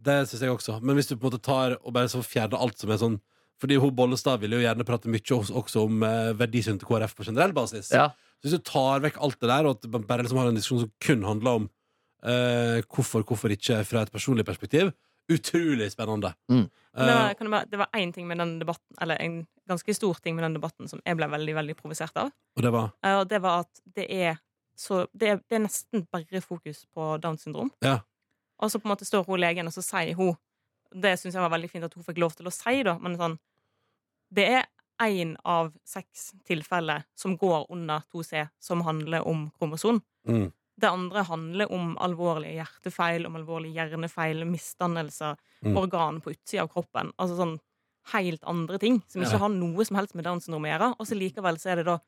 Det 0.00 0.16
syns 0.30 0.44
jeg 0.46 0.54
også. 0.54 0.78
Men 0.80 0.96
hvis 0.96 1.10
du 1.10 1.16
på 1.16 1.26
en 1.26 1.34
måte 1.34 1.42
tar 1.44 1.76
og 1.82 1.92
bare 1.96 2.08
så 2.08 2.22
fjerner 2.24 2.60
alt 2.60 2.80
som 2.80 2.92
er 2.92 3.02
sånn 3.02 3.18
Fordi 3.60 3.76
hun 3.76 3.92
Bollestad 3.92 4.40
ville 4.40 4.56
jo 4.56 4.64
gjerne 4.64 4.86
prate 4.88 5.10
mye 5.12 5.20
også, 5.36 5.52
også 5.60 5.82
om 5.84 6.00
eh, 6.06 6.30
verdisyn 6.40 6.80
til 6.80 6.88
KrF 6.88 7.12
på 7.18 7.26
generell 7.28 7.52
basis. 7.52 7.90
Ja. 7.92 8.08
Så 8.40 8.48
hvis 8.48 8.56
du 8.56 8.64
tar 8.64 9.02
vekk 9.04 9.18
alt 9.20 9.36
det 9.36 9.50
der, 9.50 9.68
og 9.68 9.76
at 9.76 9.90
man 9.92 10.06
bare 10.08 10.24
liksom 10.24 10.40
har 10.40 10.48
en 10.48 10.56
diskusjon 10.56 10.86
som 10.86 10.92
kun 11.04 11.26
handler 11.28 11.58
om 11.58 11.66
eh, 12.24 12.80
hvorfor, 12.88 13.26
hvorfor 13.28 13.52
ikke 13.52 13.82
fra 13.84 14.06
et 14.06 14.14
personlig 14.14 14.46
perspektiv, 14.48 14.94
utrolig 15.30 15.92
spennende. 15.92 16.32
Mm. 16.50 16.66
Uh, 16.66 17.06
det 17.06 17.14
var, 17.14 17.34
kan 17.38 17.56
det, 17.70 17.78
var 17.78 17.88
én 17.96 18.12
ting 18.12 18.26
med 18.28 18.38
den 18.38 18.58
debatten 18.58 18.96
Eller 19.00 19.16
en 19.22 19.46
ganske 19.68 19.94
stor 19.94 20.14
ting 20.14 20.34
med 20.34 20.44
den 20.44 20.56
debatten 20.58 20.88
som 20.90 21.02
jeg 21.04 21.16
ble 21.16 21.28
veldig 21.30 21.54
veldig 21.54 21.76
provosert 21.78 22.16
av. 22.18 22.32
og 22.56 22.62
det 22.62 22.72
var 22.74 22.90
Uh, 23.06 23.20
Og 23.20 23.28
det 23.30 23.42
var 23.42 23.64
at 23.66 23.82
det 23.84 24.06
er 24.10 24.38
så 24.76 25.06
Det 25.12 25.28
er, 25.28 25.40
det 25.48 25.56
er 25.58 25.66
nesten 25.66 26.06
bare 26.12 26.40
fokus 26.40 26.86
på 26.94 27.16
Downs 27.22 27.42
syndrom. 27.42 27.70
Ja. 27.84 28.00
Og 28.58 28.70
så 28.70 28.78
på 28.80 28.88
en 28.88 28.94
måte 28.94 29.04
står 29.04 29.24
hun 29.24 29.40
legen, 29.40 29.66
og 29.66 29.72
så 29.72 29.82
sier 29.82 30.14
hun 30.16 30.36
Det 30.90 31.18
syns 31.18 31.34
jeg 31.34 31.42
var 31.42 31.52
veldig 31.52 31.70
fint 31.70 31.84
at 31.84 31.94
hun 31.94 32.04
fikk 32.04 32.18
lov 32.18 32.34
til 32.36 32.48
å 32.48 32.54
si, 32.54 32.82
da, 32.82 32.98
men 32.98 33.16
sånn 33.16 33.38
Det 34.34 34.46
er 34.46 34.64
én 35.00 35.36
av 35.44 35.72
seks 35.86 36.32
tilfeller 36.44 37.04
som 37.16 37.36
går 37.40 37.66
under 37.72 38.02
2C, 38.12 38.48
som 38.60 38.82
handler 38.84 39.24
om 39.26 39.50
kromosom. 39.58 40.02
mm, 40.28 40.52
Det 40.80 40.88
andre 40.88 41.22
handler 41.28 41.70
om 41.72 41.96
alvorlige 42.00 42.54
hjertefeil, 42.62 43.26
om 43.28 43.36
alvorlige 43.36 43.74
hjernefeil, 43.76 44.44
misdannelser, 44.48 45.36
Mm. 45.62 45.76
organ 45.76 46.20
på 46.24 46.30
utsida 46.32 46.62
av 46.62 46.70
kroppen. 46.72 47.12
Altså 47.20 47.36
sånn 47.36 47.58
helt 48.14 48.42
andre 48.48 48.78
ting 48.80 49.02
som 49.08 49.20
ikke 49.22 49.32
Ja. 49.32 49.38
har 49.38 49.48
noe 49.50 49.84
som 49.84 49.96
helst 49.98 50.14
med 50.14 50.24
Downs 50.24 50.46
syndrom 50.46 50.64
å 50.64 50.70
gjøre. 50.72 50.94
Og 50.98 51.06
så 51.06 51.14
likevel 51.18 51.58
så 51.60 51.70
er 51.72 51.76
det 51.76 51.84
da 51.84 51.98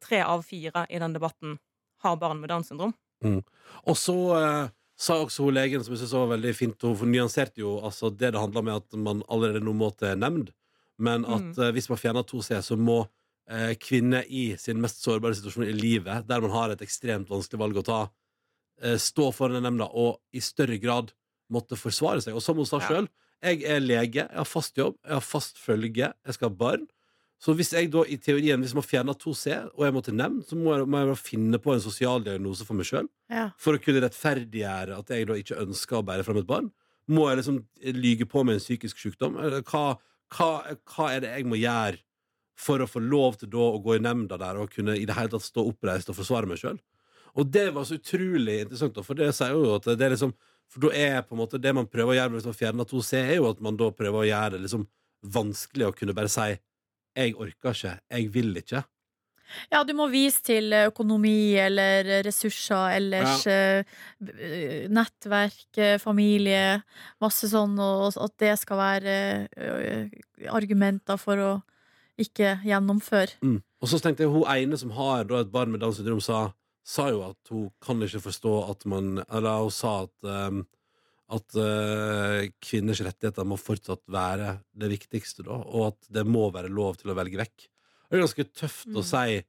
tre 0.00 0.20
av 0.22 0.44
fire 0.44 0.86
i 0.88 0.98
den 0.98 1.12
debatten 1.12 1.58
har 2.04 2.16
barn 2.16 2.40
med 2.40 2.50
Downs 2.50 2.68
syndrom. 2.70 2.94
Og 3.24 3.96
så 3.96 4.14
eh, 4.36 4.68
sa 4.96 5.14
også 5.24 5.44
hun 5.44 5.54
legen, 5.54 5.82
som 5.82 5.92
jeg 5.94 6.06
synes 6.06 6.12
var 6.12 6.36
veldig 6.36 6.54
fint, 6.54 6.80
hun 6.82 7.10
nyanserte 7.12 7.56
jo 7.58 7.80
altså 7.80 8.10
det 8.16 8.32
det 8.32 8.40
handler 8.40 8.58
om 8.60 8.68
er 8.68 8.76
at 8.76 8.92
man 8.94 9.22
allerede 9.28 9.60
nå 9.64 9.74
må 9.74 9.90
til 9.98 10.14
nemnd, 10.16 10.50
men 10.98 11.24
at 11.24 11.42
Mm. 11.56 11.58
eh, 11.58 11.72
hvis 11.72 11.88
man 11.88 11.98
fjerner 11.98 12.24
to 12.26 12.40
C, 12.42 12.54
så 12.62 12.76
må 12.78 13.08
kvinner 13.76 14.24
i 14.28 14.56
sin 14.56 14.80
mest 14.80 15.02
sårbare 15.04 15.34
situasjon 15.36 15.66
i 15.68 15.72
livet, 15.76 16.26
der 16.28 16.40
man 16.40 16.50
har 16.54 16.70
et 16.72 16.80
ekstremt 16.84 17.28
vanskelig 17.28 17.60
valg 17.60 17.76
å 17.76 17.84
ta, 17.84 17.98
eh, 18.82 18.96
stå 18.96 19.30
foran 19.34 19.58
den 19.60 19.66
nemnda 19.68 19.90
og 19.92 20.20
i 20.32 20.40
større 20.40 20.78
grad 20.80 21.12
måtte 21.52 21.76
forsvare 21.76 22.22
seg. 22.24 22.34
Og 22.34 22.42
som 22.42 22.56
hun 22.56 22.64
sa 22.66 22.78
Ja. 22.80 22.88
sjøl, 22.88 23.08
jeg 23.42 23.62
er 23.64 23.80
lege, 23.80 24.14
jeg 24.24 24.36
har 24.36 24.44
fast 24.48 24.74
jobb, 24.76 24.96
jeg 25.04 25.12
har 25.12 25.20
fast 25.20 25.58
følge, 25.58 26.12
jeg 26.24 26.34
skal 26.34 26.48
ha 26.48 26.54
barn. 26.54 26.86
Så 27.38 27.52
hvis 27.54 27.72
jeg 27.74 27.90
da 27.92 28.00
i 28.08 28.16
teorien, 28.16 28.60
hvis 28.62 28.72
man 28.72 28.82
fjerner 28.82 29.12
2C, 29.20 29.68
og 29.76 29.84
jeg 29.84 29.92
må 29.92 30.02
til 30.02 30.14
nemnd, 30.14 30.46
så 30.48 30.56
må 30.56 30.78
jeg, 30.78 30.86
må 30.88 31.02
jeg 31.04 31.16
finne 31.18 31.58
på 31.60 31.74
en 31.74 31.80
sosial 31.80 32.22
diagnose 32.24 32.64
for 32.64 32.72
meg 32.74 32.86
sjøl 32.86 33.08
Ja. 33.28 33.50
for 33.58 33.74
å 33.76 33.82
kunne 33.82 34.00
rettferdiggjøre 34.00 34.96
at 34.98 35.08
jeg 35.08 35.26
da 35.26 35.34
ikke 35.34 35.60
ønsker 35.60 35.98
å 36.00 36.04
bære 36.06 36.24
fram 36.24 36.38
et 36.38 36.46
barn? 36.46 36.72
Må 37.06 37.28
jeg 37.28 37.44
liksom 37.44 37.66
lyge 37.92 38.24
på 38.24 38.42
med 38.46 38.54
en 38.54 38.60
psykisk 38.64 38.96
sykdom? 38.96 39.34
Hva, 39.68 39.98
hva, 40.32 40.76
hva 40.88 41.10
er 41.12 41.20
det 41.20 41.34
jeg 41.36 41.44
må 41.44 41.56
gjøre 41.60 41.98
for 42.58 42.82
å 42.82 42.88
få 42.88 43.02
lov 43.02 43.38
til 43.40 43.50
da 43.52 43.68
å 43.74 43.80
gå 43.82 43.96
i 43.96 44.02
nemnda 44.02 44.38
der 44.40 44.60
og 44.62 44.72
kunne 44.74 44.96
i 44.96 45.06
det 45.08 45.16
hele 45.16 45.32
tatt 45.32 45.46
stå 45.46 45.64
oppreist 45.70 46.10
og 46.10 46.18
forsvare 46.18 46.50
meg 46.50 46.60
sjøl? 46.60 46.78
Og 47.34 47.48
det 47.50 47.68
var 47.74 47.86
så 47.86 47.98
utrolig 47.98 48.60
interessant, 48.62 49.00
for 49.02 49.18
det 49.18 49.32
sier 49.34 49.56
jo 49.56 49.74
at 49.74 49.88
det 49.90 50.06
er 50.06 50.14
liksom 50.14 50.34
For 50.70 50.86
da 50.86 50.90
er 50.96 51.18
på 51.22 51.36
en 51.36 51.42
måte 51.42 51.58
det 51.60 51.74
man 51.76 51.86
prøver 51.86 52.14
å 52.14 52.16
gjøre 52.16 52.34
hvis 52.34 52.46
man 52.48 52.56
fjerner 52.56 52.86
2C, 52.88 53.18
er 53.20 53.36
jo 53.36 53.50
at 53.50 53.60
man 53.62 53.76
da 53.78 53.90
prøver 53.94 54.22
å 54.22 54.26
gjøre 54.26 54.56
det 54.56 54.62
liksom 54.64 54.86
vanskelig 55.34 55.86
å 55.86 55.94
kunne 55.94 56.14
bare 56.16 56.30
si 56.32 56.56
'jeg 57.14 57.34
orker 57.36 57.70
ikke', 57.70 58.00
'jeg 58.10 58.32
vil 58.32 58.56
ikke'. 58.56 58.82
Ja, 59.70 59.84
du 59.84 59.92
må 59.96 60.08
vise 60.12 60.42
til 60.42 60.72
økonomi 60.72 61.54
eller 61.60 62.24
ressurser 62.24 62.96
ellers. 62.96 63.46
Ja. 63.46 63.84
eh, 64.24 64.88
Nettverk, 64.88 65.68
eh, 65.76 65.98
familie, 65.98 66.82
masse 67.20 67.48
sånn, 67.48 67.78
og 67.78 68.16
at 68.16 68.36
det 68.38 68.58
skal 68.58 68.80
være 68.80 69.14
eh, 69.56 70.08
argumenter 70.50 71.20
for 71.20 71.36
å 71.36 71.52
ikke 72.20 72.58
gjennomføre. 72.64 73.38
Mm. 73.42 73.58
Og 73.82 73.90
så 73.90 73.98
tenkte 74.00 74.24
jeg 74.24 74.32
hun 74.32 74.46
ene 74.48 74.78
som 74.80 74.92
har 74.96 75.24
da, 75.28 75.40
et 75.42 75.52
barn 75.52 75.72
med 75.72 75.80
Downs 75.82 75.98
syndrom, 76.00 76.22
sa, 76.24 76.52
sa 76.84 77.08
jo 77.10 77.24
at 77.26 77.52
hun 77.52 77.70
kan 77.84 78.00
ikke 78.04 78.22
forstå 78.24 78.54
at 78.70 78.86
man 78.90 79.18
Eller 79.28 79.64
hun 79.64 79.70
sa 79.74 80.02
at 80.04 80.28
um, 80.28 80.64
at 81.34 81.56
uh, 81.56 82.44
kvinners 82.62 83.00
rettigheter 83.00 83.46
må 83.48 83.56
fortsatt 83.58 84.02
være 84.12 84.58
det 84.76 84.90
viktigste, 84.92 85.42
da, 85.46 85.56
og 85.56 85.86
at 85.88 86.10
det 86.12 86.26
må 86.28 86.50
være 86.52 86.68
lov 86.68 86.98
til 87.00 87.10
å 87.10 87.16
velge 87.16 87.40
vekk. 87.40 87.64
Det 87.64 88.18
er 88.18 88.22
ganske 88.26 88.44
tøft 88.52 88.90
å 88.92 89.00
Mm. 89.00 89.08
si 89.08 89.42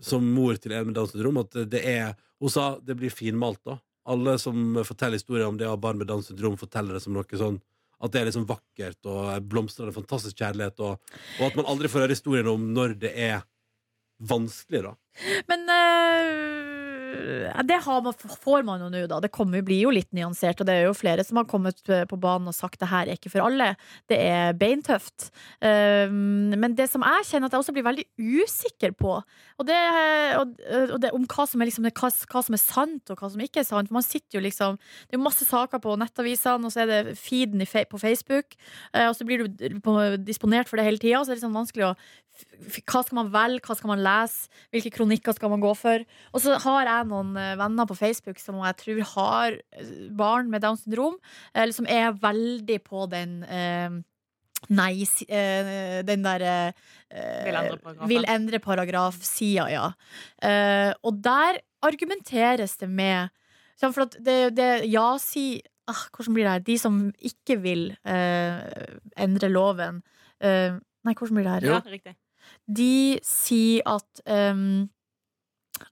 som 0.00 0.24
mor 0.24 0.56
til 0.56 0.72
en 0.72 0.86
med 0.88 0.94
Downs 0.96 1.12
syndrom 1.12 1.36
at 1.42 1.52
det 1.70 1.84
er 1.84 2.16
Hun 2.40 2.48
sa 2.48 2.78
det 2.80 2.96
blir 2.96 3.12
finmalt, 3.12 3.60
da. 3.68 3.74
Alle 4.08 4.38
som 4.40 4.78
forteller 4.80 5.20
historier 5.20 5.44
om 5.46 5.58
det 5.60 5.66
å 5.68 5.74
ha 5.74 5.76
barn 5.76 5.98
med 5.98 6.08
Downs 6.08 6.30
syndrom, 6.30 6.56
forteller 6.56 6.96
det 6.96 7.02
som 7.04 7.12
noe 7.12 7.24
sånn 7.36 7.60
at 8.00 8.12
det 8.12 8.20
er 8.20 8.28
liksom 8.30 8.48
vakkert 8.48 9.08
og 9.10 9.48
blomstrende, 9.50 9.92
en 9.92 10.00
fantastisk 10.00 10.40
kjærlighet, 10.40 10.80
og, 10.80 11.16
og 11.38 11.46
at 11.50 11.58
man 11.58 11.68
aldri 11.68 11.90
får 11.92 12.06
høre 12.06 12.16
historien 12.16 12.48
om 12.52 12.70
når 12.74 12.96
det 13.02 13.12
er 13.12 13.42
vanskelig, 14.30 14.84
da. 14.88 14.94
Men 15.50 15.68
eh, 15.74 16.69
det 17.66 17.78
man, 17.86 18.14
får 18.14 18.64
man 18.66 18.84
jo 18.84 18.90
nå, 18.92 19.04
da. 19.10 19.20
Det 19.22 19.32
kommer, 19.34 19.64
blir 19.66 19.84
jo 19.84 19.92
litt 19.94 20.10
nyansert, 20.16 20.60
og 20.60 20.68
det 20.68 20.76
er 20.76 20.88
jo 20.88 20.96
flere 20.96 21.24
som 21.26 21.40
har 21.40 21.48
kommet 21.50 21.80
eh, 21.88 22.06
på 22.08 22.18
banen 22.20 22.50
og 22.50 22.56
sagt 22.56 22.80
det 22.80 22.90
her 22.90 23.08
er 23.08 23.18
ikke 23.18 23.32
for 23.32 23.46
alle. 23.46 23.72
Det 24.10 24.18
er 24.20 24.56
beintøft. 24.58 25.30
Eh, 25.60 26.10
men 26.10 26.76
det 26.78 26.90
som 26.92 27.04
jeg 27.06 27.28
kjenner 27.30 27.50
at 27.50 27.56
jeg 27.56 27.64
også 27.64 27.76
blir 27.76 27.86
veldig 27.86 28.06
usikker 28.18 28.96
på, 28.98 29.18
og 29.60 29.68
det, 29.68 29.78
og, 30.40 30.54
det 31.02 31.10
om 31.16 31.26
hva 31.28 31.44
som, 31.48 31.60
er 31.60 31.68
liksom, 31.68 31.88
hva, 31.90 32.10
hva 32.32 32.42
som 32.46 32.56
er 32.56 32.62
sant, 32.62 33.12
og 33.12 33.20
hva 33.20 33.28
som 33.32 33.42
ikke 33.44 33.60
er 33.62 33.68
sant. 33.68 33.90
For 33.90 33.98
man 33.98 34.06
sitter 34.06 34.38
jo 34.38 34.44
liksom 34.44 34.78
Det 34.80 35.14
er 35.14 35.18
jo 35.18 35.26
masse 35.26 35.46
saker 35.46 35.82
på 35.82 35.96
nettavisene, 36.00 36.68
og 36.68 36.72
så 36.72 36.84
er 36.84 36.90
det 36.90 37.18
feeden 37.20 37.60
på 37.60 38.00
Facebook, 38.00 38.56
eh, 38.94 39.08
og 39.08 39.14
så 39.16 39.26
blir 39.26 39.44
du 39.44 39.68
disponert 40.24 40.70
for 40.70 40.80
det 40.80 40.86
hele 40.86 41.00
tida, 41.02 41.20
så 41.20 41.30
er 41.30 41.36
det 41.36 41.42
liksom 41.42 41.60
vanskelig 41.60 41.90
å 41.90 41.94
Hva 42.88 43.02
skal 43.04 43.18
man 43.18 43.32
velge, 43.34 43.66
hva 43.66 43.74
skal 43.76 43.90
man 43.90 44.00
lese, 44.04 44.48
hvilke 44.72 44.92
kronikker 44.94 45.34
skal 45.36 45.50
man 45.52 45.60
gå 45.60 45.74
for? 45.76 46.04
Og 46.32 46.40
så 46.40 46.56
har 46.62 46.88
jeg 46.88 46.99
noen 47.08 47.34
eh, 47.38 47.56
venner 47.60 47.88
på 47.88 47.96
Facebook 47.98 48.40
som 48.42 48.60
jeg 48.64 48.78
tror 48.82 49.02
har 49.14 49.58
eh, 49.58 49.90
barn 50.16 50.50
med 50.52 50.64
Downs 50.64 50.84
syndrom, 50.84 51.18
eller 51.54 51.76
som 51.76 51.88
er 51.90 52.14
veldig 52.20 52.78
på 52.86 53.08
den 53.12 53.42
eh, 53.48 54.00
Nei, 54.68 55.06
eh, 55.32 56.02
den 56.04 56.24
derre 56.26 56.74
eh, 57.08 58.04
Vil 58.10 58.26
endre 58.28 58.60
paragraf-sida, 58.60 59.70
ja. 59.72 59.86
Eh, 60.44 60.92
og 61.00 61.22
der 61.24 61.62
argumenteres 61.80 62.76
det 62.76 62.90
med 62.92 63.32
For 63.80 64.04
at 64.04 64.18
det, 64.20 64.52
det 64.58 64.68
ja 64.92 65.14
si 65.16 65.62
ah, 65.88 66.04
Hvordan 66.12 66.36
blir 66.36 66.44
det 66.44 66.52
her? 66.52 66.66
De 66.68 66.78
som 66.82 67.00
ikke 67.16 67.56
vil 67.64 67.86
eh, 68.04 68.60
endre 69.16 69.48
loven 69.48 70.02
eh, 70.44 70.76
Nei, 70.76 71.16
hvordan 71.16 71.40
blir 71.40 71.48
det 71.48 71.56
her? 71.56 71.68
Ja, 71.70 71.80
riktig. 71.88 72.18
De 72.68 73.18
sier 73.24 73.86
at 73.88 74.20
um, 74.52 74.90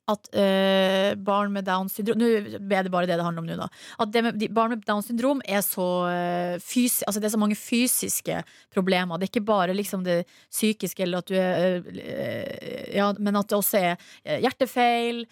at 0.09 0.31
eh, 0.37 1.13
barn 1.15 1.53
med 1.55 1.67
Downs 1.69 1.97
syndrom 1.99 2.19
Nå 2.21 2.29
er 2.29 2.87
det 2.87 2.93
bare 2.93 3.09
det 3.09 3.19
det 3.19 3.25
handler 3.25 3.43
om 3.43 3.49
nå, 3.49 3.57
da. 3.61 3.69
At 4.03 4.19
med, 4.25 4.39
de, 4.41 4.49
barn 4.55 4.73
med 4.73 4.85
Downs 4.87 5.09
syndrom 5.11 5.43
er 5.45 5.63
så 5.65 5.89
uh, 6.09 6.55
fysi, 6.63 7.05
Altså 7.07 7.21
det 7.21 7.29
er 7.29 7.35
så 7.35 7.41
mange 7.41 7.59
fysiske 7.59 8.41
problemer. 8.75 9.19
Det 9.19 9.29
er 9.29 9.33
ikke 9.33 9.47
bare 9.49 9.77
liksom 9.77 10.05
det 10.07 10.23
psykiske, 10.51 11.03
eller 11.05 11.23
at 11.23 11.31
du 11.31 11.37
er 11.39 11.83
eh, 12.05 12.95
Ja, 12.97 13.11
men 13.19 13.37
at 13.39 13.51
det 13.51 13.59
også 13.59 13.81
er 13.81 14.41
hjertefeil, 14.43 15.25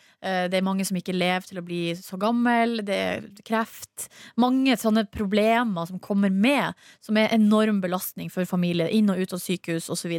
Det 0.51 0.59
er 0.59 0.65
mange 0.67 0.85
som 0.89 0.97
ikke 0.99 1.15
lever 1.15 1.47
til 1.47 1.61
å 1.61 1.65
bli 1.67 1.81
så 1.99 2.19
gammel. 2.21 2.81
Det 2.87 2.97
er 2.97 3.29
kreft. 3.47 4.09
Mange 4.43 4.75
sånne 4.81 5.07
problemer 5.13 5.87
som 5.87 6.01
kommer 6.03 6.33
med, 6.35 6.75
som 7.05 7.17
er 7.21 7.31
enorm 7.37 7.79
belastning 7.85 8.31
for 8.33 8.49
familie. 8.49 8.89
Inn 8.91 9.11
og 9.13 9.23
ut 9.23 9.33
av 9.37 9.43
sykehus 9.43 9.87
osv. 9.95 10.15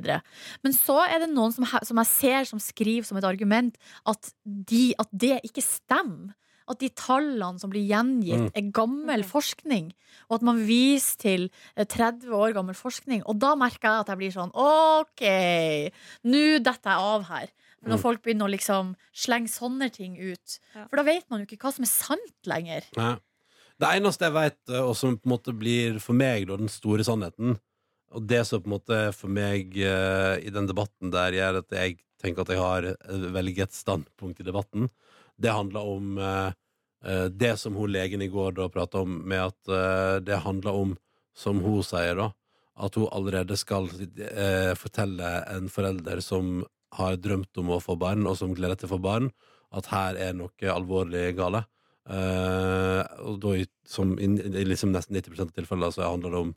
Men 0.63 0.73
så 0.77 1.01
er 1.05 1.25
det 1.25 1.31
noen 1.33 1.51
som, 1.55 1.67
som 1.83 1.99
jeg 2.03 2.11
ser 2.13 2.49
som 2.49 2.61
skriver 2.63 3.07
som 3.09 3.19
et 3.19 3.27
argument 3.27 3.75
at, 4.07 4.31
de, 4.45 4.93
at 4.97 5.11
det 5.11 5.41
ikke 5.47 5.65
stemmer. 5.65 6.33
At 6.67 6.81
de 6.83 6.89
tallene 6.99 7.61
som 7.61 7.71
blir 7.71 7.85
gjengitt, 7.87 8.49
Mm. 8.49 8.49
er 8.59 8.71
gammel 8.75 9.21
forskning. 9.23 9.85
Og 10.27 10.33
at 10.35 10.41
man 10.43 10.57
viser 10.67 11.15
til 11.21 11.45
eh, 11.77 11.85
30 11.87 12.27
år 12.35 12.51
gammel 12.57 12.75
forskning. 12.75 13.21
Og 13.23 13.39
da 13.39 13.53
merker 13.55 13.87
jeg 13.87 14.01
at 14.03 14.11
jeg 14.11 14.19
blir 14.19 14.33
sånn 14.35 14.51
OK, 14.51 15.23
nå 16.27 16.41
detter 16.59 16.91
jeg 16.91 17.07
av 17.13 17.23
her. 17.31 17.47
Når 17.85 17.97
Mm. 17.97 18.01
folk 18.01 18.23
begynner 18.23 18.47
å 18.47 18.51
liksom 18.51 18.95
slenge 19.13 19.49
sånne 19.49 19.91
ting 19.93 20.17
ut. 20.17 20.59
Ja. 20.73 20.87
For 20.87 20.97
da 20.97 21.03
vet 21.03 21.29
man 21.29 21.39
jo 21.41 21.45
ikke 21.45 21.61
hva 21.61 21.73
som 21.73 21.83
er 21.83 21.91
sant 21.91 22.49
lenger. 22.49 22.83
Nei. 22.97 23.17
Det 23.77 23.87
eneste 23.93 24.25
jeg 24.25 24.33
vet, 24.33 24.57
eh, 24.69 24.81
og 24.81 24.95
som 24.97 25.17
på 25.17 25.27
en 25.29 25.33
måte 25.35 25.53
blir 25.53 25.99
for 26.01 26.17
meg 26.17 26.47
da, 26.47 26.57
den 26.57 26.71
store 26.71 27.03
sannheten, 27.05 27.59
og 28.11 28.25
det 28.25 28.47
som 28.47 28.61
på 28.63 28.65
en 28.65 28.79
måte 28.79 29.13
for 29.13 29.27
meg 29.29 29.75
uh, 29.77 30.39
i 30.39 30.49
den 30.49 30.65
debatten 30.65 31.11
der 31.11 31.35
gjør 31.35 31.57
at 31.59 31.73
jeg 31.75 31.97
tenker 32.23 32.41
at 32.41 32.49
jeg 32.53 32.61
har 32.61 32.87
velget 33.35 33.67
et 33.67 33.75
standpunkt 33.75 34.39
i 34.39 34.45
debatten, 34.47 34.87
det 35.37 35.51
handler 35.51 35.81
om 35.85 36.17
uh, 36.17 36.51
det 37.29 37.59
som 37.59 37.75
hun 37.75 37.91
legen 37.91 38.23
i 38.23 38.29
går 38.31 38.55
da 38.55 38.69
prata 38.71 39.03
om, 39.03 39.19
med 39.27 39.51
at 39.51 39.69
uh, 39.69 40.23
det 40.23 40.39
handler 40.41 40.71
om, 40.71 40.95
som 41.35 41.59
hun 41.59 41.83
sier 41.83 42.15
da, 42.15 42.31
at 42.79 42.95
hun 42.95 43.11
allerede 43.11 43.57
skal 43.59 43.89
fortelle 44.77 45.29
en 45.51 45.67
forelder 45.69 46.21
som 46.21 46.63
har 46.97 47.17
drømt 47.21 47.57
om 47.61 47.69
å 47.75 47.81
få 47.83 47.95
barn, 47.99 48.25
og 48.27 48.37
som 48.39 48.53
gleder 48.57 48.75
til 48.79 48.89
å 48.89 48.95
få 48.95 49.01
barn, 49.03 49.31
at 49.75 49.89
her 49.91 50.15
er 50.15 50.33
noe 50.37 50.71
alvorlig 50.73 51.35
gale. 51.37 51.65
Uh, 52.07 53.03
og 53.27 53.39
da, 53.43 53.49
i- 53.59 53.67
som 53.87 54.13
i, 54.19 54.25
i 54.27 54.63
liksom 54.67 54.93
nesten 54.95 55.17
90 55.17 55.41
av 55.43 55.49
tilfellene 55.55 55.91
så 55.91 56.05
handler 56.07 56.31
det 56.31 56.39
om 56.45 56.53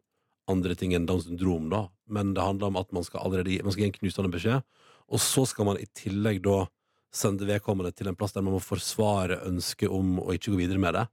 andre 0.50 0.76
ting 0.79 0.94
enn 0.94 1.07
Downs 1.09 1.26
syndrom, 1.26 1.68
da. 1.72 1.88
Men 2.09 2.35
det 2.35 2.42
handler 2.44 2.70
om 2.70 2.79
at 2.81 2.92
man 2.94 3.05
skal 3.07 3.24
allerede 3.26 3.62
man 3.66 3.72
skal 3.74 3.85
gi 3.85 3.88
en 3.90 3.96
knusende 3.98 4.31
beskjed, 4.35 4.62
og 5.11 5.18
så 5.22 5.44
skal 5.50 5.66
man 5.66 5.81
i 5.83 5.88
tillegg 5.94 6.42
da 6.46 6.68
sende 7.12 7.46
vedkommende 7.48 7.90
til 7.98 8.07
en 8.07 8.14
plass 8.18 8.33
der 8.37 8.44
man 8.46 8.55
må 8.55 8.61
forsvare 8.62 9.40
ønsket 9.48 9.90
om 9.90 10.20
å 10.22 10.31
ikke 10.37 10.53
gå 10.55 10.61
videre 10.62 10.79
med 10.79 10.94
det. 10.94 11.09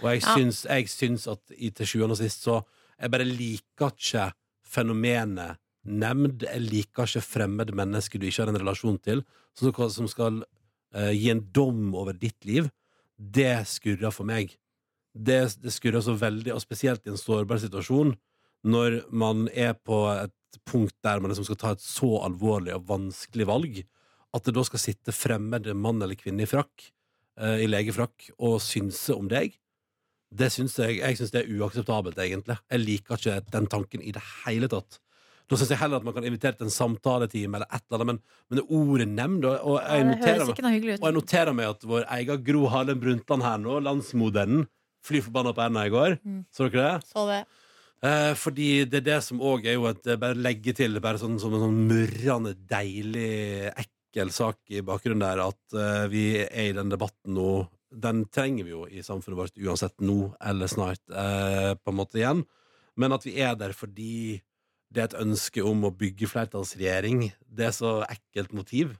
Og 0.00 0.08
jeg 0.14 0.22
Ja. 0.24 0.34
syns, 0.38 0.62
jeg 0.64 0.88
syns 0.88 1.26
at 1.28 1.40
i, 1.52 1.68
til 1.70 1.86
sjuende 1.86 2.16
og 2.16 2.22
sist 2.22 2.42
så 2.48 2.62
Jeg 3.02 3.10
bare 3.10 3.24
liker 3.26 3.90
ikke 3.92 4.32
fenomenet 4.64 5.58
nemnd. 5.82 6.44
Jeg 6.46 6.64
liker 6.64 7.08
ikke 7.08 7.24
fremmed 7.24 7.72
menneske 7.76 8.20
du 8.20 8.26
ikke 8.28 8.44
har 8.44 8.52
en 8.52 8.60
relasjon 8.60 8.98
til, 9.02 9.22
som, 9.58 9.72
som 9.92 10.10
skal 10.10 10.42
uh, 10.42 11.12
gi 11.12 11.30
en 11.32 11.44
dom 11.54 11.92
over 11.98 12.16
ditt 12.16 12.38
liv. 12.48 12.68
Det 13.16 13.64
skurrer 13.70 14.14
for 14.14 14.28
meg. 14.28 14.54
Det, 15.12 15.40
det 15.60 15.74
skurrer 15.74 16.04
så 16.04 16.14
veldig, 16.16 16.54
og 16.54 16.62
spesielt 16.64 17.04
i 17.06 17.12
en 17.12 17.20
sårbar 17.20 17.60
situasjon, 17.62 18.14
når 18.62 19.02
man 19.10 19.48
er 19.52 19.74
på 19.74 20.04
et 20.14 20.60
punkt 20.68 20.94
der 21.04 21.20
man 21.20 21.32
liksom 21.32 21.46
skal 21.48 21.58
ta 21.60 21.72
et 21.74 21.84
så 21.84 22.14
alvorlig 22.22 22.74
og 22.76 22.86
vanskelig 22.88 23.48
valg, 23.48 23.82
at 24.32 24.46
det 24.46 24.54
da 24.56 24.64
skal 24.64 24.80
sitte 24.80 25.12
fremmede 25.12 25.74
mann 25.76 26.00
eller 26.00 26.16
kvinne 26.16 26.46
i 26.46 26.48
frakk, 26.48 26.88
uh, 27.42 27.58
i 27.60 27.68
legefrakk, 27.68 28.30
og 28.38 28.60
synse 28.64 29.16
om 29.16 29.28
deg. 29.28 29.58
Det 30.32 30.48
syns 30.48 30.78
jeg, 30.80 31.02
jeg 31.02 31.18
synes 31.18 31.34
det 31.34 31.42
er 31.42 31.58
uakseptabelt, 31.58 32.16
egentlig. 32.22 32.56
Jeg 32.72 32.80
liker 32.80 33.20
ikke 33.20 33.40
den 33.52 33.68
tanken 33.68 34.00
i 34.00 34.14
det 34.16 34.22
hele 34.46 34.70
tatt. 34.72 34.96
Da 35.52 35.58
syns 35.60 35.72
jeg 35.74 35.80
heller 35.82 36.00
at 36.00 36.06
man 36.06 36.14
kan 36.16 36.24
invitere 36.24 36.56
til 36.56 36.70
en 36.70 36.72
samtaletime 36.72 37.58
eller 37.58 37.68
et 37.68 37.82
eller 37.84 37.98
annet, 37.98 38.08
men, 38.08 38.20
men 38.48 38.60
det 38.60 38.62
ordet 38.78 39.08
nemnd 39.10 39.44
og, 39.44 39.56
og 39.68 39.74
jeg 39.82 40.06
noterer 40.08 40.46
meg 40.48 40.86
og 40.94 41.04
jeg 41.04 41.16
noterer 41.18 41.56
meg 41.58 41.72
at 41.74 41.84
vår 41.90 42.06
egen 42.16 42.46
Gro 42.46 42.62
Harlem 42.72 43.02
Brundtland 43.02 43.44
her 43.44 43.58
nå, 43.60 43.76
landsmoderen, 43.84 44.64
fly 45.04 45.20
forbanna 45.26 45.52
på 45.52 45.64
henne 45.66 45.82
i 45.84 45.92
går. 45.92 46.16
Mm. 46.22 46.38
Så 46.54 46.70
dere 46.70 46.86
det? 46.86 47.10
Så 47.10 47.26
det. 47.28 47.42
Eh, 48.02 48.32
fordi 48.38 48.68
det 48.90 49.02
er 49.02 49.08
det 49.12 49.18
som 49.22 49.42
òg 49.44 49.68
er 49.68 49.76
jo 49.76 49.84
et 49.86 50.08
eh, 50.10 50.18
Bare 50.18 50.34
legge 50.34 50.72
til 50.74 50.98
bare 51.02 51.20
sånn, 51.20 51.36
som 51.38 51.52
en 51.54 51.62
sånn 51.62 51.82
murrende, 51.90 52.56
deilig, 52.70 53.68
ekkel 53.84 54.32
sak 54.34 54.58
i 54.74 54.82
bakgrunnen 54.86 55.22
der, 55.22 55.44
at 55.44 55.76
eh, 55.76 56.06
vi 56.10 56.24
er 56.42 56.70
i 56.70 56.74
den 56.74 56.90
debatten 56.90 57.36
nå. 57.36 57.52
Den 57.92 58.24
trenger 58.32 58.66
vi 58.66 58.72
jo 58.72 58.86
i 58.88 59.04
samfunnet 59.04 59.38
vårt 59.38 59.60
uansett 59.60 60.00
nå 60.02 60.32
eller 60.40 60.70
snart, 60.72 61.02
eh, 61.12 61.74
på 61.76 61.92
en 61.92 62.00
måte 62.00 62.18
igjen. 62.18 62.42
Men 62.98 63.14
at 63.14 63.28
vi 63.28 63.36
er 63.40 63.54
der 63.60 63.76
fordi 63.76 64.40
det 64.92 65.00
er 65.02 65.08
et 65.10 65.20
ønske 65.22 65.64
om 65.64 65.86
å 65.88 65.92
bygge 65.96 66.28
flertallsregjering. 66.28 67.30
Det 67.48 67.70
er 67.70 67.74
så 67.76 68.02
ekkelt 68.10 68.52
motiv. 68.56 68.98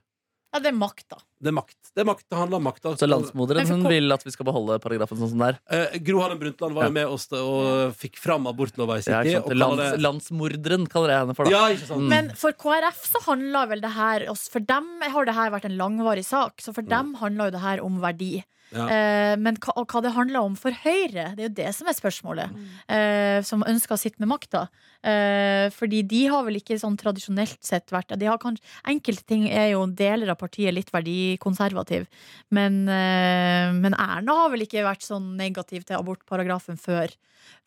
Ja, 0.53 0.59
det 0.61 0.69
er 0.69 0.75
makt, 0.77 1.07
da. 1.09 1.17
Det 1.41 1.49
er 1.49 1.55
makt. 1.57 1.77
Det 1.97 2.01
er 2.03 2.05
makt, 2.05 2.25
det 2.29 2.37
handler 2.37 2.59
om 2.59 2.65
makt. 2.67 2.83
Så 3.01 3.07
landsmoderen 3.09 3.65
hun 3.71 3.87
vil 3.89 4.13
at 4.13 4.21
vi 4.21 4.29
skal 4.35 4.45
beholde 4.45 4.75
paragrafen 4.83 5.17
sånn 5.17 5.31
som 5.31 5.39
den 5.41 5.47
er. 5.47 5.57
Eh, 5.65 5.97
Gro 6.05 6.19
Harlem 6.21 6.37
Brundtland 6.43 6.75
var 6.77 6.83
Ja. 6.85 6.89
jo 6.89 6.93
med 6.93 7.07
oss 7.09 7.25
og 7.33 7.95
fikk 7.97 8.19
fram 8.21 8.45
abortlova 8.45 8.99
i 8.99 9.01
sin 9.01 9.17
tid. 9.23 9.41
kaller 9.41 9.55
Lands, 9.57 9.81
det- 9.81 10.01
landsmorderen 10.05 10.87
kaller 10.87 11.09
jeg 11.09 11.19
henne 11.25 11.35
for, 11.35 11.45
da. 11.45 11.49
Ja, 11.51 11.63
ikke 11.73 11.87
sant? 11.87 12.01
Mm. 12.01 12.09
Men 12.09 12.29
for 12.35 12.51
KrF 12.53 13.01
så 13.01 13.23
handler 13.25 13.67
vel 13.67 13.81
det 13.81 13.91
her 13.91 14.25
For 14.35 14.59
dem 14.59 15.01
har 15.01 15.25
det 15.25 15.33
her 15.33 15.49
vært 15.49 15.65
en 15.65 15.77
langvarig 15.77 16.23
sak, 16.25 16.57
så 16.61 16.71
for 16.73 16.83
dem 16.83 17.15
handler 17.15 17.45
jo 17.45 17.51
det 17.57 17.61
her 17.61 17.79
om 17.83 17.99
verdi. 17.99 18.43
Ja. 18.73 18.85
Eh, 18.89 19.33
men 19.39 19.57
hva, 19.61 19.75
og 19.77 19.91
hva 19.91 20.01
det 20.03 20.13
handler 20.15 20.47
om 20.47 20.55
for 20.59 20.75
Høyre, 20.83 21.29
det 21.37 21.45
er 21.45 21.49
jo 21.49 21.55
det 21.59 21.69
som 21.77 21.89
er 21.89 21.97
spørsmålet. 21.97 22.55
Eh, 22.89 23.39
som 23.45 23.65
ønsker 23.67 23.95
å 23.95 23.99
sitte 24.01 24.23
med 24.23 24.31
makta. 24.31 24.65
Eh, 25.03 25.67
fordi 25.75 26.01
de 26.07 26.23
har 26.31 26.45
vel 26.47 26.57
ikke 26.59 26.79
sånn 26.81 26.97
tradisjonelt 26.99 27.59
sett 27.65 27.93
vært 27.93 28.15
de 28.19 28.29
har 28.29 28.39
kanskje, 28.41 28.63
Enkelte 28.87 29.25
ting 29.27 29.45
er 29.49 29.73
jo 29.73 29.85
deler 29.87 30.31
av 30.33 30.39
partiet 30.41 30.73
litt 30.75 30.91
verdikonservativ. 30.93 32.07
Men, 32.53 32.83
men 32.85 33.95
Erna 33.95 34.35
har 34.43 34.51
vel 34.53 34.65
ikke 34.65 34.83
vært 34.85 35.05
sånn 35.05 35.33
negativ 35.39 35.85
til 35.87 35.97
abortparagrafen 35.97 36.79
før. 36.79 37.13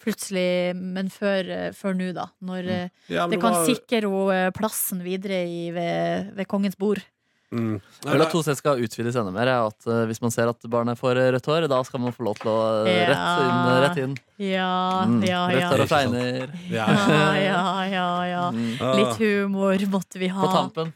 Plutselig, 0.03 0.77
men 0.77 1.11
før, 1.13 1.73
før 1.77 1.97
nå, 1.99 2.11
da. 2.17 2.29
Når 2.45 2.69
mm. 2.69 2.95
Ja, 3.13 3.27
det 3.31 3.41
kan 3.43 3.57
var- 3.57 3.69
sikre 3.69 4.03
henne 4.07 4.53
plassen 4.57 5.03
videre 5.05 5.43
i, 5.45 5.69
ved, 5.75 6.33
ved 6.37 6.49
kongens 6.51 6.79
bord. 6.81 7.05
Mm. 7.55 7.77
Jeg 8.03 8.11
vil 8.13 8.23
at 8.25 8.35
OC 8.35 8.49
skal 8.59 8.81
utvides 8.83 9.17
enda 9.21 9.31
mer. 9.31 9.47
At 9.69 9.87
eh, 9.87 10.01
Hvis 10.11 10.19
man 10.21 10.33
ser 10.35 10.49
at 10.51 10.59
barnet 10.69 10.99
får 10.99 11.17
eh, 11.21 11.29
rødt 11.37 11.47
hår, 11.47 11.69
da 11.71 11.79
skal 11.87 12.01
man 12.03 12.13
få 12.13 12.25
lov 12.27 12.41
til 12.43 12.51
å 12.51 12.87
eh, 12.87 13.07
Ja. 13.07 13.07
rett 13.13 13.45
inn. 13.47 13.69
Rett 13.87 14.01
inn. 14.03 14.17
Ja, 14.43 15.05
Mm. 15.07 15.21
ja, 15.25 15.43
ja. 15.55 15.69
hår 15.71 15.85
og 15.85 15.89
fregner. 15.93 16.51
Ja. 16.73 16.87
Ja, 16.91 17.29
ja, 17.39 17.63
ja, 17.93 18.09
ja. 18.33 18.45
Mm. 18.51 18.77
Ah, 18.83 18.95
Litt 18.99 19.17
humor 19.23 19.79
måtte 19.95 20.19
vi 20.19 20.29
På 20.29 20.43
ha. 20.43 20.53
tampen. 20.59 20.93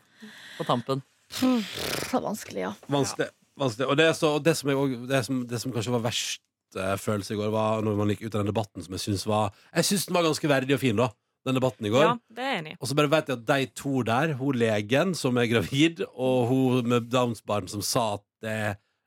På 0.58 0.66
tampen. 0.66 1.02
Så 1.30 2.18
vanskelig, 2.20 2.60
ja. 2.66 2.72
vanskelig. 2.90 3.28
vanskelig. 3.56 3.86
Og 3.88 3.96
det, 3.96 4.08
så, 4.18 4.34
og 4.34 4.42
det, 4.44 4.56
som 4.58 4.68
jeg, 4.70 4.76
også- 4.76 5.06
det, 5.08 5.24
som, 5.24 5.46
det 5.46 5.60
som 5.62 5.72
kanskje 5.72 5.92
var 5.94 6.00
verst 6.10 6.40
følelse 6.74 7.34
i 7.34 7.36
går, 7.38 7.50
var 7.50 7.80
når 7.82 7.96
man 7.98 8.08
gikk 8.12 8.26
ut 8.26 8.34
av 8.34 8.44
den 8.44 8.50
debatten 8.52 8.82
som 8.84 8.92
jeg 8.94 9.00
syns 9.02 9.24
var 9.26 9.48
Jeg 9.74 9.84
syns 9.88 10.04
den 10.06 10.14
var 10.14 10.22
ganske 10.22 10.46
verdig 10.50 10.74
og 10.76 10.78
fin, 10.82 10.94
da. 10.98 11.08
Den 11.46 11.56
debatten 11.56 11.86
i 11.88 11.92
går. 11.92 12.04
Ja, 12.04 12.16
det 12.36 12.44
er 12.44 12.58
enig. 12.58 12.74
Og 12.76 12.88
så 12.90 12.96
bare 12.98 13.10
vet 13.14 13.30
jeg 13.30 13.38
at 13.38 13.46
de 13.48 13.68
to 13.78 14.02
der, 14.04 14.34
hun 14.36 14.58
legen 14.60 15.14
som 15.16 15.38
er 15.40 15.48
gravid, 15.48 16.02
og 16.12 16.50
hun 16.50 16.90
med 16.92 17.08
Downs 17.12 17.40
barn 17.46 17.70
som 17.70 17.84
sa 17.84 18.18
at 18.18 18.26
det 18.44 18.58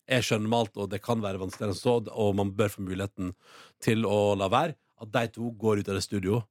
er 0.10 0.26
skjønnmalt, 0.26 0.74
og 0.78 0.90
det 0.92 1.04
kan 1.06 1.22
være 1.24 1.42
vanskeligere 1.42 1.76
enn 1.76 1.80
så, 1.80 2.00
og 2.10 2.34
man 2.40 2.54
bør 2.58 2.74
få 2.74 2.86
muligheten 2.86 3.36
til 3.84 4.08
å 4.10 4.34
la 4.40 4.50
være, 4.52 4.76
at 5.04 5.14
de 5.14 5.28
to 5.36 5.52
går 5.60 5.84
ut 5.84 5.92
av 5.92 6.00
det 6.00 6.06
studio 6.06 6.42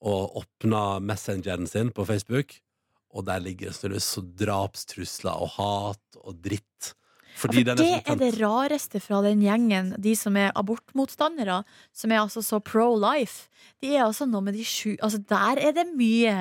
og 0.00 0.36
åpner 0.40 1.02
messengeren 1.04 1.68
sin 1.68 1.90
på 1.92 2.06
Facebook, 2.08 2.54
og 3.10 3.26
der 3.26 3.42
ligger 3.42 3.74
det 3.90 4.02
så 4.04 4.22
drapstrusler 4.22 5.42
og 5.42 5.56
hat 5.56 6.20
og 6.22 6.38
dritt. 6.44 6.94
Fordi 7.38 7.62
For 7.64 7.78
det 7.78 7.90
er 7.90 8.12
er 8.12 8.18
det 8.20 8.30
rareste 8.40 9.00
fra 9.00 9.20
den 9.24 9.42
gjengen, 9.44 9.94
de 10.00 10.14
som 10.18 10.36
er 10.36 10.50
abortmotstandere, 10.58 11.62
som 11.92 12.12
er 12.12 12.20
altså 12.22 12.42
så 12.44 12.60
pro 12.60 12.90
life. 12.98 13.48
De 13.80 13.94
er 13.94 14.04
altså 14.04 14.26
noe 14.28 14.44
med 14.44 14.56
de 14.56 14.64
sju 14.64 14.96
Altså, 15.00 15.20
der 15.24 15.60
er 15.60 15.72
det 15.76 15.86
mye 15.96 16.32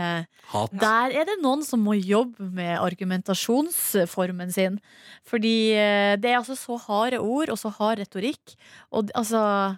Hat. 0.50 0.72
Der 0.74 1.14
er 1.22 1.28
det 1.30 1.38
noen 1.44 1.62
som 1.64 1.84
må 1.86 1.94
jobbe 1.96 2.50
med 2.52 2.80
argumentasjonsformen 2.80 4.52
sin. 4.52 4.80
Fordi 5.28 5.72
eh, 5.78 6.16
det 6.20 6.32
er 6.32 6.40
altså 6.40 6.58
så 6.58 6.80
harde 6.88 7.20
ord 7.22 7.52
og 7.54 7.60
så 7.62 7.72
hard 7.78 8.02
retorikk. 8.02 8.56
Og 8.92 9.12
altså 9.16 9.78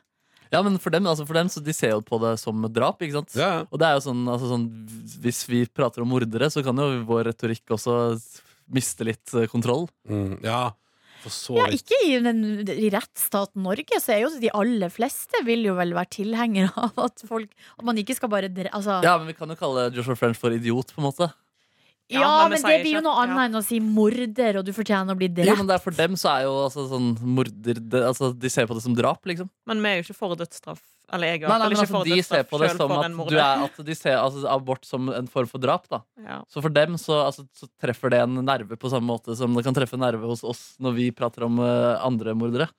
Ja, 0.51 0.61
men 0.61 0.79
for 0.79 0.91
dem, 0.91 1.07
altså 1.07 1.25
for 1.27 1.37
dem 1.37 1.49
så 1.51 1.63
de 1.63 1.73
ser 1.75 1.93
jo 1.93 2.01
på 2.03 2.19
det 2.23 2.37
som 2.39 2.65
drap. 2.73 3.01
ikke 3.01 3.19
sant? 3.19 3.35
Ja, 3.35 3.51
ja. 3.59 3.65
Og 3.69 3.79
det 3.79 3.87
er 3.87 3.97
jo 3.99 4.05
sånn, 4.09 4.23
altså 4.27 4.51
sånn 4.51 4.69
Hvis 5.23 5.43
vi 5.49 5.65
prater 5.67 6.03
om 6.03 6.11
mordere, 6.11 6.49
så 6.51 6.63
kan 6.63 6.77
jo 6.77 7.03
vår 7.07 7.29
retorikk 7.31 7.75
også 7.77 8.15
miste 8.71 9.05
litt 9.07 9.33
eh, 9.35 9.49
kontroll. 9.51 9.89
Mm, 10.07 10.39
ja, 10.45 10.71
Ja, 11.23 11.67
vidt. 11.69 11.83
ikke 11.83 11.99
i, 12.07 12.15
den, 12.23 12.41
i 12.71 12.89
rettsstaten 12.93 13.63
Norge, 13.65 13.99
så 14.01 14.15
er 14.15 14.23
jo 14.23 14.31
de 14.41 14.51
aller 14.57 14.91
fleste 14.93 15.43
vil 15.47 15.67
jo 15.67 15.75
vel 15.77 15.93
være 15.97 16.13
tilhengere 16.17 16.71
av 16.87 17.05
at 17.07 17.23
folk 17.27 17.51
At 17.77 17.85
man 17.87 17.99
ikke 18.01 18.17
skal 18.17 18.31
bare 18.31 18.49
dre... 18.51 18.71
Altså, 18.73 18.99
ja, 19.05 19.17
men 19.21 19.31
vi 19.31 19.37
kan 19.37 19.51
jo 19.51 19.59
kalle 19.59 19.89
Joshua 19.95 20.17
French 20.19 20.39
for 20.41 20.53
idiot, 20.55 20.93
på 20.95 21.03
en 21.03 21.09
måte. 21.09 21.29
Ja, 22.11 22.47
men 22.49 22.59
men 22.59 22.65
det 22.67 22.79
blir 22.83 22.97
jo 22.97 23.03
noe 23.05 23.21
annet 23.23 23.37
ja. 23.37 23.43
enn 23.47 23.59
å 23.59 23.63
si 23.63 23.79
morder, 23.83 24.59
og 24.59 24.65
du 24.67 24.73
fortjener 24.75 25.15
å 25.15 25.19
bli 25.19 25.29
Jo, 25.31 25.37
drept. 25.37 25.61
men 25.61 25.69
det 25.69 25.77
er 25.77 25.83
For 25.83 25.95
dem 25.95 26.17
så 26.19 26.33
er 26.33 26.47
jo 26.47 26.55
altså 26.65 26.87
sånn 26.91 27.13
morder 27.37 27.79
det, 27.79 28.01
altså, 28.03 28.33
De 28.35 28.51
ser 28.51 28.67
på 28.67 28.75
det 28.75 28.83
som 28.83 28.95
drap, 28.97 29.23
liksom. 29.29 29.47
Men 29.69 29.83
vi 29.83 29.91
er 29.91 29.99
jo 29.99 30.07
ikke 30.09 30.17
for 30.19 30.35
dødsstraff 30.39 30.81
Eller 31.13 31.33
jeg, 31.33 31.41
Nei, 31.43 31.57
nei, 31.59 31.67
men 31.67 31.75
ikke 31.77 31.87
altså, 31.87 32.03
de 32.07 32.23
ser 32.23 32.43
på 32.47 32.59
det 32.61 32.69
som 32.77 32.91
at, 32.95 33.15
du 33.29 33.37
er, 33.37 33.63
at 33.67 33.81
de 33.87 33.95
ser 33.97 34.17
altså, 34.17 34.43
abort 34.47 34.85
som 34.87 35.09
en 35.11 35.27
form 35.31 35.49
for 35.51 35.59
drap. 35.63 35.87
da 35.91 36.01
Ja. 36.23 36.41
Så 36.47 36.61
for 36.63 36.69
dem 36.73 36.97
så, 37.01 37.25
altså, 37.27 37.47
så 37.57 37.67
treffer 37.81 38.13
det 38.13 38.21
en 38.23 38.39
nerve 38.45 38.77
på 38.79 38.91
samme 38.91 39.07
måte 39.11 39.35
som 39.35 39.53
det 39.57 39.65
kan 39.67 39.75
treffe 39.75 39.99
en 39.99 40.05
nerve 40.05 40.29
hos 40.29 40.43
oss 40.43 40.75
når 40.79 40.95
vi 40.95 41.09
prater 41.11 41.43
om 41.47 41.59
uh, 41.59 41.97
andre 42.05 42.35
mordere. 42.37 42.69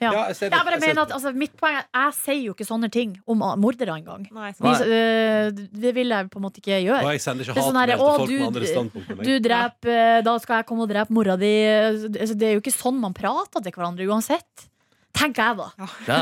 Ja. 0.00 0.10
Ja, 0.14 0.20
jeg 0.30 0.36
ser 0.38 0.48
det. 0.48 0.56
ja, 0.56 0.64
bare 0.64 0.76
Jeg 0.78 0.80
mener 0.86 1.02
at 1.02 1.10
altså, 1.12 1.30
Mitt 1.36 1.52
poeng 1.60 1.74
er 1.76 1.84
jeg 1.92 2.14
sier 2.16 2.38
jo 2.46 2.54
ikke 2.54 2.64
sånne 2.64 2.88
ting 2.92 3.18
om 3.28 3.42
ah, 3.44 3.52
mordere 3.60 3.98
engang. 4.00 4.24
Øh, 4.32 5.50
det 5.52 5.92
vil 5.96 6.14
jeg 6.14 6.30
på 6.32 6.40
en 6.40 6.44
måte 6.46 6.62
ikke 6.62 6.78
Og 6.78 6.86
gjøre. 6.86 7.12
jeg 7.12 7.20
sender 7.20 7.44
ikke 7.44 7.52
hat 7.52 7.60
er 7.60 7.68
sånn 7.68 7.76
hatmail 7.76 7.92
til 7.92 8.06
folk 8.06 8.16
folk 8.16 8.30
med 8.30 8.38
du- 8.40 8.46
andre 8.46 8.70
standpunkter. 8.70 9.20
Du 9.28 9.32
dreper, 9.44 10.22
da 10.24 10.38
skal 10.40 10.56
jeg 10.62 10.66
komme 10.70 10.86
og 10.86 10.88
drepe 10.94 11.12
mora 11.12 11.36
di. 11.36 11.52
Altså, 11.68 12.38
Det 12.40 12.48
er 12.48 12.54
jo 12.56 12.62
ikke 12.64 12.72
sånn 12.72 12.98
man 13.00 13.12
prater 13.12 13.60
til 13.60 13.72
hverandre 13.76 14.08
uansett. 14.08 14.68
Tenker 15.12 15.42
jeg, 15.50 15.56
da. 15.60 15.88
Ja. 16.08 16.20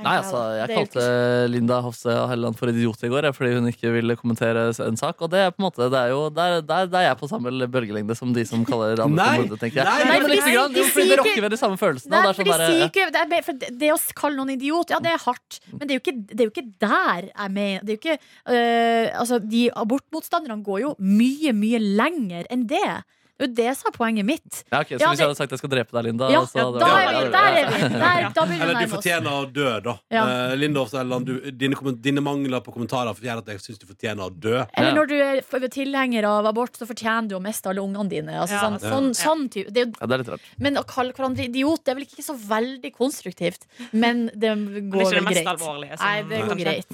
Nei, 0.00 0.14
altså, 0.16 0.38
jeg 0.56 0.62
er 0.64 0.72
kalte 0.72 1.02
ikke- 1.02 1.48
Linda 1.52 1.80
Hofstad 1.84 2.28
Helleland 2.30 2.56
for 2.56 2.70
idiot 2.72 3.02
i 3.04 3.08
går 3.12 3.26
jeg, 3.28 3.34
fordi 3.36 3.50
hun 3.58 3.66
ikke 3.68 3.90
ville 3.92 4.16
kommentere 4.16 4.62
en 4.86 4.96
sak. 4.96 5.20
Og 5.20 5.28
det 5.30 5.38
er 5.42 5.50
på 5.52 5.60
en 5.60 5.66
måte 5.68 5.90
Det 5.92 5.98
er 6.00 6.08
jo 6.14 6.30
Der, 6.30 6.62
der, 6.62 6.86
der 6.86 6.98
er 6.98 7.06
jeg 7.10 7.18
på 7.20 7.28
samme 7.28 7.52
bølgelengde 7.68 8.16
som 8.16 8.32
de 8.32 8.44
som 8.48 8.64
kaller 8.64 8.96
andre 9.04 9.08
Nei, 9.20 9.36
for 9.36 9.42
mordere, 9.42 9.58
tenker 9.60 9.82
jeg. 9.82 9.84
nei, 9.84 9.98
Nei, 9.98 10.04
nei, 10.08 10.18
men 10.18 10.22
fordi 10.22 10.38
lite 10.40 10.54
grann, 10.56 10.72
de 10.72 10.82
fordi 10.88 11.08
det 11.12 11.18
rokker 11.20 11.40
ved 11.42 11.50
de 11.50 11.60
samme 11.60 11.76
følelsene. 11.76 12.10
Nei, 12.10 12.22
det 12.22 12.30
er 12.32 12.38
sånn 12.40 12.48
de 12.48 12.56
der, 12.56 12.88
ikke, 12.88 13.06
det, 13.12 13.38
er, 13.38 13.42
for 13.42 13.52
det 13.84 13.92
å 13.92 13.98
kalle 14.22 14.36
noen 14.40 14.54
idiot, 14.56 14.90
ja, 14.90 14.98
det 14.98 15.12
er 15.12 15.18
hardt. 15.26 15.60
Men 15.76 15.86
det 15.86 15.90
er 15.90 15.98
jo 16.00 16.04
ikke, 16.06 16.16
det 16.32 16.40
er 16.40 16.44
jo 16.48 16.54
ikke 16.56 16.68
der 16.80 17.28
jeg 17.28 17.50
mener. 17.52 17.80
Det 17.84 17.90
er 17.92 17.96
jo 17.96 18.00
ikke, 18.00 18.18
øh, 18.48 19.20
altså, 19.20 19.38
de 19.44 19.70
abortmotstanderne 19.76 20.62
går 20.64 20.80
jo 20.86 20.94
mye, 20.98 21.52
mye 21.52 21.78
lenger 21.82 22.46
enn 22.50 22.66
det. 22.66 23.02
Det 23.42 23.64
er 23.66 23.72
jo 23.72 23.78
det 23.82 23.88
er 23.90 23.96
poenget 23.96 24.24
mitt. 24.24 24.64
ja, 24.70 24.80
okay, 24.80 24.96
så 24.96 25.00
Ja, 25.00 25.08
hvis 25.08 25.18
det- 25.18 25.18
jeg 25.18 25.26
hadde 25.28 25.36
sagt 25.36 25.50
jeg 25.50 25.58
skal 25.58 25.70
drepe 25.70 25.92
deg, 25.92 26.04
Linda 26.04 26.30
Ja, 26.30 26.40
så 26.44 26.58
hadde 26.62 26.78
da 26.78 26.86
er 26.86 27.10
vi, 27.12 27.30
der 27.30 27.38
er 27.42 27.66
vi. 27.70 27.80
Der, 27.92 28.30
da 28.34 28.42
Eller 28.62 28.74
du 28.80 28.86
fortjener 28.92 29.30
å 29.32 29.52
dø, 29.52 29.80
da. 29.80 29.98
Ja. 30.10 30.22
Uh, 30.24 30.54
Linda 30.56 30.80
Hofstad 30.80 31.24
du- 31.24 31.50
dine, 31.50 31.74
dine 32.00 32.20
mangler 32.20 32.60
på 32.60 32.72
kommentarer 32.72 33.14
gjør 33.14 33.38
at 33.38 33.46
jeg 33.46 33.58
syns 33.60 33.78
du 33.78 33.86
fortjener 33.86 34.22
å 34.28 34.30
dø. 34.30 34.64
Eller 34.74 34.88
Ja. 34.88 34.94
når 34.94 35.06
du 35.08 35.16
er 35.20 35.68
tilhenger 35.68 36.24
av 36.24 36.46
abort, 36.46 36.72
så 36.76 36.86
fortjener 36.86 37.28
du 37.28 37.36
å 37.36 37.42
miste 37.42 37.66
alle 37.68 37.80
ungene 37.82 38.08
dine. 38.08 38.32
Altså, 38.32 38.52
Ja, 38.54 38.62
sånn, 38.62 38.78
sånn, 38.80 39.10
sånn 39.14 39.48
type. 39.50 39.72
Det 39.72 39.82
er 39.88 39.92
Ja, 40.00 40.06
det 40.06 40.14
er 40.14 40.18
litt 40.18 40.28
rart. 40.28 40.40
Men 40.58 40.74
å 40.76 40.84
kalle 40.86 41.12
hverandre 41.12 41.44
idiot 41.48 41.84
det 41.84 41.92
er 41.92 41.94
vel 41.96 42.04
ikke 42.06 42.22
så 42.24 42.36
veldig 42.36 42.92
konstruktivt. 42.94 43.66
Men 43.92 44.30
det 44.34 44.50
går 44.90 45.02
ikke 45.02 45.10
det 45.10 45.14
vel 45.14 45.24
mest 45.24 45.44
greit. 45.44 45.52
alvorlige. 45.56 45.98
Nei, 45.98 46.22
det 46.22 46.40
går 46.48 46.58
greit. 46.58 46.86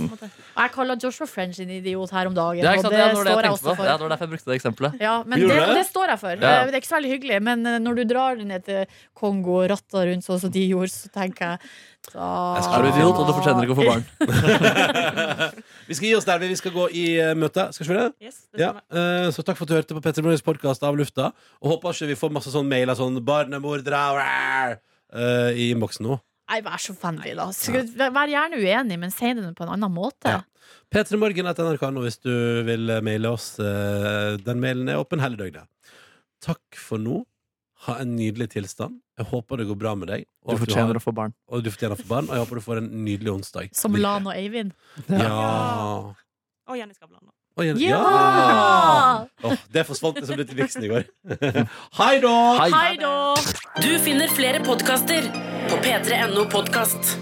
Jeg 0.59 0.73
kaller 0.73 0.97
Joshua 0.97 1.27
French 1.27 1.61
en 1.61 1.71
idiot 1.71 2.11
her 2.11 2.27
om 2.27 2.35
dagen, 2.35 2.63
Ja, 2.63 2.73
ikke 2.73 2.85
og 2.87 2.91
det 2.91 2.99
Ja, 2.99 3.09
det 3.09 3.17
står 3.17 3.25
jeg 3.27 3.43
jeg 3.45 3.53
også 3.53 3.77
for. 3.77 3.85
Ja, 3.85 3.97
det 3.97 4.01
var 4.01 4.09
derfor 4.17 4.27
jeg 4.27 4.33
brukte 4.35 4.49
det 4.53 4.57
eksempelet. 4.61 5.01
Ja, 5.01 5.23
men 5.25 5.41
det, 5.41 5.49
det? 5.49 5.75
det 5.75 5.87
står 5.87 6.07
jeg 6.09 6.19
for. 6.19 6.37
Ja. 6.41 6.53
Eh, 6.63 6.67
Det 6.71 6.75
er 6.75 6.81
ikke 6.83 6.91
så 6.91 6.97
veldig 6.99 7.13
hyggelig, 7.15 7.39
men 7.43 7.67
eh, 7.67 7.79
når 7.83 7.95
du 7.97 8.05
drar 8.15 8.37
ned 8.37 8.65
til 8.65 8.87
Kongo 9.15 9.59
og 9.63 9.71
ratter 9.71 10.07
rundt 10.11 10.25
sånn 10.27 10.41
som 10.41 10.51
de 10.55 10.63
gjorde, 10.69 10.91
så 10.95 11.09
tenker 11.15 11.55
jeg 11.55 11.59
da 12.13 12.29
Jeg 12.57 12.65
skal 12.65 12.83
du 12.83 12.89
idiot, 12.93 13.19
og 13.19 13.27
du 13.27 13.33
fortjener 13.37 13.67
ikke 13.67 13.75
å 13.75 13.81
få 13.81 13.89
barn. 13.89 14.05
Vi 15.89 15.97
skal 15.97 16.09
gi 16.09 16.15
oss 16.19 16.27
der, 16.29 16.39
vi 16.45 16.57
skal 16.57 16.73
gå 16.75 16.85
i 16.97 17.05
eh, 17.21 17.35
møte. 17.39 17.69
Skal 17.73 17.87
vi 17.89 17.97
det? 17.99 18.07
Yes, 18.29 18.39
det 18.53 18.61
Ja, 18.63 18.71
eh, 18.93 19.29
så 19.35 19.43
takk 19.45 19.57
for 19.59 19.65
at 19.65 19.73
du 19.73 19.77
hørte 19.79 19.97
på 19.97 20.03
Petter 20.05 20.25
Morgens 20.25 20.45
podkast 20.45 20.85
av 20.85 20.97
lufta. 20.99 21.31
Og 21.63 21.73
håper 21.75 21.97
ikke 21.97 22.11
vi 22.13 22.19
får 22.21 22.33
masse 22.37 22.53
sånn 22.55 22.69
mailer 22.69 22.97
sånn 22.99 23.17
'barnemordere' 23.25 24.79
eh, 25.13 25.51
i 25.57 25.71
innboksen 25.75 26.05
nå. 26.07 26.19
Nei, 26.49 26.61
vær 26.65 26.81
så 26.81 26.95
vennlig, 26.97 27.35
da. 27.37 27.51
Skal- 27.53 27.89
Vær 28.13 28.29
gjerne 28.33 28.57
uenig, 28.61 28.99
men 28.99 29.11
si 29.13 29.33
det 29.37 29.55
på 29.57 29.65
en 29.67 29.75
annen 29.77 29.93
måte. 29.93 30.29
Ja. 30.33 30.43
P3morgen.nrk.no 30.93 32.01
hvis 32.07 32.21
du 32.25 32.63
vil 32.65 32.89
maile 33.05 33.29
oss. 33.33 33.57
Den 33.57 34.61
mailen 34.61 34.89
er 34.89 34.97
åpen 35.01 35.21
hele 35.21 35.37
døgnet. 35.37 35.69
Takk 36.45 36.79
for 36.79 37.03
nå. 37.03 37.23
Ha 37.87 38.01
en 38.03 38.17
nydelig 38.19 38.51
tilstand. 38.57 38.99
Jeg 39.19 39.29
håper 39.31 39.61
det 39.61 39.69
går 39.69 39.79
bra 39.79 39.95
med 39.99 40.11
deg. 40.11 40.25
Du 40.27 40.51
fortjener 40.51 40.65
fortjener 40.65 40.93
har, 40.95 41.01
å 41.01 41.05
få 41.05 41.15
barn. 41.15 41.35
og 41.47 41.63
du 41.63 41.71
fortjener 41.71 41.95
å 41.95 42.01
få 42.01 42.09
barn. 42.11 42.29
Og 42.31 42.35
jeg 42.35 42.45
håper 42.45 42.59
du 42.59 42.65
får 42.65 42.81
en 42.83 42.89
nydelig 43.07 43.35
onsdag. 43.37 43.71
Som 43.79 43.99
Lan 43.99 44.27
og 44.27 44.35
Eivind. 44.35 44.75
Ja. 45.07 46.15
Og 46.69 46.79
Jenny 46.79 46.95
Skavlan. 46.95 47.23
da. 47.23 47.35
Å, 47.59 47.65
ja. 47.67 47.75
Ja! 47.83 47.99
ja! 47.99 49.49
Åh, 49.49 49.63
det 49.75 49.83
forsvant 49.89 50.21
liksom 50.21 50.39
litt 50.39 50.53
i 50.55 50.59
viksen 50.61 50.85
i 50.87 50.91
går. 50.93 51.09
Hei 51.99 52.13
da! 52.23 52.35
Hei! 52.61 52.69
Hei 52.75 52.93
da! 53.01 53.15
Du 53.83 53.91
finner 54.05 54.31
flere 54.31 54.63
podkaster 54.67 55.27
på 55.71 55.81
p3.no 55.83 56.47
podkast. 56.53 57.17